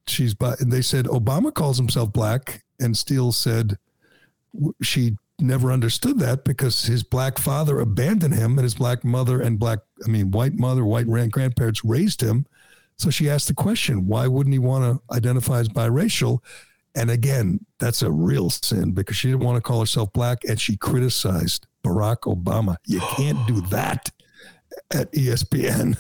she's 0.07 0.33
bi. 0.33 0.55
And 0.59 0.71
they 0.71 0.81
said 0.81 1.05
Obama 1.05 1.53
calls 1.53 1.77
himself 1.77 2.11
black, 2.11 2.63
and 2.79 2.97
Steele 2.97 3.31
said 3.31 3.77
she 4.81 5.17
never 5.39 5.71
understood 5.71 6.19
that 6.19 6.43
because 6.43 6.85
his 6.85 7.03
black 7.03 7.39
father 7.39 7.79
abandoned 7.79 8.35
him, 8.35 8.51
and 8.53 8.63
his 8.63 8.75
black 8.75 9.03
mother 9.03 9.41
and 9.41 9.59
black 9.59 9.79
I 10.05 10.09
mean 10.09 10.31
white 10.31 10.53
mother, 10.53 10.85
white 10.85 11.07
grandparents 11.07 11.83
raised 11.83 12.21
him 12.21 12.45
so 12.97 13.09
she 13.09 13.29
asked 13.29 13.47
the 13.47 13.53
question, 13.53 14.07
why 14.07 14.27
wouldn't 14.27 14.53
he 14.53 14.59
want 14.59 14.83
to 14.83 15.15
identify 15.15 15.59
as 15.59 15.69
biracial? 15.69 16.39
And 16.95 17.09
again, 17.09 17.65
that's 17.79 18.01
a 18.01 18.11
real 18.11 18.49
sin 18.49 18.91
because 18.91 19.15
she 19.15 19.29
didn't 19.29 19.43
want 19.43 19.55
to 19.57 19.61
call 19.61 19.79
herself 19.79 20.11
black 20.13 20.43
and 20.43 20.59
she 20.59 20.77
criticized 20.77 21.67
Barack 21.83 22.21
Obama. 22.21 22.75
You 22.85 22.99
can't 23.15 23.45
do 23.47 23.61
that 23.69 24.09
at 24.93 25.11
ESPN. 25.13 25.97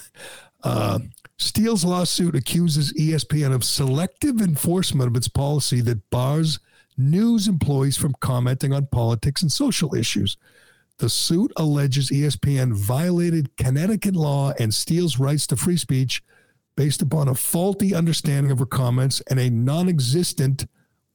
Uh, 0.63 0.99
Steele's 1.37 1.83
lawsuit 1.83 2.35
accuses 2.35 2.93
ESPN 2.93 3.53
of 3.53 3.63
selective 3.63 4.41
enforcement 4.41 5.09
of 5.09 5.15
its 5.15 5.27
policy 5.27 5.81
that 5.81 6.09
bars 6.11 6.59
news 6.97 7.47
employees 7.47 7.97
from 7.97 8.13
commenting 8.19 8.73
on 8.73 8.85
politics 8.87 9.41
and 9.41 9.51
social 9.51 9.95
issues. 9.95 10.37
The 10.99 11.09
suit 11.09 11.51
alleges 11.57 12.11
ESPN 12.11 12.73
violated 12.73 13.57
Connecticut 13.57 14.15
law 14.15 14.53
and 14.59 14.71
Steele's 14.71 15.19
rights 15.19 15.47
to 15.47 15.55
free 15.55 15.77
speech 15.77 16.21
based 16.75 17.01
upon 17.01 17.27
a 17.27 17.35
faulty 17.35 17.93
understanding 17.93 18.51
of 18.51 18.59
her 18.59 18.65
comments 18.65 19.21
and 19.29 19.39
a 19.39 19.49
non 19.49 19.89
existent 19.89 20.65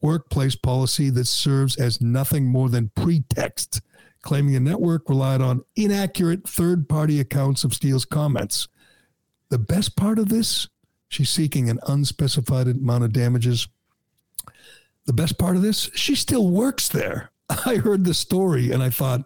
workplace 0.00 0.56
policy 0.56 1.10
that 1.10 1.26
serves 1.26 1.76
as 1.76 2.00
nothing 2.00 2.46
more 2.46 2.68
than 2.68 2.90
pretext, 2.94 3.80
claiming 4.22 4.54
the 4.54 4.60
network 4.60 5.08
relied 5.08 5.40
on 5.40 5.64
inaccurate 5.74 6.48
third 6.48 6.88
party 6.88 7.20
accounts 7.20 7.64
of 7.64 7.74
Steele's 7.74 8.04
comments. 8.04 8.68
The 9.48 9.58
best 9.58 9.96
part 9.96 10.18
of 10.18 10.28
this, 10.28 10.68
she's 11.08 11.30
seeking 11.30 11.70
an 11.70 11.80
unspecified 11.86 12.68
amount 12.68 13.04
of 13.04 13.12
damages. 13.12 13.68
The 15.06 15.12
best 15.12 15.38
part 15.38 15.56
of 15.56 15.62
this, 15.62 15.88
she 15.94 16.14
still 16.14 16.50
works 16.50 16.88
there. 16.88 17.30
I 17.48 17.76
heard 17.76 18.04
the 18.04 18.14
story 18.14 18.72
and 18.72 18.82
I 18.82 18.90
thought, 18.90 19.24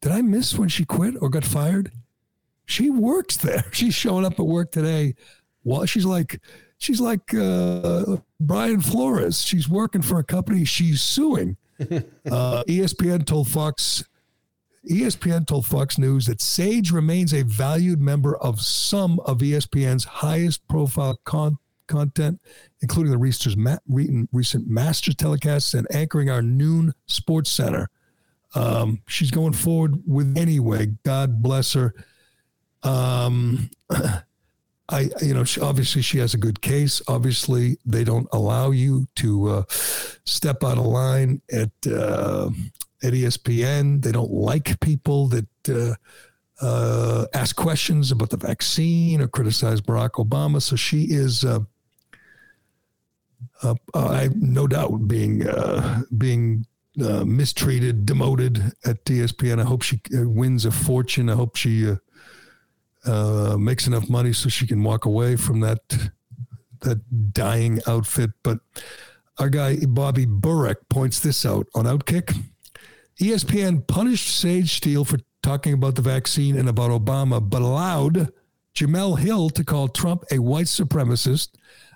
did 0.00 0.12
I 0.12 0.20
miss 0.20 0.58
when 0.58 0.68
she 0.68 0.84
quit 0.84 1.14
or 1.20 1.30
got 1.30 1.44
fired? 1.44 1.92
She 2.64 2.90
works 2.90 3.36
there. 3.36 3.64
She's 3.72 3.94
showing 3.94 4.24
up 4.24 4.38
at 4.38 4.46
work 4.46 4.72
today 4.72 5.14
well, 5.66 5.84
she's 5.84 6.04
like, 6.04 6.40
she's 6.78 7.00
like 7.00 7.34
uh, 7.34 8.18
Brian 8.38 8.80
Flores. 8.80 9.42
She's 9.42 9.68
working 9.68 10.00
for 10.00 10.20
a 10.20 10.24
company 10.24 10.64
she's 10.64 11.02
suing. 11.02 11.56
Uh, 12.32 12.64
ESPN 12.64 13.24
told 13.26 13.48
Fox 13.48 14.02
ESPN 14.90 15.46
told 15.46 15.66
Fox 15.66 15.98
News 15.98 16.26
that 16.26 16.40
Sage 16.40 16.90
remains 16.90 17.34
a 17.34 17.42
valued 17.42 18.00
member 18.00 18.36
of 18.38 18.60
some 18.60 19.20
of 19.20 19.38
ESPN's 19.38 20.04
highest 20.04 20.66
profile 20.68 21.20
con- 21.24 21.58
content, 21.86 22.40
including 22.80 23.12
the 23.12 23.18
recent, 23.18 23.80
recent 24.32 24.68
Masters 24.68 25.16
telecasts 25.16 25.74
and 25.74 25.86
anchoring 25.94 26.30
our 26.30 26.42
noon 26.42 26.94
Sports 27.06 27.50
Center. 27.50 27.88
Um, 28.54 29.02
she's 29.06 29.30
going 29.30 29.52
forward 29.52 30.02
with 30.06 30.36
anyway. 30.36 30.86
God 31.04 31.42
bless 31.42 31.74
her. 31.74 31.94
Um, 32.82 33.70
I, 34.88 35.10
you 35.20 35.34
know, 35.34 35.44
she, 35.44 35.60
obviously 35.60 36.02
she 36.02 36.18
has 36.18 36.34
a 36.34 36.38
good 36.38 36.60
case. 36.60 37.02
Obviously, 37.08 37.78
they 37.84 38.04
don't 38.04 38.28
allow 38.32 38.70
you 38.70 39.08
to 39.16 39.48
uh, 39.48 39.62
step 39.68 40.62
out 40.62 40.78
of 40.78 40.86
line 40.86 41.42
at 41.50 41.70
uh, 41.90 42.50
at 43.02 43.12
ESPN. 43.12 44.02
They 44.02 44.12
don't 44.12 44.30
like 44.30 44.78
people 44.80 45.28
that 45.28 45.48
uh, 45.68 45.94
uh, 46.64 47.26
ask 47.34 47.56
questions 47.56 48.12
about 48.12 48.30
the 48.30 48.36
vaccine 48.36 49.20
or 49.20 49.28
criticize 49.28 49.80
Barack 49.80 50.12
Obama. 50.12 50.62
So 50.62 50.76
she 50.76 51.04
is, 51.04 51.44
uh, 51.44 51.60
uh, 53.62 53.74
I 53.92 54.30
no 54.36 54.68
doubt, 54.68 55.08
being 55.08 55.44
being 56.16 56.64
mistreated, 56.96 58.06
demoted 58.06 58.72
at 58.84 59.04
ESPN. 59.04 59.60
I 59.60 59.64
hope 59.64 59.82
she 59.82 60.00
wins 60.12 60.64
a 60.64 60.70
fortune. 60.70 61.28
I 61.28 61.34
hope 61.34 61.56
she 61.56 61.96
uh, 63.06 63.56
makes 63.58 63.86
enough 63.86 64.08
money 64.08 64.32
so 64.32 64.48
she 64.48 64.66
can 64.66 64.82
walk 64.82 65.04
away 65.04 65.36
from 65.36 65.60
that 65.60 65.80
that 66.80 67.32
dying 67.32 67.80
outfit. 67.86 68.30
But 68.42 68.58
our 69.38 69.48
guy 69.48 69.78
Bobby 69.86 70.26
Burack 70.26 70.76
points 70.88 71.20
this 71.20 71.44
out 71.44 71.66
on 71.74 71.84
Outkick. 71.84 72.36
ESPN 73.20 73.86
punished 73.86 74.38
Sage 74.38 74.76
Steele 74.76 75.04
for 75.04 75.18
talking 75.42 75.72
about 75.72 75.94
the 75.94 76.02
vaccine 76.02 76.58
and 76.58 76.68
about 76.68 76.90
Obama, 76.90 77.40
but 77.40 77.62
allowed 77.62 78.32
Jemele 78.74 79.18
Hill 79.18 79.48
to 79.50 79.64
call 79.64 79.88
Trump 79.88 80.24
a 80.30 80.38
white 80.38 80.66
supremacist, 80.66 81.50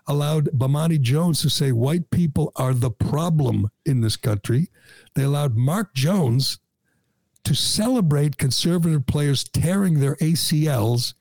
allowed 0.06 0.46
Bomani 0.46 0.98
Jones 0.98 1.42
to 1.42 1.50
say 1.50 1.72
white 1.72 2.10
people 2.10 2.52
are 2.56 2.72
the 2.72 2.90
problem 2.90 3.70
in 3.84 4.00
this 4.00 4.16
country. 4.16 4.68
They 5.14 5.24
allowed 5.24 5.56
Mark 5.56 5.92
Jones 5.94 6.58
to 7.44 7.54
celebrate 7.54 8.38
conservative 8.38 9.06
players 9.06 9.44
tearing 9.44 10.00
their 10.00 10.16
ACLs, 10.16 11.14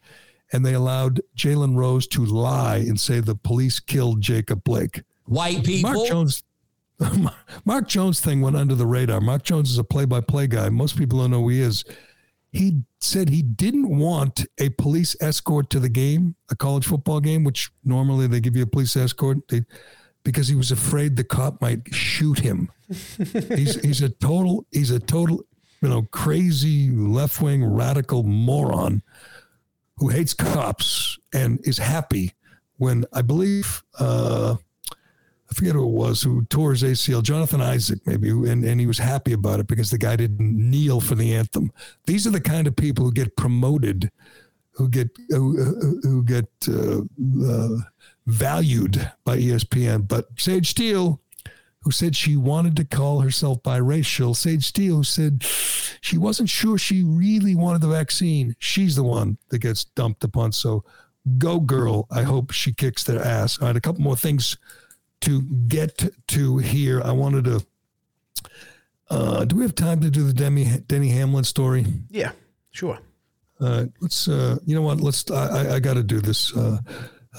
and 0.51 0.65
they 0.65 0.73
allowed 0.73 1.21
Jalen 1.35 1.75
Rose 1.75 2.07
to 2.07 2.25
lie 2.25 2.77
and 2.77 2.99
say 2.99 3.19
the 3.19 3.35
police 3.35 3.79
killed 3.79 4.21
Jacob 4.21 4.63
Blake. 4.63 5.03
White 5.25 5.63
people. 5.63 5.93
Mark 5.93 6.07
Jones. 6.07 6.43
Mark 7.65 7.87
Jones 7.87 8.19
thing 8.19 8.41
went 8.41 8.55
under 8.55 8.75
the 8.75 8.85
radar. 8.85 9.21
Mark 9.21 9.43
Jones 9.43 9.71
is 9.71 9.77
a 9.77 9.83
play-by-play 9.83 10.47
guy. 10.47 10.69
Most 10.69 10.97
people 10.97 11.19
don't 11.19 11.31
know 11.31 11.41
who 11.41 11.49
he 11.49 11.61
is. 11.61 11.85
He 12.51 12.81
said 12.99 13.29
he 13.29 13.43
didn't 13.43 13.87
want 13.97 14.45
a 14.59 14.69
police 14.69 15.15
escort 15.21 15.69
to 15.69 15.79
the 15.79 15.87
game, 15.87 16.35
a 16.49 16.55
college 16.55 16.85
football 16.85 17.19
game, 17.19 17.43
which 17.43 17.69
normally 17.83 18.27
they 18.27 18.39
give 18.41 18.55
you 18.55 18.63
a 18.63 18.67
police 18.67 18.97
escort, 18.97 19.47
they, 19.47 19.61
because 20.23 20.47
he 20.47 20.55
was 20.55 20.71
afraid 20.71 21.15
the 21.15 21.23
cop 21.23 21.61
might 21.61 21.93
shoot 21.93 22.39
him. 22.39 22.71
he's 23.55 23.79
he's 23.81 24.01
a 24.01 24.09
total 24.09 24.65
he's 24.71 24.89
a 24.89 24.99
total 24.99 25.43
you 25.81 25.89
know, 25.89 26.03
crazy 26.11 26.89
left 26.89 27.41
wing 27.41 27.63
radical 27.63 28.23
moron 28.23 29.01
who 29.97 30.09
hates 30.09 30.33
cops 30.33 31.17
and 31.33 31.59
is 31.63 31.77
happy 31.77 32.33
when 32.79 33.05
I 33.13 33.21
believe, 33.21 33.83
uh, 33.99 34.55
I 34.91 35.53
forget 35.53 35.75
who 35.75 35.83
it 35.83 35.91
was 35.91 36.21
who 36.21 36.45
tore 36.45 36.71
his 36.71 36.83
ACL, 36.83 37.21
Jonathan 37.21 37.61
Isaac, 37.61 37.99
maybe, 38.05 38.29
and, 38.29 38.63
and 38.63 38.79
he 38.79 38.87
was 38.87 38.97
happy 38.97 39.33
about 39.33 39.59
it 39.59 39.67
because 39.67 39.91
the 39.91 39.97
guy 39.97 40.15
didn't 40.15 40.39
kneel 40.39 41.01
for 41.01 41.15
the 41.15 41.35
anthem. 41.35 41.71
These 42.05 42.25
are 42.25 42.31
the 42.31 42.41
kind 42.41 42.67
of 42.67 42.75
people 42.75 43.03
who 43.05 43.11
get 43.11 43.35
promoted, 43.35 44.11
who 44.71 44.87
get 44.87 45.09
who, 45.27 45.99
who 46.03 46.23
get 46.23 46.47
uh, 46.69 47.01
uh, 47.45 47.77
valued 48.27 49.11
by 49.25 49.37
ESPN. 49.37 50.07
But 50.07 50.27
Sage 50.37 50.69
Steele, 50.69 51.19
who 51.81 51.91
said 51.91 52.15
she 52.15 52.35
wanted 52.35 52.75
to 52.75 52.85
call 52.85 53.21
herself 53.21 53.63
biracial. 53.63 54.35
Sage 54.35 54.65
Steele, 54.65 54.97
who 54.97 55.03
said 55.03 55.43
she 56.01 56.17
wasn't 56.17 56.49
sure 56.49 56.77
she 56.77 57.03
really 57.03 57.55
wanted 57.55 57.81
the 57.81 57.87
vaccine. 57.87 58.55
She's 58.59 58.95
the 58.95 59.03
one 59.03 59.37
that 59.49 59.59
gets 59.59 59.85
dumped 59.85 60.23
upon. 60.23 60.51
So 60.51 60.83
go, 61.37 61.59
girl. 61.59 62.07
I 62.11 62.23
hope 62.23 62.51
she 62.51 62.73
kicks 62.73 63.03
their 63.03 63.23
ass. 63.23 63.59
All 63.59 63.67
right, 63.67 63.75
a 63.75 63.81
couple 63.81 64.01
more 64.01 64.17
things 64.17 64.57
to 65.21 65.41
get 65.41 66.09
to 66.29 66.57
here. 66.57 67.01
I 67.01 67.11
wanted 67.11 67.45
to. 67.45 67.65
Uh, 69.09 69.45
do 69.45 69.55
we 69.55 69.63
have 69.63 69.73
time 69.73 70.01
to 70.01 70.09
do 70.09 70.23
the 70.23 70.33
Demi, 70.33 70.65
Denny 70.85 71.09
Hamlin 71.09 71.43
story? 71.43 71.85
Yeah, 72.09 72.31
sure. 72.71 72.99
Uh, 73.59 73.85
let's. 74.01 74.27
Uh, 74.27 74.57
you 74.65 74.75
know 74.75 74.81
what? 74.81 74.99
Let's. 74.99 75.29
I, 75.31 75.75
I 75.75 75.79
got 75.79 75.95
to 75.95 76.03
do 76.03 76.19
this 76.19 76.55
uh, 76.55 76.79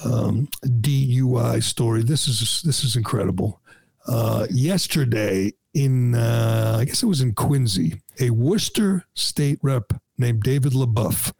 um, 0.03 0.47
DUI 0.65 1.61
story. 1.63 2.03
This 2.03 2.27
is 2.27 2.61
this 2.63 2.83
is 2.83 2.95
incredible 2.95 3.60
uh, 4.07 4.47
yesterday 4.49 5.53
in, 5.73 6.15
uh, 6.15 6.77
I 6.79 6.85
guess 6.85 7.03
it 7.03 7.07
was 7.07 7.21
in 7.21 7.33
Quincy, 7.33 8.01
a 8.19 8.29
Worcester 8.29 9.05
state 9.13 9.59
rep 9.61 9.93
named 10.17 10.43
David 10.43 10.73
LeBoeuf 10.73 11.33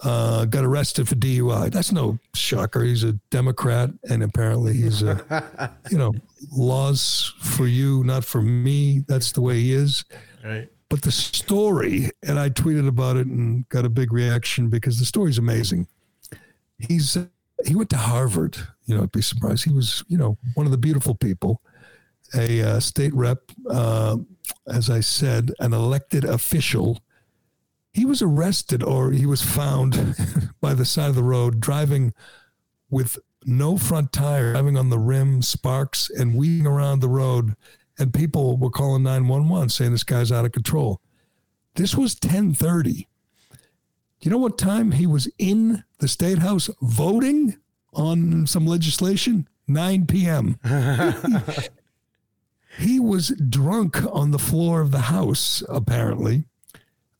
uh, 0.00 0.44
got 0.44 0.64
arrested 0.64 1.08
for 1.08 1.16
DUI. 1.16 1.70
That's 1.70 1.92
no 1.92 2.18
shocker. 2.34 2.82
He's 2.82 3.04
a 3.04 3.12
Democrat, 3.30 3.90
and 4.08 4.22
apparently 4.22 4.74
he's 4.74 5.02
a, 5.02 5.72
you 5.90 5.98
know, 5.98 6.12
laws 6.52 7.34
for 7.40 7.66
you, 7.66 8.04
not 8.04 8.24
for 8.24 8.42
me. 8.42 9.04
That's 9.08 9.32
the 9.32 9.40
way 9.40 9.60
he 9.60 9.72
is. 9.72 10.04
Right. 10.44 10.68
But 10.88 11.02
the 11.02 11.12
story, 11.12 12.10
and 12.22 12.38
I 12.38 12.48
tweeted 12.48 12.88
about 12.88 13.16
it 13.16 13.26
and 13.26 13.68
got 13.68 13.84
a 13.84 13.90
big 13.90 14.12
reaction 14.12 14.68
because 14.68 14.98
the 14.98 15.04
story's 15.04 15.38
amazing. 15.38 15.86
He's 16.78 17.18
he 17.66 17.74
went 17.74 17.90
to 17.90 17.96
Harvard. 17.96 18.56
You 18.86 18.96
know, 18.96 19.02
I'd 19.02 19.12
be 19.12 19.20
surprised. 19.20 19.64
He 19.64 19.72
was, 19.72 20.04
you 20.08 20.16
know, 20.16 20.38
one 20.54 20.64
of 20.64 20.72
the 20.72 20.78
beautiful 20.78 21.14
people 21.14 21.60
a 22.34 22.62
uh, 22.62 22.80
state 22.80 23.14
rep, 23.14 23.50
uh, 23.70 24.16
as 24.66 24.90
I 24.90 25.00
said, 25.00 25.52
an 25.58 25.72
elected 25.72 26.24
official. 26.24 27.00
He 27.92 28.04
was 28.04 28.22
arrested 28.22 28.82
or 28.82 29.12
he 29.12 29.26
was 29.26 29.42
found 29.42 30.16
by 30.60 30.74
the 30.74 30.84
side 30.84 31.08
of 31.08 31.14
the 31.14 31.22
road 31.22 31.60
driving 31.60 32.12
with 32.90 33.18
no 33.44 33.78
front 33.78 34.12
tire, 34.12 34.52
driving 34.52 34.76
on 34.76 34.90
the 34.90 34.98
rim, 34.98 35.42
sparks, 35.42 36.10
and 36.10 36.36
weaving 36.36 36.66
around 36.66 37.00
the 37.00 37.08
road. 37.08 37.54
And 37.98 38.14
people 38.14 38.56
were 38.56 38.70
calling 38.70 39.02
911 39.02 39.70
saying 39.70 39.92
this 39.92 40.04
guy's 40.04 40.30
out 40.30 40.44
of 40.44 40.52
control. 40.52 41.00
This 41.74 41.96
was 41.96 42.14
1030. 42.14 43.08
Do 44.20 44.28
you 44.28 44.30
know 44.30 44.38
what 44.38 44.58
time 44.58 44.92
he 44.92 45.06
was 45.06 45.28
in 45.38 45.84
the 45.98 46.08
state 46.08 46.38
house 46.38 46.70
voting 46.82 47.56
on 47.92 48.46
some 48.46 48.66
legislation? 48.66 49.48
9 49.68 50.06
p.m. 50.06 50.58
he 52.78 53.00
was 53.00 53.28
drunk 53.48 54.02
on 54.12 54.30
the 54.30 54.38
floor 54.38 54.80
of 54.80 54.92
the 54.92 55.00
house, 55.00 55.62
apparently. 55.68 56.44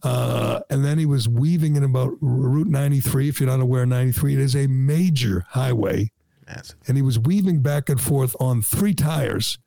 Uh, 0.03 0.61
and 0.71 0.85
then 0.85 0.99
he 0.99 1.07
was 1.07 1.29
weaving 1.29 1.75
in 1.75 1.83
about 1.83 2.17
Route 2.21 2.69
93. 2.69 3.29
If 3.29 3.41
you're 3.41 3.49
not 3.49 3.61
aware, 3.61 3.85
93, 3.85 4.35
it 4.35 4.39
is 4.39 4.55
a 4.55 4.69
major 4.69 5.45
highway. 5.51 6.13
And 6.87 6.97
he 6.97 7.03
was 7.03 7.19
weaving 7.19 7.61
back 7.61 7.89
and 7.89 8.01
forth 8.01 8.37
on 8.39 8.63
three 8.63 8.95
tires. 8.95 9.59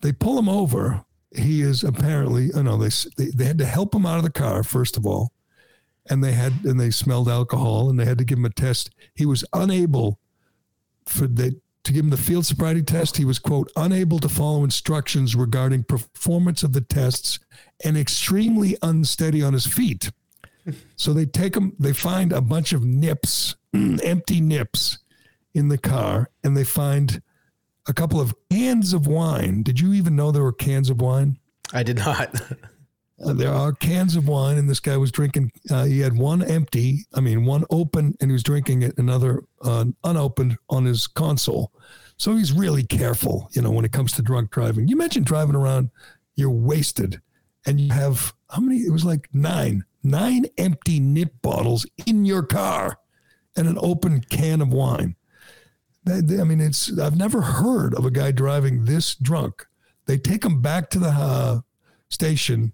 They 0.00 0.12
pull 0.12 0.38
him 0.38 0.48
over. 0.48 1.04
He 1.34 1.62
is 1.62 1.84
apparently, 1.84 2.50
oh 2.52 2.62
no, 2.62 2.76
they, 2.76 2.90
they, 3.16 3.30
they 3.30 3.44
had 3.44 3.58
to 3.58 3.66
help 3.66 3.94
him 3.94 4.04
out 4.04 4.18
of 4.18 4.24
the 4.24 4.32
car, 4.32 4.64
first 4.64 4.96
of 4.96 5.06
all. 5.06 5.32
And 6.08 6.24
they 6.24 6.32
had, 6.32 6.64
and 6.64 6.80
they 6.80 6.90
smelled 6.90 7.28
alcohol 7.28 7.88
and 7.88 8.00
they 8.00 8.04
had 8.04 8.18
to 8.18 8.24
give 8.24 8.38
him 8.38 8.44
a 8.44 8.50
test. 8.50 8.90
He 9.14 9.24
was 9.24 9.44
unable 9.52 10.18
for 11.06 11.28
the, 11.28 11.60
to 11.84 11.92
give 11.92 12.04
him 12.04 12.10
the 12.10 12.16
field 12.16 12.46
sobriety 12.46 12.82
test. 12.82 13.16
He 13.16 13.24
was, 13.24 13.38
quote, 13.38 13.70
unable 13.76 14.18
to 14.18 14.28
follow 14.28 14.64
instructions 14.64 15.34
regarding 15.34 15.84
performance 15.84 16.62
of 16.62 16.72
the 16.72 16.80
tests 16.80 17.38
and 17.84 17.96
extremely 17.96 18.76
unsteady 18.82 19.42
on 19.42 19.52
his 19.52 19.66
feet. 19.66 20.10
So 20.96 21.12
they 21.12 21.26
take 21.26 21.56
him, 21.56 21.74
they 21.78 21.92
find 21.92 22.32
a 22.32 22.40
bunch 22.40 22.72
of 22.72 22.84
nips, 22.84 23.56
empty 23.74 24.40
nips 24.40 24.98
in 25.54 25.68
the 25.68 25.78
car, 25.78 26.30
and 26.44 26.56
they 26.56 26.64
find 26.64 27.22
a 27.88 27.92
couple 27.92 28.20
of 28.20 28.34
cans 28.50 28.92
of 28.92 29.06
wine. 29.06 29.62
Did 29.62 29.80
you 29.80 29.94
even 29.94 30.14
know 30.14 30.30
there 30.30 30.42
were 30.42 30.52
cans 30.52 30.90
of 30.90 31.00
wine? 31.00 31.38
I 31.72 31.82
did 31.82 31.96
not. 31.96 32.34
Uh, 33.24 33.34
there 33.34 33.52
are 33.52 33.72
cans 33.72 34.16
of 34.16 34.28
wine, 34.28 34.56
and 34.56 34.68
this 34.68 34.80
guy 34.80 34.96
was 34.96 35.12
drinking. 35.12 35.52
Uh, 35.70 35.84
he 35.84 36.00
had 36.00 36.16
one 36.16 36.42
empty, 36.42 37.06
I 37.14 37.20
mean, 37.20 37.44
one 37.44 37.64
open, 37.70 38.16
and 38.20 38.30
he 38.30 38.32
was 38.32 38.42
drinking 38.42 38.82
it, 38.82 38.96
another 38.98 39.44
uh, 39.62 39.84
unopened 40.04 40.56
on 40.70 40.86
his 40.86 41.06
console. 41.06 41.72
So 42.16 42.36
he's 42.36 42.52
really 42.52 42.82
careful, 42.82 43.48
you 43.52 43.62
know, 43.62 43.70
when 43.70 43.84
it 43.84 43.92
comes 43.92 44.12
to 44.12 44.22
drunk 44.22 44.50
driving. 44.50 44.88
You 44.88 44.96
mentioned 44.96 45.26
driving 45.26 45.54
around, 45.54 45.90
you're 46.34 46.50
wasted, 46.50 47.20
and 47.66 47.80
you 47.80 47.92
have 47.92 48.34
how 48.50 48.60
many? 48.60 48.80
It 48.80 48.92
was 48.92 49.04
like 49.04 49.28
nine, 49.32 49.84
nine 50.02 50.46
empty 50.58 50.98
nip 51.00 51.32
bottles 51.42 51.86
in 52.06 52.24
your 52.24 52.42
car, 52.42 52.98
and 53.56 53.68
an 53.68 53.78
open 53.80 54.20
can 54.22 54.60
of 54.60 54.72
wine. 54.72 55.16
I 56.08 56.20
mean, 56.20 56.60
it's 56.60 56.98
I've 56.98 57.16
never 57.16 57.42
heard 57.42 57.94
of 57.94 58.06
a 58.06 58.10
guy 58.10 58.32
driving 58.32 58.84
this 58.84 59.14
drunk. 59.14 59.66
They 60.06 60.16
take 60.18 60.44
him 60.44 60.62
back 60.62 60.90
to 60.90 60.98
the 60.98 61.10
uh, 61.10 61.60
station, 62.08 62.72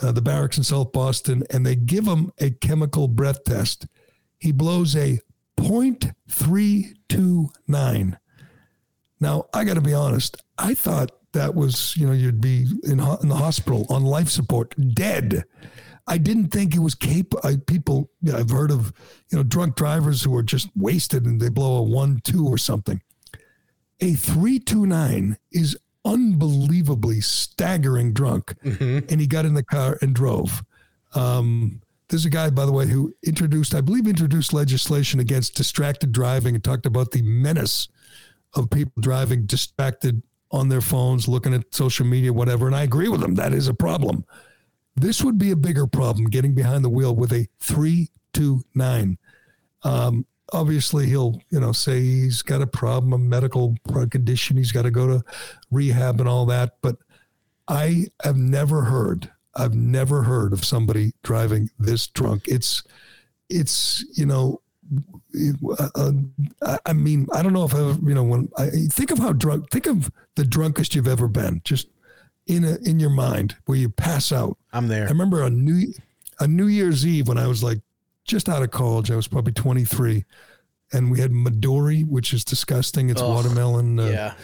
uh, 0.00 0.12
the 0.12 0.22
barracks 0.22 0.58
in 0.58 0.64
South 0.64 0.92
Boston, 0.92 1.42
and 1.50 1.66
they 1.66 1.74
give 1.74 2.06
him 2.06 2.30
a 2.38 2.50
chemical 2.50 3.08
breath 3.08 3.42
test. 3.44 3.86
He 4.38 4.52
blows 4.52 4.94
a 4.96 5.20
0.329. 5.58 8.16
Now, 9.20 9.46
I 9.52 9.64
got 9.64 9.74
to 9.74 9.80
be 9.80 9.94
honest. 9.94 10.40
I 10.56 10.74
thought 10.74 11.10
that 11.32 11.52
was, 11.54 11.96
you 11.96 12.06
know, 12.06 12.12
you'd 12.12 12.40
be 12.40 12.66
in, 12.84 13.00
in 13.00 13.28
the 13.28 13.36
hospital 13.36 13.86
on 13.90 14.04
life 14.04 14.28
support, 14.28 14.74
dead. 14.94 15.44
I 16.06 16.16
didn't 16.16 16.48
think 16.48 16.74
it 16.74 16.78
was 16.78 16.94
capable. 16.94 17.58
People, 17.66 18.10
you 18.22 18.32
know, 18.32 18.38
I've 18.38 18.48
heard 18.50 18.70
of, 18.70 18.94
you 19.30 19.36
know, 19.36 19.44
drunk 19.44 19.76
drivers 19.76 20.22
who 20.22 20.34
are 20.36 20.42
just 20.42 20.70
wasted 20.74 21.26
and 21.26 21.38
they 21.40 21.50
blow 21.50 21.76
a 21.76 21.82
one, 21.82 22.20
two 22.24 22.46
or 22.46 22.56
something. 22.56 23.02
A 24.00 24.14
329 24.14 25.36
is 25.52 25.76
unbelievably 26.08 27.20
staggering 27.20 28.12
drunk. 28.12 28.54
Mm-hmm. 28.64 29.10
And 29.10 29.20
he 29.20 29.26
got 29.26 29.44
in 29.44 29.54
the 29.54 29.62
car 29.62 29.98
and 30.00 30.14
drove. 30.14 30.62
Um, 31.14 31.82
there's 32.08 32.24
a 32.24 32.30
guy, 32.30 32.48
by 32.50 32.64
the 32.64 32.72
way, 32.72 32.86
who 32.86 33.14
introduced, 33.22 33.74
I 33.74 33.82
believe, 33.82 34.06
introduced 34.06 34.52
legislation 34.52 35.20
against 35.20 35.54
distracted 35.54 36.10
driving 36.12 36.54
and 36.54 36.64
talked 36.64 36.86
about 36.86 37.10
the 37.10 37.22
menace 37.22 37.88
of 38.54 38.70
people 38.70 38.94
driving 39.00 39.44
distracted 39.44 40.22
on 40.50 40.70
their 40.70 40.80
phones, 40.80 41.28
looking 41.28 41.52
at 41.52 41.74
social 41.74 42.06
media, 42.06 42.32
whatever. 42.32 42.66
And 42.66 42.74
I 42.74 42.82
agree 42.82 43.08
with 43.08 43.22
him. 43.22 43.34
That 43.34 43.52
is 43.52 43.68
a 43.68 43.74
problem. 43.74 44.24
This 44.96 45.22
would 45.22 45.38
be 45.38 45.50
a 45.50 45.56
bigger 45.56 45.86
problem 45.86 46.30
getting 46.30 46.54
behind 46.54 46.82
the 46.82 46.88
wheel 46.88 47.14
with 47.14 47.32
a 47.32 47.46
329. 47.60 49.18
Um, 49.82 50.26
obviously, 50.52 51.06
he'll, 51.06 51.40
you 51.50 51.60
know, 51.60 51.72
say 51.72 52.00
he's 52.00 52.42
got 52.42 52.62
a 52.62 52.66
problem, 52.66 53.12
a 53.12 53.18
medical 53.18 53.76
condition. 54.10 54.56
He's 54.56 54.72
got 54.72 54.82
to 54.82 54.90
go 54.90 55.06
to 55.06 55.24
rehab 55.70 56.20
and 56.20 56.28
all 56.28 56.46
that. 56.46 56.76
But 56.82 56.96
I 57.68 58.06
have 58.22 58.36
never 58.36 58.84
heard, 58.84 59.30
I've 59.54 59.74
never 59.74 60.22
heard 60.22 60.52
of 60.52 60.64
somebody 60.64 61.12
driving 61.22 61.70
this 61.78 62.06
drunk. 62.06 62.44
It's, 62.46 62.82
it's, 63.48 64.04
you 64.16 64.26
know, 64.26 64.60
uh, 65.94 66.12
I 66.86 66.92
mean, 66.94 67.26
I 67.34 67.42
don't 67.42 67.52
know 67.52 67.64
if 67.64 67.74
I, 67.74 67.78
you 67.78 68.14
know, 68.14 68.24
when 68.24 68.48
I 68.56 68.70
think 68.90 69.10
of 69.10 69.18
how 69.18 69.32
drunk, 69.32 69.70
think 69.70 69.86
of 69.86 70.10
the 70.36 70.44
drunkest 70.44 70.94
you've 70.94 71.08
ever 71.08 71.28
been, 71.28 71.60
just 71.64 71.88
in 72.46 72.64
a, 72.64 72.76
in 72.76 72.98
your 72.98 73.10
mind 73.10 73.56
where 73.66 73.76
you 73.76 73.90
pass 73.90 74.32
out. 74.32 74.56
I'm 74.72 74.88
there. 74.88 75.04
I 75.04 75.10
remember 75.10 75.42
a 75.42 75.50
new, 75.50 75.92
a 76.40 76.48
New 76.48 76.68
Year's 76.68 77.06
Eve 77.06 77.28
when 77.28 77.36
I 77.36 77.46
was 77.46 77.62
like 77.62 77.80
just 78.28 78.48
out 78.48 78.62
of 78.62 78.70
college. 78.70 79.10
I 79.10 79.16
was 79.16 79.26
probably 79.26 79.52
23, 79.52 80.24
and 80.92 81.10
we 81.10 81.18
had 81.20 81.32
Midori, 81.32 82.06
which 82.06 82.32
is 82.32 82.44
disgusting. 82.44 83.10
It's 83.10 83.20
oh, 83.20 83.28
watermelon. 83.28 83.98
Uh, 83.98 84.06
yeah. 84.06 84.34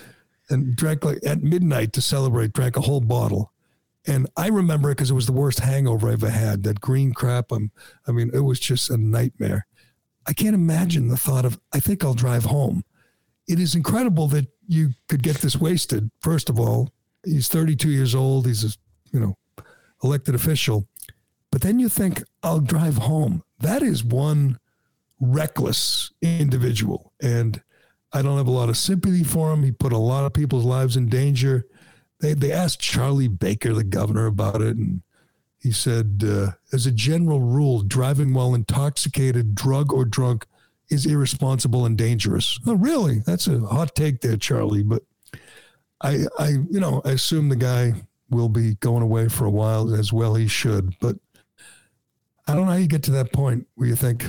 And 0.50 0.74
drank 0.76 1.04
like 1.04 1.24
at 1.24 1.42
midnight 1.42 1.92
to 1.94 2.02
celebrate. 2.02 2.52
Drank 2.52 2.76
a 2.76 2.82
whole 2.82 3.00
bottle. 3.00 3.52
And 4.06 4.28
I 4.36 4.48
remember 4.48 4.90
it 4.90 4.96
because 4.96 5.10
it 5.10 5.14
was 5.14 5.26
the 5.26 5.32
worst 5.32 5.60
hangover 5.60 6.10
I 6.10 6.14
ever 6.14 6.28
had. 6.28 6.64
That 6.64 6.80
green 6.80 7.14
crap. 7.14 7.50
I'm, 7.50 7.70
I 8.06 8.12
mean, 8.12 8.30
it 8.34 8.40
was 8.40 8.60
just 8.60 8.90
a 8.90 8.98
nightmare. 8.98 9.66
I 10.26 10.32
can't 10.32 10.54
imagine 10.54 11.08
the 11.08 11.16
thought 11.16 11.44
of, 11.44 11.58
I 11.72 11.80
think 11.80 12.04
I'll 12.04 12.14
drive 12.14 12.44
home. 12.44 12.84
It 13.46 13.58
is 13.58 13.74
incredible 13.74 14.26
that 14.28 14.46
you 14.66 14.90
could 15.08 15.22
get 15.22 15.36
this 15.36 15.56
wasted. 15.56 16.10
First 16.20 16.50
of 16.50 16.58
all, 16.58 16.90
he's 17.24 17.48
32 17.48 17.90
years 17.90 18.14
old. 18.14 18.46
He's 18.46 18.64
a, 18.64 18.76
you 19.12 19.20
know, 19.20 19.36
elected 20.02 20.34
official. 20.34 20.86
But 21.50 21.62
then 21.62 21.78
you 21.78 21.88
think, 21.88 22.22
I'll 22.42 22.60
drive 22.60 22.96
home. 22.96 23.43
That 23.64 23.82
is 23.82 24.04
one 24.04 24.58
reckless 25.20 26.10
individual. 26.20 27.12
And 27.22 27.62
I 28.12 28.20
don't 28.20 28.36
have 28.36 28.46
a 28.46 28.52
lot 28.52 28.68
of 28.68 28.76
sympathy 28.76 29.24
for 29.24 29.52
him. 29.52 29.62
He 29.62 29.72
put 29.72 29.92
a 29.92 29.98
lot 29.98 30.24
of 30.24 30.34
people's 30.34 30.64
lives 30.64 30.96
in 30.96 31.08
danger. 31.08 31.64
They, 32.20 32.34
they 32.34 32.52
asked 32.52 32.80
Charlie 32.80 33.28
Baker, 33.28 33.72
the 33.72 33.82
governor, 33.82 34.26
about 34.26 34.60
it. 34.60 34.76
And 34.76 35.02
he 35.60 35.72
said, 35.72 36.22
uh, 36.26 36.52
as 36.74 36.84
a 36.84 36.92
general 36.92 37.40
rule, 37.40 37.82
driving 37.82 38.34
while 38.34 38.54
intoxicated, 38.54 39.54
drug, 39.54 39.92
or 39.92 40.04
drunk 40.04 40.46
is 40.90 41.06
irresponsible 41.06 41.86
and 41.86 41.96
dangerous. 41.96 42.60
Oh, 42.66 42.74
really? 42.74 43.20
That's 43.20 43.46
a 43.46 43.60
hot 43.60 43.94
take 43.94 44.20
there, 44.20 44.36
Charlie. 44.36 44.82
But 44.82 45.02
I, 46.02 46.26
I, 46.38 46.48
you 46.70 46.80
know, 46.80 47.00
I 47.04 47.12
assume 47.12 47.48
the 47.48 47.56
guy 47.56 47.94
will 48.28 48.50
be 48.50 48.74
going 48.74 49.02
away 49.02 49.28
for 49.28 49.46
a 49.46 49.50
while 49.50 49.94
as 49.94 50.12
well. 50.12 50.34
He 50.34 50.48
should. 50.48 50.94
But 51.00 51.16
I 52.46 52.54
don't 52.54 52.66
know 52.66 52.72
how 52.72 52.78
you 52.78 52.86
get 52.86 53.02
to 53.04 53.10
that 53.12 53.32
point 53.32 53.66
where 53.74 53.88
you 53.88 53.96
think, 53.96 54.24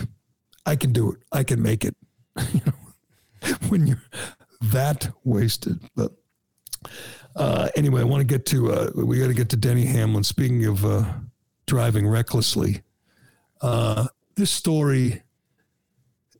I 0.65 0.75
can 0.75 0.91
do 0.91 1.11
it. 1.11 1.19
I 1.31 1.43
can 1.43 1.61
make 1.61 1.85
it. 1.85 1.95
you 2.53 2.61
know, 2.65 3.53
when 3.69 3.87
you're 3.87 4.01
that 4.61 5.09
wasted. 5.23 5.79
But 5.95 6.11
uh, 7.35 7.69
anyway, 7.75 8.01
I 8.01 8.05
want 8.05 8.21
to 8.21 8.25
get 8.25 8.45
to 8.47 8.71
uh, 8.71 8.91
we 8.95 9.19
got 9.19 9.27
to 9.27 9.33
get 9.33 9.49
to 9.49 9.57
Denny 9.57 9.85
Hamlin. 9.85 10.23
Speaking 10.23 10.65
of 10.65 10.85
uh, 10.85 11.05
driving 11.67 12.07
recklessly, 12.07 12.81
uh, 13.61 14.07
this 14.35 14.51
story, 14.51 15.23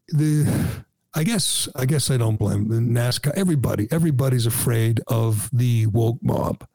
the 0.10 0.84
I 1.14 1.24
guess 1.24 1.68
I 1.76 1.86
guess 1.86 2.10
I 2.10 2.18
don't 2.18 2.38
blame 2.38 2.68
the 2.68 2.78
NASCAR. 2.78 3.34
Everybody, 3.36 3.88
everybody's 3.92 4.46
afraid 4.46 5.02
of 5.08 5.50
the 5.52 5.88
woke 5.88 6.20
mob. 6.22 6.68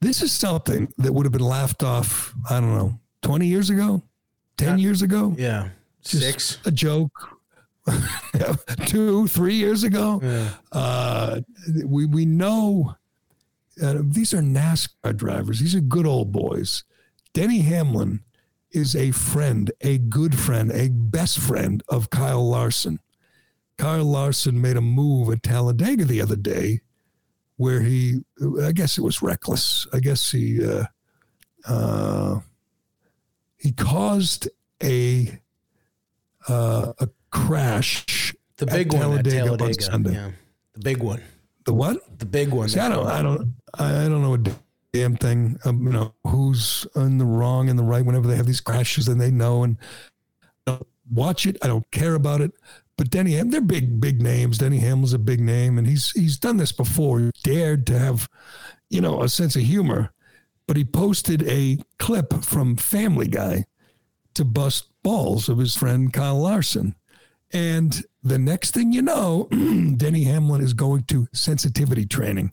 This 0.00 0.22
is 0.22 0.32
something 0.32 0.92
that 0.98 1.12
would 1.12 1.24
have 1.24 1.32
been 1.32 1.40
laughed 1.40 1.82
off. 1.82 2.34
I 2.48 2.60
don't 2.60 2.76
know, 2.76 2.98
twenty 3.22 3.46
years 3.46 3.70
ago, 3.70 4.02
ten 4.56 4.78
years 4.78 5.02
ago. 5.02 5.34
Yeah, 5.38 5.68
Just 6.02 6.22
six. 6.22 6.58
A 6.64 6.70
joke. 6.70 7.12
Two, 8.86 9.26
three 9.26 9.56
years 9.56 9.84
ago. 9.84 10.20
Yeah. 10.22 10.48
Uh, 10.72 11.40
we 11.84 12.06
we 12.06 12.24
know 12.24 12.96
uh, 13.82 13.96
these 14.00 14.32
are 14.32 14.40
NASCAR 14.40 15.16
drivers. 15.16 15.60
These 15.60 15.74
are 15.74 15.80
good 15.80 16.06
old 16.06 16.32
boys. 16.32 16.84
Denny 17.34 17.60
Hamlin 17.60 18.20
is 18.70 18.96
a 18.96 19.10
friend, 19.10 19.70
a 19.82 19.98
good 19.98 20.38
friend, 20.38 20.70
a 20.72 20.88
best 20.88 21.38
friend 21.38 21.82
of 21.88 22.10
Kyle 22.10 22.48
Larson. 22.48 23.00
Kyle 23.76 24.04
Larson 24.04 24.60
made 24.60 24.76
a 24.76 24.80
move 24.80 25.30
at 25.30 25.42
Talladega 25.42 26.04
the 26.04 26.20
other 26.20 26.36
day 26.36 26.80
where 27.56 27.80
he, 27.82 28.20
I 28.62 28.72
guess 28.72 28.98
it 28.98 29.02
was 29.02 29.22
reckless. 29.22 29.86
I 29.92 30.00
guess 30.00 30.30
he, 30.30 30.64
uh, 30.64 30.84
uh, 31.66 32.40
he 33.64 33.72
caused 33.72 34.48
a, 34.82 35.40
uh, 36.48 36.92
a 37.00 37.08
crash. 37.30 38.34
The 38.58 38.66
big 38.66 38.92
one 38.92 39.02
Talladega 39.02 39.38
at 39.38 39.44
Talladega. 39.46 39.66
On 39.66 39.80
Sunday. 39.80 40.12
Yeah. 40.12 40.30
The 40.74 40.80
big 40.80 40.98
one. 40.98 41.22
The 41.64 41.72
what? 41.72 42.18
The 42.18 42.26
big 42.26 42.50
one. 42.50 42.68
See, 42.68 42.78
I 42.78 42.88
don't, 42.88 43.06
I 43.06 43.22
don't, 43.22 43.54
I 43.78 43.90
don't 44.08 44.22
know 44.22 44.34
a 44.34 44.44
damn 44.92 45.16
thing. 45.16 45.58
Um, 45.64 45.86
you 45.86 45.92
know, 45.92 46.14
who's 46.26 46.86
in 46.94 47.18
the 47.18 47.24
wrong 47.24 47.68
and 47.70 47.78
the 47.78 47.82
right 47.82 48.04
whenever 48.04 48.28
they 48.28 48.36
have 48.36 48.46
these 48.46 48.60
crashes 48.60 49.08
and 49.08 49.20
they 49.20 49.30
know 49.30 49.64
and 49.64 49.78
watch 51.10 51.46
it. 51.46 51.56
I 51.62 51.66
don't 51.66 51.90
care 51.90 52.14
about 52.14 52.40
it. 52.40 52.52
But 52.96 53.10
Denny, 53.10 53.32
Ham, 53.32 53.50
they're 53.50 53.60
big, 53.60 54.00
big 54.00 54.22
names. 54.22 54.58
Denny 54.58 54.78
Hamlin's 54.78 55.14
a 55.14 55.18
big 55.18 55.40
name, 55.40 55.78
and 55.78 55.86
he's 55.86 56.12
he's 56.12 56.38
done 56.38 56.58
this 56.58 56.70
before. 56.70 57.18
He 57.18 57.30
dared 57.42 57.88
to 57.88 57.98
have, 57.98 58.28
you 58.88 59.00
know, 59.00 59.22
a 59.22 59.28
sense 59.28 59.56
of 59.56 59.62
humor. 59.62 60.12
But 60.66 60.76
he 60.76 60.84
posted 60.84 61.42
a 61.48 61.78
clip 61.98 62.42
from 62.42 62.76
Family 62.76 63.28
Guy 63.28 63.66
to 64.34 64.44
bust 64.44 64.86
balls 65.02 65.48
of 65.48 65.58
his 65.58 65.76
friend 65.76 66.12
Kyle 66.12 66.40
Larson. 66.40 66.94
And 67.52 68.02
the 68.22 68.38
next 68.38 68.72
thing 68.72 68.92
you 68.92 69.02
know, 69.02 69.48
Denny 69.96 70.24
Hamlin 70.24 70.62
is 70.62 70.72
going 70.72 71.04
to 71.04 71.28
sensitivity 71.32 72.06
training. 72.06 72.52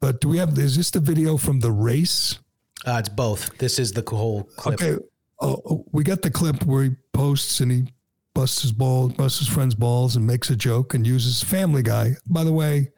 But 0.00 0.20
do 0.20 0.28
we 0.28 0.38
have, 0.38 0.58
is 0.58 0.76
this 0.76 0.90
the 0.90 1.00
video 1.00 1.36
from 1.36 1.60
the 1.60 1.72
race? 1.72 2.38
Uh, 2.86 2.96
it's 2.98 3.08
both. 3.08 3.56
This 3.58 3.78
is 3.78 3.92
the 3.92 4.04
whole 4.08 4.44
clip. 4.56 4.80
Okay. 4.80 5.02
Oh, 5.40 5.62
oh, 5.64 5.84
we 5.92 6.04
got 6.04 6.22
the 6.22 6.30
clip 6.30 6.64
where 6.64 6.84
he 6.84 6.90
posts 7.12 7.60
and 7.60 7.70
he 7.70 7.92
busts 8.34 8.62
his 8.62 8.72
balls, 8.72 9.14
busts 9.14 9.38
his 9.38 9.48
friend's 9.48 9.74
balls 9.74 10.16
and 10.16 10.26
makes 10.26 10.50
a 10.50 10.56
joke 10.56 10.94
and 10.94 11.06
uses 11.06 11.42
Family 11.42 11.82
Guy. 11.82 12.14
By 12.26 12.44
the 12.44 12.52
way, 12.52 12.90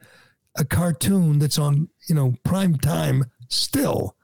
a 0.57 0.65
cartoon 0.65 1.39
that's 1.39 1.57
on, 1.57 1.87
you 2.07 2.15
know, 2.15 2.35
prime 2.43 2.77
time 2.77 3.25
still. 3.47 4.15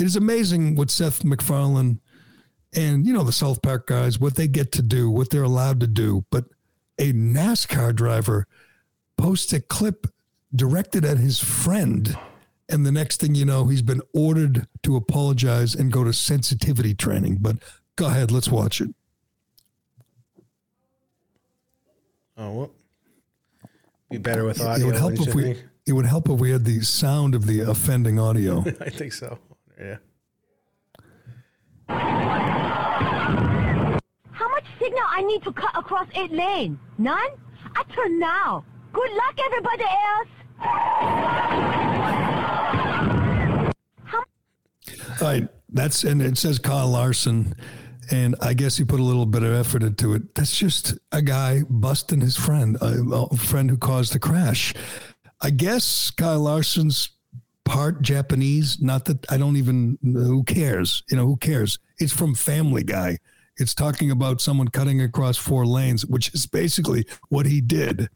It 0.00 0.06
is 0.06 0.16
amazing 0.16 0.76
what 0.76 0.90
Seth 0.90 1.24
MacFarlane 1.24 2.00
and, 2.74 3.06
you 3.06 3.12
know, 3.12 3.22
the 3.22 3.32
South 3.32 3.60
Park 3.60 3.86
guys, 3.86 4.18
what 4.18 4.34
they 4.34 4.48
get 4.48 4.72
to 4.72 4.82
do, 4.82 5.10
what 5.10 5.28
they're 5.28 5.42
allowed 5.42 5.80
to 5.80 5.86
do. 5.86 6.24
But 6.30 6.46
a 6.98 7.12
NASCAR 7.12 7.94
driver 7.94 8.46
posts 9.18 9.52
a 9.52 9.60
clip 9.60 10.06
directed 10.54 11.04
at 11.04 11.18
his 11.18 11.38
friend. 11.40 12.16
And 12.68 12.86
the 12.86 12.92
next 12.92 13.20
thing 13.20 13.34
you 13.34 13.44
know, 13.44 13.66
he's 13.66 13.82
been 13.82 14.00
ordered 14.14 14.66
to 14.84 14.96
apologize 14.96 15.74
and 15.74 15.92
go 15.92 16.04
to 16.04 16.14
sensitivity 16.14 16.94
training. 16.94 17.38
But 17.40 17.56
go 17.96 18.06
ahead, 18.06 18.30
let's 18.30 18.48
watch 18.48 18.80
it. 18.80 18.94
Oh, 22.38 22.52
well, 22.52 22.70
be 24.10 24.16
better 24.16 24.44
with 24.44 24.62
audio. 24.62 24.86
It 24.86 24.86
would 24.86 24.96
help 24.96 25.28
if 25.28 25.34
we. 25.34 25.62
It 25.86 25.92
would 25.92 26.06
help 26.06 26.28
if 26.30 26.38
we 26.38 26.52
had 26.52 26.64
the 26.64 26.80
sound 26.82 27.34
of 27.34 27.46
the 27.46 27.60
offending 27.60 28.18
audio. 28.18 28.60
I 28.80 28.88
think 28.88 29.12
so. 29.12 29.38
Yeah. 29.80 29.96
How 34.30 34.48
much 34.50 34.64
signal 34.78 35.02
I 35.08 35.22
need 35.22 35.42
to 35.44 35.52
cut 35.52 35.70
across 35.74 36.06
eight 36.14 36.32
lane? 36.32 36.78
None? 36.98 37.30
I 37.74 37.84
turn 37.94 38.18
now. 38.18 38.64
Good 38.92 39.10
luck, 39.12 39.38
everybody 39.42 39.84
else. 39.84 40.28
All 45.22 45.28
right, 45.28 45.48
that's 45.70 46.04
and 46.04 46.20
it 46.20 46.36
says 46.36 46.58
Kyle 46.58 46.88
Larson, 46.88 47.54
and 48.10 48.36
I 48.40 48.54
guess 48.54 48.76
he 48.76 48.84
put 48.84 49.00
a 49.00 49.04
little 49.04 49.26
bit 49.26 49.42
of 49.42 49.52
effort 49.52 49.82
into 49.82 50.14
it. 50.14 50.34
That's 50.34 50.56
just 50.56 50.98
a 51.12 51.22
guy 51.22 51.62
busting 51.68 52.20
his 52.20 52.36
friend, 52.36 52.76
a, 52.80 53.02
a 53.12 53.36
friend 53.36 53.70
who 53.70 53.78
caused 53.78 54.12
the 54.12 54.18
crash. 54.18 54.74
I 55.40 55.50
guess 55.50 56.10
Kyle 56.10 56.40
Larson's 56.40 57.10
part 57.64 58.02
Japanese. 58.02 58.80
Not 58.80 59.04
that 59.06 59.30
I 59.30 59.36
don't 59.36 59.56
even. 59.56 59.98
Who 60.02 60.44
cares? 60.44 61.02
You 61.10 61.16
know, 61.16 61.26
who 61.26 61.36
cares? 61.36 61.78
It's 61.98 62.12
from 62.12 62.34
Family 62.34 62.82
Guy. 62.82 63.18
It's 63.56 63.74
talking 63.74 64.10
about 64.10 64.40
someone 64.40 64.68
cutting 64.68 65.02
across 65.02 65.36
four 65.36 65.66
lanes, 65.66 66.06
which 66.06 66.32
is 66.34 66.46
basically 66.46 67.06
what 67.28 67.46
he 67.46 67.60
did. 67.60 68.08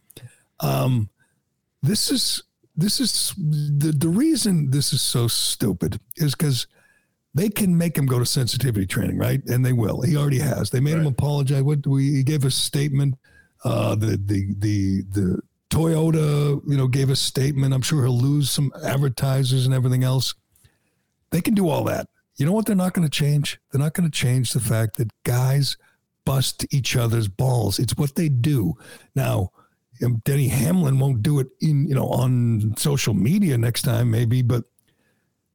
Um, 0.60 1.10
this 1.82 2.10
is 2.10 2.42
this 2.76 3.00
is 3.00 3.34
the 3.36 3.92
the 3.92 4.08
reason 4.08 4.70
this 4.70 4.92
is 4.92 5.02
so 5.02 5.28
stupid 5.28 6.00
is 6.16 6.34
because 6.34 6.66
they 7.34 7.48
can 7.48 7.76
make 7.76 7.98
him 7.98 8.06
go 8.06 8.18
to 8.18 8.26
sensitivity 8.26 8.86
training, 8.86 9.18
right? 9.18 9.44
And 9.46 9.64
they 9.64 9.72
will. 9.72 10.02
He 10.02 10.16
already 10.16 10.38
has. 10.38 10.70
They 10.70 10.80
made 10.80 10.94
right. 10.94 11.02
him 11.02 11.06
apologize. 11.06 11.62
What 11.62 11.86
we 11.86 12.12
he 12.12 12.22
gave 12.22 12.44
a 12.44 12.50
statement. 12.50 13.16
Uh, 13.64 13.94
the 13.94 14.18
the 14.24 14.54
the 14.58 15.02
the 15.10 15.40
Toyota, 15.74 16.60
you 16.68 16.76
know, 16.76 16.86
gave 16.86 17.10
a 17.10 17.16
statement. 17.16 17.74
I'm 17.74 17.82
sure 17.82 18.04
he'll 18.04 18.16
lose 18.16 18.48
some 18.48 18.72
advertisers 18.84 19.66
and 19.66 19.74
everything 19.74 20.04
else. 20.04 20.34
They 21.30 21.40
can 21.40 21.54
do 21.54 21.68
all 21.68 21.82
that. 21.84 22.06
You 22.36 22.46
know 22.46 22.52
what 22.52 22.66
they're 22.66 22.76
not 22.76 22.94
going 22.94 23.06
to 23.06 23.10
change? 23.10 23.58
They're 23.70 23.80
not 23.80 23.92
going 23.92 24.08
to 24.08 24.16
change 24.16 24.52
the 24.52 24.60
fact 24.60 24.98
that 24.98 25.10
guys 25.24 25.76
bust 26.24 26.64
each 26.72 26.96
other's 26.96 27.26
balls. 27.26 27.80
It's 27.80 27.96
what 27.96 28.14
they 28.14 28.28
do. 28.28 28.74
Now, 29.16 29.50
um, 30.04 30.22
Denny 30.24 30.46
Hamlin 30.46 31.00
won't 31.00 31.22
do 31.22 31.40
it 31.40 31.48
in, 31.60 31.88
you 31.88 31.94
know, 31.94 32.06
on 32.06 32.74
social 32.76 33.14
media 33.14 33.58
next 33.58 33.82
time, 33.82 34.12
maybe, 34.12 34.42
but 34.42 34.64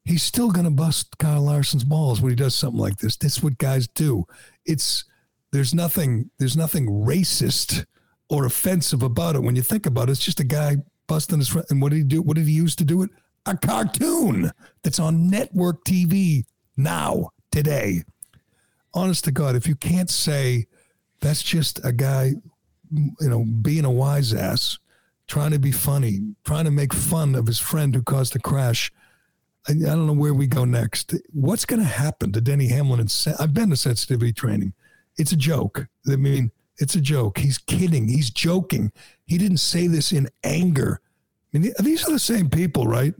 he's 0.03 0.23
still 0.23 0.51
going 0.51 0.65
to 0.65 0.71
bust 0.71 1.17
Kyle 1.17 1.43
Larson's 1.43 1.85
balls 1.85 2.21
when 2.21 2.31
he 2.31 2.35
does 2.35 2.55
something 2.55 2.79
like 2.79 2.97
this. 2.97 3.15
That's 3.15 3.41
what 3.41 3.57
guys 3.57 3.87
do. 3.87 4.25
It's 4.65 5.05
there's 5.51 5.73
nothing 5.73 6.29
there's 6.39 6.57
nothing 6.57 6.87
racist 6.87 7.85
or 8.29 8.45
offensive 8.45 9.03
about 9.03 9.35
it 9.35 9.43
when 9.43 9.55
you 9.55 9.61
think 9.61 9.85
about 9.85 10.07
it. 10.07 10.13
It's 10.13 10.23
just 10.23 10.39
a 10.39 10.45
guy 10.45 10.77
busting 11.07 11.39
his 11.39 11.49
friend. 11.49 11.65
And 11.69 11.81
what 11.81 11.89
did 11.89 11.97
he 11.97 12.03
do? 12.03 12.21
What 12.21 12.37
did 12.37 12.47
he 12.47 12.53
use 12.53 12.75
to 12.77 12.85
do 12.85 13.01
it? 13.01 13.09
A 13.45 13.57
cartoon 13.57 14.51
that's 14.83 14.99
on 14.99 15.29
network 15.29 15.83
TV 15.83 16.43
now, 16.77 17.31
today. 17.51 18.03
Honest 18.93 19.25
to 19.25 19.31
God, 19.31 19.55
if 19.55 19.67
you 19.67 19.75
can't 19.75 20.09
say 20.09 20.67
that's 21.19 21.41
just 21.41 21.83
a 21.83 21.91
guy, 21.91 22.33
you 22.91 23.29
know, 23.29 23.45
being 23.61 23.85
a 23.85 23.91
wise 23.91 24.33
ass, 24.33 24.77
trying 25.27 25.51
to 25.51 25.59
be 25.59 25.71
funny, 25.71 26.19
trying 26.43 26.65
to 26.65 26.71
make 26.71 26.93
fun 26.93 27.35
of 27.35 27.47
his 27.47 27.59
friend 27.59 27.93
who 27.93 28.01
caused 28.01 28.33
the 28.33 28.39
crash. 28.39 28.91
I, 29.67 29.73
don't 29.73 30.07
know 30.07 30.13
where 30.13 30.33
we 30.33 30.47
go 30.47 30.65
next. 30.65 31.13
What's 31.31 31.65
going 31.65 31.81
to 31.81 31.85
happen 31.85 32.31
to 32.31 32.41
Denny 32.41 32.67
Hamlin? 32.69 32.99
And 32.99 33.35
I've 33.39 33.53
been 33.53 33.69
to 33.69 33.77
sensitivity 33.77 34.33
training. 34.33 34.73
It's 35.17 35.31
a 35.31 35.37
joke. 35.37 35.87
I 36.11 36.15
mean, 36.15 36.51
it's 36.79 36.95
a 36.95 37.01
joke. 37.01 37.37
He's 37.37 37.57
kidding. 37.57 38.07
He's 38.07 38.29
joking. 38.29 38.91
He 39.25 39.37
didn't 39.37 39.57
say 39.57 39.87
this 39.87 40.11
in 40.11 40.29
anger. 40.43 41.01
I 41.53 41.57
mean, 41.57 41.73
these 41.79 42.07
are 42.07 42.11
the 42.11 42.19
same 42.19 42.49
people, 42.49 42.87
right? 42.87 43.13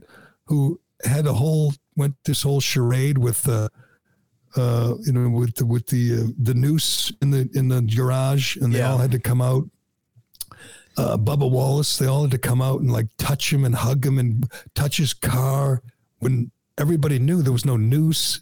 Who 0.44 0.80
had 1.04 1.26
a 1.26 1.32
whole 1.32 1.72
went 1.96 2.14
this 2.24 2.42
whole 2.42 2.60
charade 2.60 3.18
with 3.18 3.48
uh, 3.48 3.68
uh, 4.56 4.94
you 5.00 5.12
know 5.12 5.28
with 5.28 5.54
the, 5.56 5.66
with 5.66 5.86
the 5.86 6.14
uh, 6.14 6.26
the 6.38 6.54
noose 6.54 7.12
in 7.22 7.30
the 7.30 7.48
in 7.54 7.68
the 7.68 7.82
garage, 7.82 8.56
and 8.56 8.72
they 8.72 8.78
yeah. 8.78 8.90
all 8.90 8.98
had 8.98 9.12
to 9.12 9.20
come 9.20 9.42
out. 9.42 9.68
Uh, 10.96 11.16
Bubba 11.16 11.48
Wallace, 11.48 11.98
they 11.98 12.06
all 12.06 12.22
had 12.22 12.32
to 12.32 12.38
come 12.38 12.60
out 12.60 12.80
and 12.80 12.92
like 12.92 13.06
touch 13.16 13.52
him 13.52 13.64
and 13.64 13.74
hug 13.74 14.04
him 14.04 14.18
and 14.18 14.50
touch 14.74 14.96
his 14.96 15.14
car 15.14 15.82
when 16.18 16.50
everybody 16.76 17.18
knew 17.18 17.42
there 17.42 17.52
was 17.52 17.64
no 17.64 17.76
noose. 17.76 18.40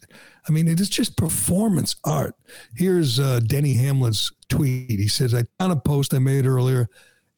I 0.48 0.52
mean, 0.52 0.68
it 0.68 0.80
is 0.80 0.88
just 0.88 1.16
performance 1.16 1.96
art. 2.04 2.34
Here's 2.74 3.20
uh, 3.20 3.40
Denny 3.40 3.74
Hamlin's 3.74 4.32
tweet. 4.48 4.90
He 4.90 5.08
says, 5.08 5.34
I 5.34 5.44
found 5.58 5.72
a 5.72 5.76
post 5.76 6.14
I 6.14 6.18
made 6.18 6.46
earlier. 6.46 6.88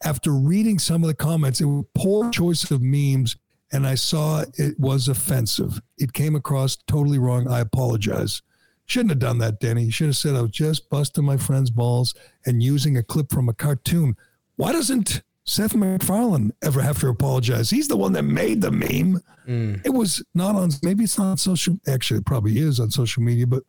After 0.05 0.33
reading 0.33 0.79
some 0.79 1.03
of 1.03 1.09
the 1.09 1.15
comments, 1.15 1.61
it 1.61 1.67
was 1.67 1.85
poor 1.95 2.31
choice 2.31 2.71
of 2.71 2.81
memes 2.81 3.37
and 3.73 3.87
I 3.87 3.95
saw 3.95 4.45
it 4.55 4.79
was 4.79 5.09
offensive. 5.09 5.81
It 5.99 6.13
came 6.13 6.35
across 6.35 6.77
totally 6.77 7.19
wrong. 7.19 7.49
I 7.49 7.61
apologize. 7.61 8.43
Shouldn't 8.87 9.11
have 9.11 9.21
done 9.21 9.39
that, 9.39 9.61
Denny. 9.61 9.85
You 9.85 9.93
should 9.93 10.07
have 10.09 10.17
said 10.17 10.35
I 10.35 10.43
was 10.43 10.51
just 10.51 10.91
busting 10.91 11.25
my 11.25 11.37
friend's 11.37 11.71
balls 11.71 12.15
and 12.45 12.63
using 12.63 12.97
a 12.97 13.03
clip 13.03 13.31
from 13.31 13.49
a 13.49 13.55
cartoon. 13.55 14.17
Why 14.57 14.73
doesn't 14.73 15.23
Seth 15.45 15.75
MacFarlane 15.75 16.53
ever 16.63 16.81
have 16.81 17.01
to 17.01 17.09
apologize? 17.09 17.71
He's 17.71 17.89
the 17.89 17.97
one 17.97 18.13
that 18.13 18.23
made 18.23 18.61
the 18.61 18.71
meme. 18.71 19.21
Mm. 19.49 19.85
It 19.85 19.91
was 19.91 20.23
not 20.35 20.55
on, 20.55 20.71
maybe 20.83 21.05
it's 21.05 21.19
not 21.19 21.31
on 21.31 21.37
social, 21.39 21.79
actually, 21.89 22.21
it 22.21 22.27
probably 22.27 22.59
is 22.59 22.79
on 22.79 22.91
social 22.91 23.23
media, 23.23 23.47
but 23.47 23.63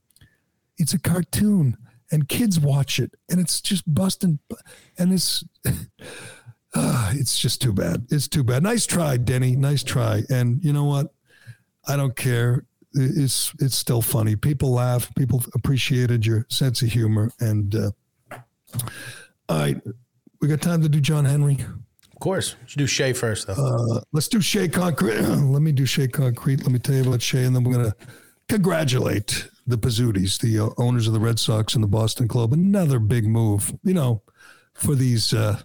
it's 0.78 0.94
a 0.94 1.00
cartoon 1.00 1.78
and 2.12 2.28
kids 2.28 2.60
watch 2.60 3.00
it 3.00 3.16
and 3.30 3.40
it's 3.40 3.62
just 3.62 3.84
busting. 3.92 4.40
And 4.98 5.14
it's. 5.14 5.44
Uh, 6.74 7.12
it's 7.16 7.40
just 7.40 7.62
too 7.62 7.74
bad. 7.74 8.06
It's 8.12 8.28
too 8.28 8.44
bad. 8.44 8.64
Nice 8.64 8.86
try, 8.86 9.18
Denny. 9.18 9.56
Nice 9.56 9.84
try. 9.84 10.24
And 10.30 10.64
you 10.64 10.74
know 10.74 10.86
what? 10.86 11.14
I 11.88 11.96
don't 11.96 12.16
care. 12.16 12.66
It's 12.94 13.54
it's 13.60 13.78
still 13.78 14.02
funny. 14.02 14.36
People 14.36 14.72
laugh. 14.72 15.14
People 15.16 15.44
appreciated 15.56 16.26
your 16.26 16.46
sense 16.50 16.82
of 16.82 16.90
humor. 16.90 17.32
And 17.40 17.74
uh, 17.76 17.92
all 19.50 19.58
right, 19.58 19.82
we 20.42 20.48
got 20.48 20.62
time 20.62 20.82
to 20.82 20.90
do 20.90 21.00
John 21.00 21.26
Henry. 21.26 21.58
Of 22.14 22.20
course. 22.20 22.56
Should 22.66 22.80
do 22.80 22.88
Shea 22.88 23.14
first, 23.14 23.48
though. 23.48 23.54
Uh, 23.54 24.02
let's 24.12 24.28
do 24.28 24.42
Shea 24.42 24.68
Concrete. 24.68 25.22
Let 25.22 25.62
me 25.62 25.72
do 25.72 25.86
Shea 25.86 26.08
Concrete. 26.08 26.62
Let 26.64 26.72
me 26.72 26.80
tell 26.80 26.96
you 26.96 27.02
about 27.02 27.22
Shea, 27.22 27.44
and 27.44 27.56
then 27.56 27.64
we're 27.64 27.74
gonna 27.74 27.96
congratulate 28.50 29.48
the 29.68 29.78
Pizzutis, 29.78 30.40
the 30.40 30.60
uh, 30.60 30.70
owners 30.78 31.08
of 31.08 31.14
the 31.14 31.20
Red 31.20 31.40
Sox 31.40 31.76
and 31.76 31.84
the 31.84 31.88
Boston 31.88 32.28
Globe. 32.28 32.54
Another 32.54 33.00
big 33.00 33.26
move, 33.26 33.74
you 33.84 33.94
know, 33.94 34.22
for 34.74 34.96
these. 34.96 35.34
Uh, 35.34 35.60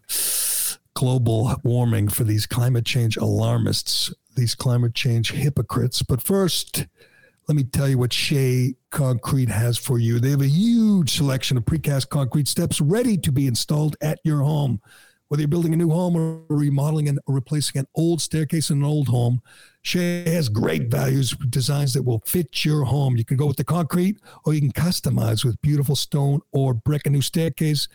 global 0.96 1.54
warming 1.62 2.08
for 2.08 2.24
these 2.24 2.46
climate 2.46 2.86
change 2.86 3.18
alarmists, 3.18 4.12
these 4.34 4.54
climate 4.54 4.94
change 4.94 5.30
hypocrites. 5.30 6.00
But 6.02 6.22
first, 6.22 6.86
let 7.48 7.56
me 7.56 7.62
tell 7.62 7.88
you 7.88 7.96
what 7.96 8.12
Shea 8.12 8.74
Concrete 8.90 9.48
has 9.48 9.78
for 9.78 9.98
you. 9.98 10.18
They 10.18 10.30
have 10.30 10.40
a 10.40 10.48
huge 10.48 11.16
selection 11.16 11.56
of 11.56 11.64
precast 11.64 12.08
concrete 12.08 12.48
steps 12.48 12.80
ready 12.80 13.16
to 13.18 13.30
be 13.30 13.46
installed 13.46 13.96
at 14.00 14.18
your 14.24 14.42
home. 14.42 14.80
Whether 15.28 15.42
you're 15.42 15.48
building 15.48 15.72
a 15.72 15.76
new 15.76 15.90
home 15.90 16.16
or 16.16 16.42
remodeling 16.48 17.08
and 17.08 17.20
replacing 17.26 17.78
an 17.78 17.86
old 17.94 18.20
staircase 18.20 18.70
in 18.70 18.78
an 18.78 18.84
old 18.84 19.08
home, 19.08 19.42
Shea 19.82 20.28
has 20.28 20.48
great 20.48 20.90
values, 20.90 21.36
designs 21.50 21.94
that 21.94 22.02
will 22.02 22.22
fit 22.26 22.64
your 22.64 22.84
home. 22.84 23.16
You 23.16 23.24
can 23.24 23.36
go 23.36 23.46
with 23.46 23.56
the 23.56 23.64
concrete 23.64 24.18
or 24.44 24.54
you 24.54 24.60
can 24.60 24.72
customize 24.72 25.44
with 25.44 25.60
beautiful 25.62 25.96
stone 25.96 26.40
or 26.52 26.74
brick. 26.74 27.06
A 27.06 27.10
new 27.10 27.22
staircase 27.22 27.86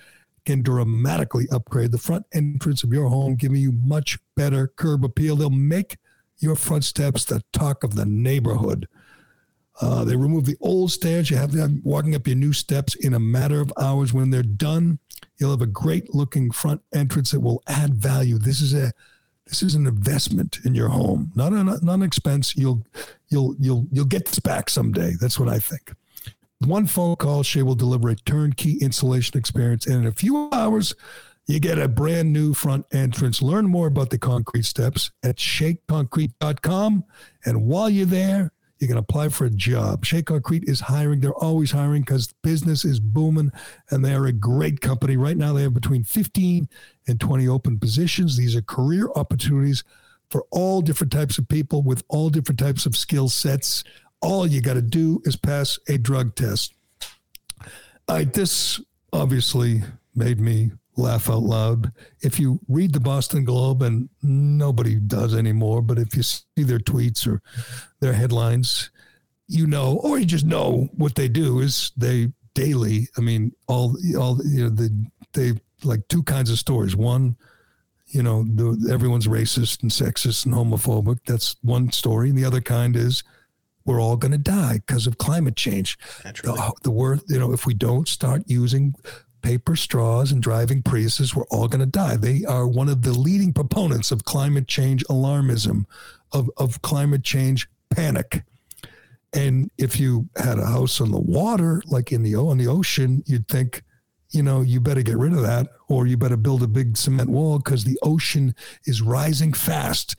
can 0.45 0.61
dramatically 0.61 1.47
upgrade 1.51 1.91
the 1.91 1.97
front 1.97 2.25
entrance 2.33 2.83
of 2.83 2.93
your 2.93 3.07
home, 3.07 3.35
giving 3.35 3.61
you 3.61 3.73
much 3.73 4.17
better 4.35 4.67
curb 4.77 5.03
appeal. 5.03 5.35
They'll 5.35 5.49
make 5.49 5.97
your 6.39 6.55
front 6.55 6.85
steps 6.85 7.25
the 7.25 7.43
talk 7.51 7.83
of 7.83 7.95
the 7.95 8.05
neighborhood. 8.05 8.87
Uh, 9.79 10.03
they 10.03 10.15
remove 10.15 10.45
the 10.45 10.57
old 10.59 10.91
stairs. 10.91 11.29
You 11.29 11.37
have 11.37 11.53
them 11.53 11.81
walking 11.83 12.13
up 12.15 12.27
your 12.27 12.35
new 12.35 12.53
steps 12.53 12.95
in 12.95 13.13
a 13.13 13.19
matter 13.19 13.61
of 13.61 13.71
hours. 13.79 14.13
When 14.13 14.29
they're 14.29 14.43
done, 14.43 14.99
you'll 15.37 15.51
have 15.51 15.61
a 15.61 15.67
great 15.67 16.13
looking 16.13 16.51
front 16.51 16.81
entrance 16.93 17.31
that 17.31 17.39
will 17.39 17.63
add 17.67 17.95
value. 17.95 18.37
This 18.37 18.61
is 18.61 18.73
a 18.73 18.91
this 19.47 19.63
is 19.63 19.75
an 19.75 19.87
investment 19.87 20.59
in 20.65 20.75
your 20.75 20.89
home, 20.89 21.31
not 21.35 21.53
an 21.53 21.65
not 21.65 21.95
an 21.95 22.03
expense. 22.03 22.55
You'll 22.55 22.85
you'll 23.29 23.55
you'll 23.59 23.87
you'll 23.91 24.05
get 24.05 24.25
this 24.25 24.39
back 24.39 24.69
someday. 24.69 25.13
That's 25.19 25.39
what 25.39 25.49
I 25.49 25.59
think. 25.59 25.93
One 26.59 26.85
phone 26.85 27.15
call, 27.15 27.41
Shea 27.41 27.63
will 27.63 27.75
deliver 27.75 28.09
a 28.09 28.15
turnkey 28.15 28.77
installation 28.81 29.37
experience. 29.37 29.87
And 29.87 29.95
in 29.95 30.05
a 30.05 30.11
few 30.11 30.47
hours, 30.51 30.93
you 31.47 31.59
get 31.59 31.79
a 31.79 31.87
brand 31.87 32.31
new 32.31 32.53
front 32.53 32.85
entrance. 32.91 33.41
Learn 33.41 33.65
more 33.65 33.87
about 33.87 34.11
the 34.11 34.19
concrete 34.19 34.65
steps 34.65 35.09
at 35.23 35.37
sheaconcrete.com. 35.37 37.03
And 37.45 37.65
while 37.65 37.89
you're 37.89 38.05
there, 38.05 38.51
you 38.81 38.87
can 38.87 38.97
apply 38.97 39.29
for 39.29 39.45
a 39.45 39.49
job. 39.49 40.03
Shea 40.03 40.23
Concrete 40.23 40.65
is 40.67 40.81
hiring. 40.81 41.21
They're 41.21 41.33
always 41.33 41.71
hiring 41.71 42.01
because 42.01 42.33
business 42.41 42.83
is 42.83 42.99
booming 42.99 43.51
and 43.89 44.03
they 44.03 44.13
are 44.13 44.25
a 44.25 44.33
great 44.33 44.81
company. 44.81 45.15
Right 45.15 45.37
now, 45.37 45.53
they 45.53 45.61
have 45.61 45.73
between 45.73 46.03
15 46.03 46.67
and 47.07 47.19
20 47.19 47.47
open 47.47 47.79
positions. 47.79 48.35
These 48.35 48.55
are 48.55 48.61
career 48.61 49.09
opportunities 49.15 49.83
for 50.29 50.45
all 50.51 50.81
different 50.81 51.13
types 51.13 51.37
of 51.37 51.47
people 51.47 51.83
with 51.83 52.03
all 52.09 52.29
different 52.29 52.59
types 52.59 52.85
of 52.85 52.97
skill 52.97 53.29
sets 53.29 53.83
all 54.21 54.47
you 54.47 54.61
got 54.61 54.75
to 54.75 54.81
do 54.81 55.21
is 55.25 55.35
pass 55.35 55.79
a 55.87 55.97
drug 55.97 56.35
test. 56.35 56.73
This 58.07 58.79
obviously 59.13 59.83
made 60.15 60.39
me 60.39 60.71
laugh 60.97 61.29
out 61.29 61.43
loud. 61.43 61.91
If 62.21 62.39
you 62.39 62.59
read 62.67 62.93
the 62.93 62.99
Boston 62.99 63.43
Globe, 63.43 63.81
and 63.81 64.09
nobody 64.21 64.95
does 64.95 65.33
anymore, 65.33 65.81
but 65.81 65.97
if 65.97 66.15
you 66.15 66.23
see 66.23 66.45
their 66.57 66.79
tweets 66.79 67.27
or 67.27 67.41
their 67.99 68.13
headlines, 68.13 68.91
you 69.47 69.67
know, 69.67 69.99
or 70.03 70.17
you 70.17 70.25
just 70.25 70.45
know 70.45 70.89
what 70.93 71.15
they 71.15 71.27
do 71.27 71.59
is 71.59 71.91
they 71.97 72.31
daily. 72.53 73.07
I 73.17 73.21
mean, 73.21 73.53
all 73.67 73.97
all 74.17 74.39
you 74.45 74.63
know, 74.63 74.69
the 74.69 75.05
they 75.33 75.53
like 75.83 76.07
two 76.07 76.23
kinds 76.23 76.49
of 76.49 76.59
stories. 76.59 76.95
One, 76.95 77.35
you 78.07 78.23
know, 78.23 78.43
the, 78.43 78.89
everyone's 78.91 79.27
racist 79.27 79.81
and 79.81 79.91
sexist 79.91 80.45
and 80.45 80.53
homophobic. 80.53 81.19
That's 81.25 81.55
one 81.61 81.91
story. 81.91 82.29
And 82.29 82.37
the 82.37 82.45
other 82.45 82.61
kind 82.61 82.95
is 82.95 83.23
we're 83.85 84.01
all 84.01 84.17
going 84.17 84.31
to 84.31 84.37
die 84.37 84.81
because 84.85 85.07
of 85.07 85.17
climate 85.17 85.55
change. 85.55 85.97
The, 86.43 86.73
the 86.83 86.91
word, 86.91 87.21
you 87.27 87.39
know, 87.39 87.51
if 87.51 87.65
we 87.65 87.73
don't 87.73 88.07
start 88.07 88.43
using 88.45 88.93
paper 89.41 89.75
straws 89.75 90.31
and 90.31 90.41
driving 90.41 90.81
Priuses, 90.81 91.35
we're 91.35 91.45
all 91.45 91.67
going 91.67 91.79
to 91.79 91.85
die. 91.85 92.15
They 92.15 92.43
are 92.45 92.67
one 92.67 92.89
of 92.89 93.01
the 93.01 93.13
leading 93.13 93.53
proponents 93.53 94.11
of 94.11 94.25
climate 94.25 94.67
change 94.67 95.03
alarmism, 95.05 95.85
of, 96.31 96.49
of 96.57 96.81
climate 96.81 97.23
change 97.23 97.67
panic. 97.89 98.43
And 99.33 99.71
if 99.77 99.99
you 99.99 100.27
had 100.35 100.59
a 100.59 100.65
house 100.65 100.99
on 100.99 101.11
the 101.11 101.19
water, 101.19 101.81
like 101.87 102.11
in 102.11 102.23
the 102.23 102.35
on 102.35 102.57
the 102.57 102.67
ocean, 102.67 103.23
you'd 103.25 103.47
think, 103.47 103.83
you 104.31 104.43
know, 104.43 104.61
you 104.61 104.81
better 104.81 105.01
get 105.01 105.17
rid 105.17 105.33
of 105.33 105.41
that, 105.41 105.67
or 105.87 106.07
you 106.07 106.17
better 106.17 106.37
build 106.37 106.63
a 106.63 106.67
big 106.67 106.97
cement 106.97 107.29
wall 107.29 107.59
because 107.59 107.83
the 107.83 107.99
ocean 108.01 108.55
is 108.85 109.01
rising 109.01 109.53
fast 109.53 110.15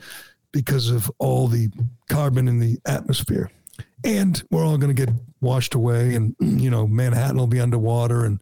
because 0.52 0.90
of 0.90 1.10
all 1.18 1.48
the 1.48 1.70
carbon 2.08 2.48
in 2.48 2.58
the 2.58 2.78
atmosphere. 2.86 3.50
And 4.04 4.42
we're 4.50 4.64
all 4.64 4.78
going 4.78 4.94
to 4.94 5.06
get 5.06 5.14
washed 5.40 5.74
away, 5.74 6.14
and 6.14 6.34
you 6.40 6.70
know, 6.70 6.86
Manhattan 6.86 7.36
will 7.36 7.46
be 7.46 7.60
underwater, 7.60 8.24
and 8.24 8.40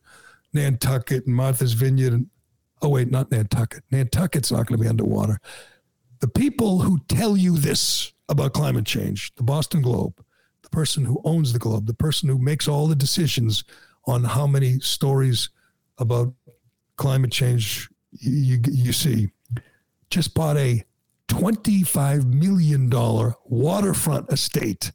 Nantucket 0.52 1.26
and 1.26 1.34
Martha's 1.34 1.72
Vineyard, 1.72 2.12
and 2.12 2.26
oh 2.82 2.88
wait, 2.88 3.10
not 3.10 3.30
Nantucket. 3.30 3.84
Nantucket's 3.90 4.50
not 4.50 4.66
going 4.66 4.78
to 4.78 4.82
be 4.82 4.88
underwater. 4.88 5.40
The 6.20 6.28
people 6.28 6.80
who 6.80 7.00
tell 7.08 7.36
you 7.36 7.56
this 7.56 8.12
about 8.28 8.52
climate 8.52 8.84
change, 8.84 9.34
the 9.36 9.42
Boston 9.42 9.82
Globe, 9.82 10.22
the 10.62 10.70
person 10.70 11.04
who 11.04 11.20
owns 11.24 11.52
the 11.52 11.58
Globe, 11.58 11.86
the 11.86 11.94
person 11.94 12.28
who 12.28 12.38
makes 12.38 12.68
all 12.68 12.86
the 12.86 12.94
decisions 12.94 13.64
on 14.06 14.24
how 14.24 14.46
many 14.46 14.80
stories 14.80 15.50
about 15.98 16.32
climate 16.96 17.32
change 17.32 17.88
you, 18.12 18.60
you 18.70 18.92
see, 18.92 19.28
just 20.10 20.34
bought 20.34 20.56
a 20.56 20.84
$25 21.28 22.24
million 22.24 22.90
waterfront 23.44 24.32
estate 24.32 24.92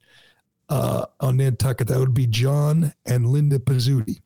uh, 0.69 1.05
on 1.19 1.37
Nantucket. 1.37 1.87
That 1.87 1.99
would 1.99 2.13
be 2.13 2.27
John 2.27 2.93
and 3.05 3.27
Linda 3.27 3.59
Pizzuti. 3.59 4.21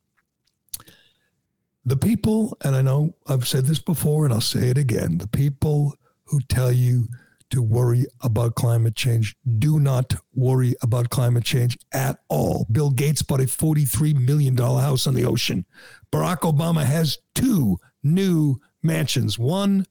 The 1.86 1.98
people, 1.98 2.58
and 2.62 2.76
I 2.76 2.82
know 2.82 3.16
I've 3.28 3.48
said 3.48 3.66
this 3.66 3.80
before 3.80 4.26
and 4.26 4.34
I'll 4.34 4.42
say 4.42 4.70
it 4.70 4.78
again 4.78 5.18
the 5.18 5.28
people 5.28 5.96
who 6.26 6.40
tell 6.42 6.72
you 6.72 7.08
to 7.50 7.62
worry 7.62 8.06
about 8.22 8.56
climate 8.56 8.96
change 8.96 9.36
do 9.58 9.80
not 9.80 10.14
worry 10.36 10.76
about 10.82 11.10
climate 11.10 11.44
change 11.44 11.78
at 11.92 12.20
all. 12.28 12.68
Bill 12.72 12.92
Gates 12.92 13.24
bought 13.24 13.40
a 13.40 13.46
$43 13.46 14.16
million 14.16 14.56
house 14.56 15.08
on 15.08 15.16
the 15.16 15.26
ocean. 15.26 15.66
Barack 16.12 16.42
Obama 16.42 16.84
has 16.84 17.18
two 17.34 17.80
new 18.04 18.60
mansions 18.84 19.40
one 19.40 19.86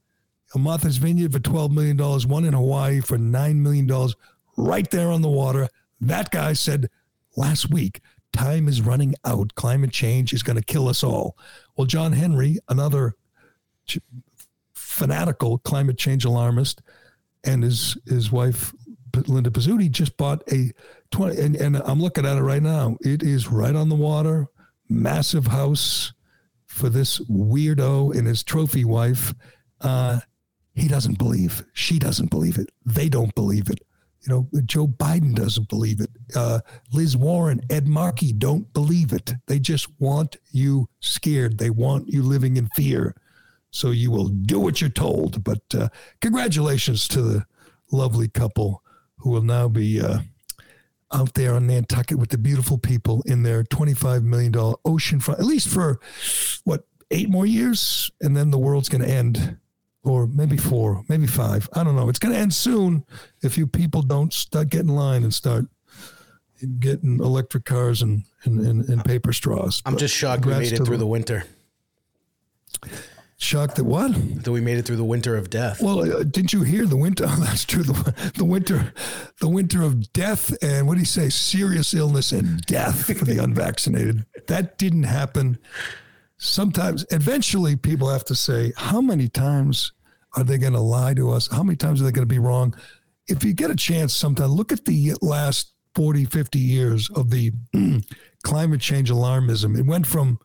in 0.54 0.62
Martha's 0.62 0.96
Vineyard 0.96 1.32
for 1.32 1.40
$12 1.40 1.70
million, 1.70 1.98
one 2.28 2.44
in 2.44 2.54
Hawaii 2.54 3.00
for 3.00 3.18
$9 3.18 3.56
million, 3.56 3.90
right 4.56 4.90
there 4.90 5.10
on 5.10 5.22
the 5.22 5.28
water. 5.28 5.68
That 6.00 6.30
guy 6.30 6.54
said 6.54 6.88
last 7.36 7.70
week, 7.70 8.00
time 8.32 8.68
is 8.68 8.80
running 8.80 9.14
out. 9.24 9.54
Climate 9.56 9.92
change 9.92 10.32
is 10.32 10.42
going 10.42 10.56
to 10.56 10.64
kill 10.64 10.88
us 10.88 11.02
all. 11.02 11.36
Well, 11.78 11.86
John 11.86 12.12
Henry, 12.12 12.58
another 12.68 13.14
fanatical 14.74 15.58
climate 15.58 15.96
change 15.96 16.24
alarmist, 16.24 16.82
and 17.44 17.62
his 17.62 17.96
his 18.04 18.32
wife 18.32 18.74
Linda 19.26 19.50
Pizzuti 19.50 19.88
just 19.88 20.16
bought 20.16 20.42
a 20.52 20.72
20 21.12 21.40
and, 21.40 21.56
and 21.56 21.76
I'm 21.76 22.02
looking 22.02 22.26
at 22.26 22.36
it 22.36 22.42
right 22.42 22.62
now. 22.62 22.96
It 23.00 23.22
is 23.22 23.48
right 23.48 23.74
on 23.74 23.88
the 23.88 23.94
water, 23.94 24.48
massive 24.88 25.46
house 25.46 26.12
for 26.66 26.88
this 26.88 27.20
weirdo 27.20 28.14
and 28.14 28.26
his 28.26 28.42
trophy 28.42 28.84
wife. 28.84 29.32
Uh, 29.80 30.20
he 30.74 30.88
doesn't 30.88 31.18
believe. 31.18 31.64
She 31.72 31.98
doesn't 32.00 32.30
believe 32.30 32.58
it. 32.58 32.70
They 32.84 33.08
don't 33.08 33.34
believe 33.36 33.70
it. 33.70 33.80
You 34.22 34.48
know, 34.52 34.62
Joe 34.64 34.86
Biden 34.86 35.34
doesn't 35.34 35.68
believe 35.68 36.00
it. 36.00 36.10
Uh, 36.34 36.60
Liz 36.92 37.16
Warren, 37.16 37.60
Ed 37.70 37.86
Markey 37.86 38.32
don't 38.32 38.72
believe 38.72 39.12
it. 39.12 39.34
They 39.46 39.58
just 39.58 39.88
want 40.00 40.36
you 40.50 40.88
scared. 41.00 41.58
They 41.58 41.70
want 41.70 42.08
you 42.08 42.22
living 42.22 42.56
in 42.56 42.68
fear 42.74 43.14
so 43.70 43.90
you 43.90 44.10
will 44.10 44.28
do 44.28 44.58
what 44.58 44.80
you're 44.80 44.90
told. 44.90 45.44
But 45.44 45.62
uh, 45.74 45.88
congratulations 46.20 47.06
to 47.08 47.22
the 47.22 47.46
lovely 47.92 48.28
couple 48.28 48.82
who 49.18 49.30
will 49.30 49.42
now 49.42 49.68
be 49.68 50.00
uh, 50.00 50.20
out 51.12 51.34
there 51.34 51.54
on 51.54 51.66
Nantucket 51.66 52.18
with 52.18 52.30
the 52.30 52.38
beautiful 52.38 52.78
people 52.78 53.22
in 53.26 53.42
their 53.42 53.64
$25 53.64 54.22
million 54.22 54.54
ocean 54.84 55.20
front, 55.20 55.40
at 55.40 55.46
least 55.46 55.68
for 55.68 56.00
what, 56.64 56.84
eight 57.10 57.28
more 57.28 57.46
years? 57.46 58.10
And 58.20 58.36
then 58.36 58.50
the 58.50 58.58
world's 58.58 58.88
going 58.88 59.02
to 59.02 59.10
end. 59.10 59.58
Or 60.08 60.26
maybe 60.26 60.56
four, 60.56 61.04
maybe 61.08 61.26
five. 61.26 61.68
I 61.74 61.84
don't 61.84 61.94
know. 61.94 62.08
It's 62.08 62.18
going 62.18 62.32
to 62.34 62.40
end 62.40 62.54
soon 62.54 63.04
if 63.42 63.58
you 63.58 63.66
people 63.66 64.00
don't 64.00 64.32
start 64.32 64.70
getting 64.70 64.88
in 64.88 64.94
line 64.94 65.22
and 65.22 65.34
start 65.34 65.66
getting 66.80 67.20
electric 67.20 67.66
cars 67.66 68.00
and, 68.00 68.24
and, 68.44 68.58
and, 68.66 68.88
and 68.88 69.04
paper 69.04 69.34
straws. 69.34 69.82
I'm 69.84 69.92
But 69.94 70.00
just 70.00 70.14
shocked 70.14 70.46
we 70.46 70.54
made 70.54 70.72
it 70.72 70.76
through 70.78 70.86
them. 70.86 71.00
the 71.00 71.06
winter. 71.06 71.44
Shocked 73.36 73.76
that 73.76 73.84
what? 73.84 74.12
That 74.42 74.50
we 74.50 74.60
made 74.60 74.78
it 74.78 74.86
through 74.86 74.96
the 74.96 75.04
winter 75.04 75.36
of 75.36 75.50
death. 75.50 75.80
Well, 75.80 76.00
uh, 76.00 76.24
didn't 76.24 76.52
you 76.52 76.62
hear 76.62 76.86
the 76.86 76.96
winter? 76.96 77.24
Oh, 77.28 77.36
that's 77.40 77.64
true. 77.64 77.82
The, 77.84 78.32
the 78.34 78.44
winter, 78.44 78.92
the 79.40 79.48
winter 79.48 79.82
of 79.82 80.12
death, 80.12 80.56
and 80.62 80.86
what 80.88 80.94
do 80.94 81.00
you 81.00 81.06
say? 81.06 81.28
Serious 81.28 81.92
illness 81.94 82.32
and 82.32 82.62
death 82.62 83.04
for 83.16 83.24
the 83.24 83.38
unvaccinated. 83.44 84.24
That 84.48 84.78
didn't 84.78 85.04
happen. 85.04 85.58
Sometimes, 86.38 87.04
eventually, 87.10 87.76
people 87.76 88.08
have 88.08 88.24
to 88.24 88.34
say, 88.34 88.72
how 88.76 89.00
many 89.00 89.28
times 89.28 89.92
are 90.36 90.44
they 90.44 90.58
going 90.58 90.72
to 90.72 90.80
lie 90.80 91.14
to 91.14 91.30
us? 91.30 91.48
How 91.50 91.62
many 91.62 91.76
times 91.76 92.00
are 92.00 92.04
they 92.04 92.12
going 92.12 92.26
to 92.28 92.34
be 92.34 92.38
wrong? 92.38 92.74
If 93.26 93.44
you 93.44 93.52
get 93.52 93.70
a 93.70 93.76
chance, 93.76 94.14
sometime 94.14 94.48
look 94.48 94.72
at 94.72 94.84
the 94.84 95.14
last 95.20 95.72
40, 95.94 96.26
50 96.26 96.58
years 96.58 97.10
of 97.10 97.30
the 97.30 97.52
climate 98.44 98.80
change 98.80 99.10
alarmism. 99.10 99.78
It 99.78 99.86
went 99.86 100.06
from 100.06 100.38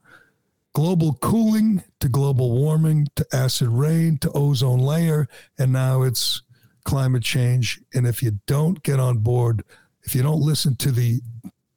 global 0.73 1.13
cooling 1.21 1.83
to 1.99 2.09
global 2.09 2.51
warming 2.51 3.07
to 3.15 3.25
acid 3.31 3.67
rain 3.67 4.17
to 4.17 4.31
ozone 4.31 4.79
layer 4.79 5.27
and 5.59 5.71
now 5.71 6.01
it's 6.01 6.41
climate 6.83 7.23
change 7.23 7.79
and 7.93 8.07
if 8.07 8.23
you 8.23 8.31
don't 8.47 8.81
get 8.83 8.99
on 8.99 9.19
board 9.19 9.63
if 10.03 10.15
you 10.15 10.23
don't 10.23 10.41
listen 10.41 10.75
to 10.75 10.91
the 10.91 11.21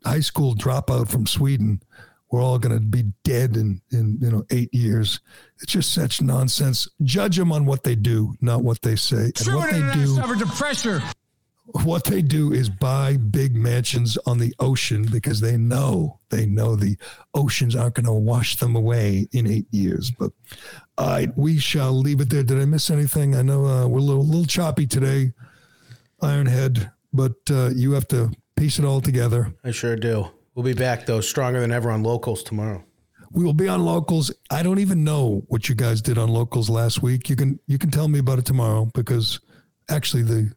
high 0.05 0.21
school 0.21 0.55
dropout 0.55 1.09
from 1.09 1.27
sweden 1.27 1.81
we're 2.37 2.43
all 2.43 2.59
going 2.59 2.75
to 2.75 2.85
be 2.85 3.05
dead 3.25 3.57
in 3.57 3.81
in 3.93 4.19
you 4.21 4.31
know 4.31 4.45
8 4.51 4.75
years 4.75 5.21
it's 5.63 5.73
just 5.73 5.95
such 5.95 6.21
nonsense 6.21 6.87
judge 7.03 7.39
them 7.39 7.51
on 7.51 7.65
what 7.65 7.83
they 7.83 7.95
do 7.95 8.35
not 8.43 8.63
what 8.63 8.83
they 8.83 8.95
say 8.95 9.33
and 9.47 9.55
what 9.55 9.71
they 9.71 9.81
do 9.95 10.47
pressure. 10.47 11.03
what 11.85 12.05
they 12.05 12.21
do 12.21 12.53
is 12.53 12.69
buy 12.69 13.17
big 13.17 13.55
mansions 13.55 14.19
on 14.27 14.37
the 14.37 14.55
ocean 14.59 15.07
because 15.11 15.41
they 15.41 15.57
know 15.57 16.21
they 16.29 16.45
know 16.45 16.77
the 16.77 16.97
oceans 17.33 17.75
aren't 17.75 17.95
going 17.95 18.07
to 18.07 18.13
wash 18.13 18.57
them 18.57 18.77
away 18.77 19.29
in 19.33 19.47
eight 19.47 19.67
years. 19.71 20.11
But 20.11 20.33
all 20.99 21.09
right, 21.09 21.31
we 21.37 21.59
shall 21.59 21.93
leave 21.93 22.21
it 22.21 22.31
there. 22.31 22.43
Did 22.43 22.61
I 22.61 22.65
miss 22.65 22.91
anything? 22.91 23.35
I 23.35 23.43
know 23.43 23.65
uh, 23.65 23.87
we're 23.87 23.99
a 23.99 24.03
little, 24.03 24.25
little 24.25 24.45
choppy 24.45 24.87
today, 24.87 25.33
Ironhead, 26.23 26.91
but 27.13 27.37
uh, 27.51 27.71
you 27.75 27.93
have 27.93 28.09
to 28.09 28.33
piece 28.57 28.79
it 28.79 28.85
all 28.85 29.01
together. 29.01 29.55
I 29.65 29.71
sure 29.71 29.97
do. 29.97 30.31
We'll 30.57 30.65
be 30.65 30.73
back 30.73 31.05
though, 31.05 31.21
stronger 31.21 31.61
than 31.61 31.71
ever 31.71 31.91
on 31.91 32.03
locals 32.03 32.43
tomorrow. 32.43 32.83
We 33.31 33.45
will 33.45 33.53
be 33.53 33.69
on 33.69 33.85
locals. 33.85 34.33
I 34.51 34.63
don't 34.63 34.79
even 34.79 35.05
know 35.05 35.45
what 35.49 35.69
you 35.69 35.75
guys 35.75 36.01
did 36.01 36.17
on 36.17 36.31
locals 36.31 36.71
last 36.71 37.03
week. 37.03 37.29
You 37.29 37.37
can 37.37 37.61
you 37.67 37.77
can 37.77 37.91
tell 37.91 38.09
me 38.09 38.21
about 38.21 38.39
it 38.39 38.47
tomorrow 38.47 38.91
because 38.95 39.39
actually 39.91 40.23
the 40.23 40.51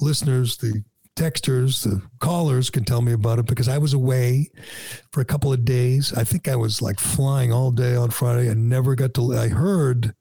listeners, 0.00 0.56
the 0.56 0.82
texters, 1.14 1.82
the 1.82 2.00
callers 2.20 2.70
can 2.70 2.84
tell 2.84 3.02
me 3.02 3.12
about 3.12 3.38
it 3.38 3.44
because 3.44 3.68
I 3.68 3.76
was 3.76 3.92
away 3.92 4.50
for 5.12 5.20
a 5.20 5.26
couple 5.26 5.52
of 5.52 5.62
days. 5.62 6.14
I 6.14 6.24
think 6.24 6.48
I 6.48 6.56
was 6.56 6.80
like 6.80 6.98
flying 6.98 7.52
all 7.52 7.70
day 7.70 7.94
on 7.96 8.10
Friday. 8.10 8.50
I 8.50 8.54
never 8.54 8.94
got 8.94 9.12
to. 9.12 9.36
I 9.36 9.48
heard, 9.48 10.14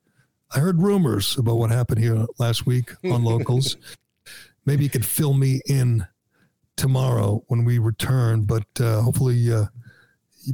I 0.53 0.59
heard 0.59 0.81
rumors 0.81 1.37
about 1.37 1.59
what 1.59 1.71
happened 1.71 2.03
here 2.03 2.25
last 2.39 2.65
week 2.65 2.91
on 3.05 3.23
locals. 3.23 3.77
Maybe 4.65 4.83
you 4.83 4.89
could 4.89 5.05
fill 5.05 5.33
me 5.33 5.61
in 5.65 6.05
tomorrow 6.75 7.43
when 7.47 7.65
we 7.65 7.79
return, 7.79 8.43
but 8.43 8.67
uh, 8.79 9.01
hopefully. 9.01 9.51
Uh, 9.51 9.65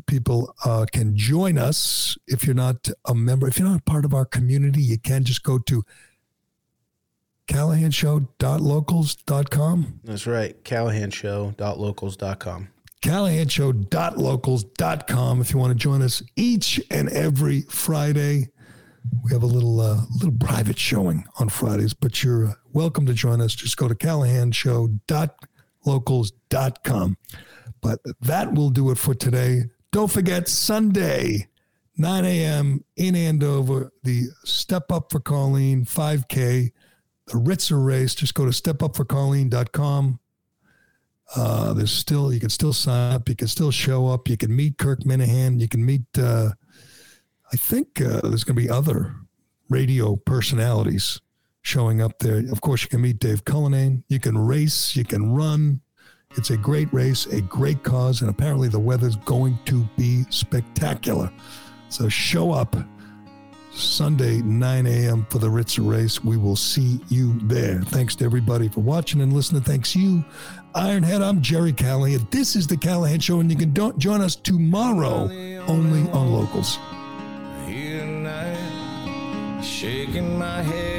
people 0.05 0.53
uh, 0.65 0.86
can 0.91 1.17
join 1.17 1.57
us 1.57 2.15
if 2.28 2.45
you're 2.45 2.53
not 2.53 2.89
a 3.05 3.15
member 3.15 3.47
if 3.47 3.57
you're 3.57 3.67
not 3.67 3.84
part 3.86 4.05
of 4.05 4.13
our 4.13 4.24
community 4.24 4.84
you 4.84 4.99
can 4.99 5.24
just 5.24 5.41
go 5.41 5.57
to 5.57 5.84
callahanshow.locals.com 7.47 9.99
That's 10.03 10.28
right. 10.28 10.63
CallahanShow.locals.com. 10.63 12.67
callahanshow.locals.com 13.01 15.41
if 15.41 15.51
you 15.51 15.57
want 15.57 15.72
to 15.72 15.76
join 15.76 16.03
us 16.03 16.22
each 16.36 16.80
and 16.91 17.09
every 17.09 17.61
Friday. 17.63 18.49
We 19.24 19.32
have 19.32 19.41
a 19.41 19.47
little 19.47 19.82
uh, 19.82 20.01
little 20.11 20.38
private 20.38 20.78
showing 20.78 21.26
on 21.39 21.49
Fridays, 21.49 21.95
but 21.95 22.22
you're 22.22 22.49
uh, 22.49 22.53
welcome 22.74 23.07
to 23.07 23.13
join 23.13 23.41
us. 23.41 23.55
Just 23.55 23.76
go 23.78 23.88
to 23.88 23.95
callahanshow.locals.com. 25.86 27.17
But 27.82 27.99
that 28.21 28.53
will 28.53 28.69
do 28.69 28.91
it 28.91 28.97
for 28.97 29.13
today. 29.13 29.63
Don't 29.91 30.11
forget 30.11 30.47
Sunday, 30.47 31.47
9 31.97 32.25
a.m. 32.25 32.84
in 32.95 33.15
Andover, 33.15 33.91
the 34.03 34.25
Step 34.43 34.91
Up 34.91 35.11
for 35.11 35.19
Colleen 35.19 35.86
5K, 35.86 36.71
the 37.27 37.34
Ritzer 37.34 37.84
race. 37.84 38.13
Just 38.15 38.34
go 38.34 38.45
to 38.45 38.51
stepupforcolleen.com. 38.51 40.19
Uh, 41.36 41.73
there's 41.73 41.91
still, 41.91 42.34
you 42.34 42.39
can 42.39 42.49
still 42.49 42.73
sign 42.73 43.13
up. 43.13 43.30
You 43.30 43.36
can 43.36 43.47
still 43.47 43.71
show 43.71 44.07
up. 44.07 44.27
You 44.27 44.36
can 44.36 44.55
meet 44.55 44.77
Kirk 44.77 45.01
Minihane. 45.01 45.59
You 45.59 45.67
can 45.67 45.86
meet, 45.86 46.01
uh, 46.17 46.51
I 47.51 47.55
think 47.55 48.01
uh, 48.01 48.21
there's 48.21 48.43
going 48.43 48.55
to 48.55 48.61
be 48.61 48.69
other 48.69 49.15
radio 49.69 50.15
personalities 50.15 51.21
showing 51.70 52.01
up 52.01 52.17
there. 52.17 52.39
Of 52.51 52.61
course, 52.61 52.82
you 52.82 52.89
can 52.89 53.01
meet 53.01 53.20
Dave 53.20 53.45
Cullinane. 53.45 54.03
You 54.09 54.20
can 54.20 54.36
race. 54.36 54.95
You 54.95 55.05
can 55.05 55.32
run. 55.32 55.82
It's 56.36 56.49
a 56.49 56.57
great 56.57 56.91
race, 56.91 57.28
a 57.28 57.41
great 57.41 57.84
cause, 57.84 58.22
and 58.22 58.30
apparently 58.30 58.70
the 58.70 58.80
weather's 58.80 59.15
going 59.17 59.57
to 59.65 59.88
be 59.95 60.24
spectacular. 60.30 61.32
So 61.89 62.09
show 62.09 62.51
up 62.51 62.76
Sunday, 63.72 64.41
9 64.41 64.88
a.m. 64.88 65.28
for 65.30 65.38
the 65.38 65.49
Ritz 65.49 65.78
race. 65.78 66.24
We 66.24 66.38
will 66.38 66.55
see 66.55 66.99
you 67.07 67.39
there. 67.43 67.82
Thanks 67.82 68.15
to 68.15 68.26
everybody 68.26 68.67
for 68.67 68.82
watching 68.82 69.22
and 69.22 69.32
listening. 69.34 69.61
Thanks 69.61 69.95
you, 69.95 70.24
Ironhead. 70.76 71.22
I'm 71.22 71.39
Gerry 71.41 71.74
Callahan. 71.74 72.28
This 72.32 72.55
is 72.55 72.65
the 72.65 72.78
Callahan 72.78 73.20
Show, 73.20 73.41
and 73.41 73.51
you 73.51 73.57
can 73.57 73.74
do- 73.74 73.93
join 73.97 74.22
us 74.22 74.36
tomorrow 74.36 75.30
only 75.67 76.09
on 76.11 76.34
Locals. 76.34 76.80
Shaking 79.61 80.38
my 80.38 80.61
head 80.61 80.99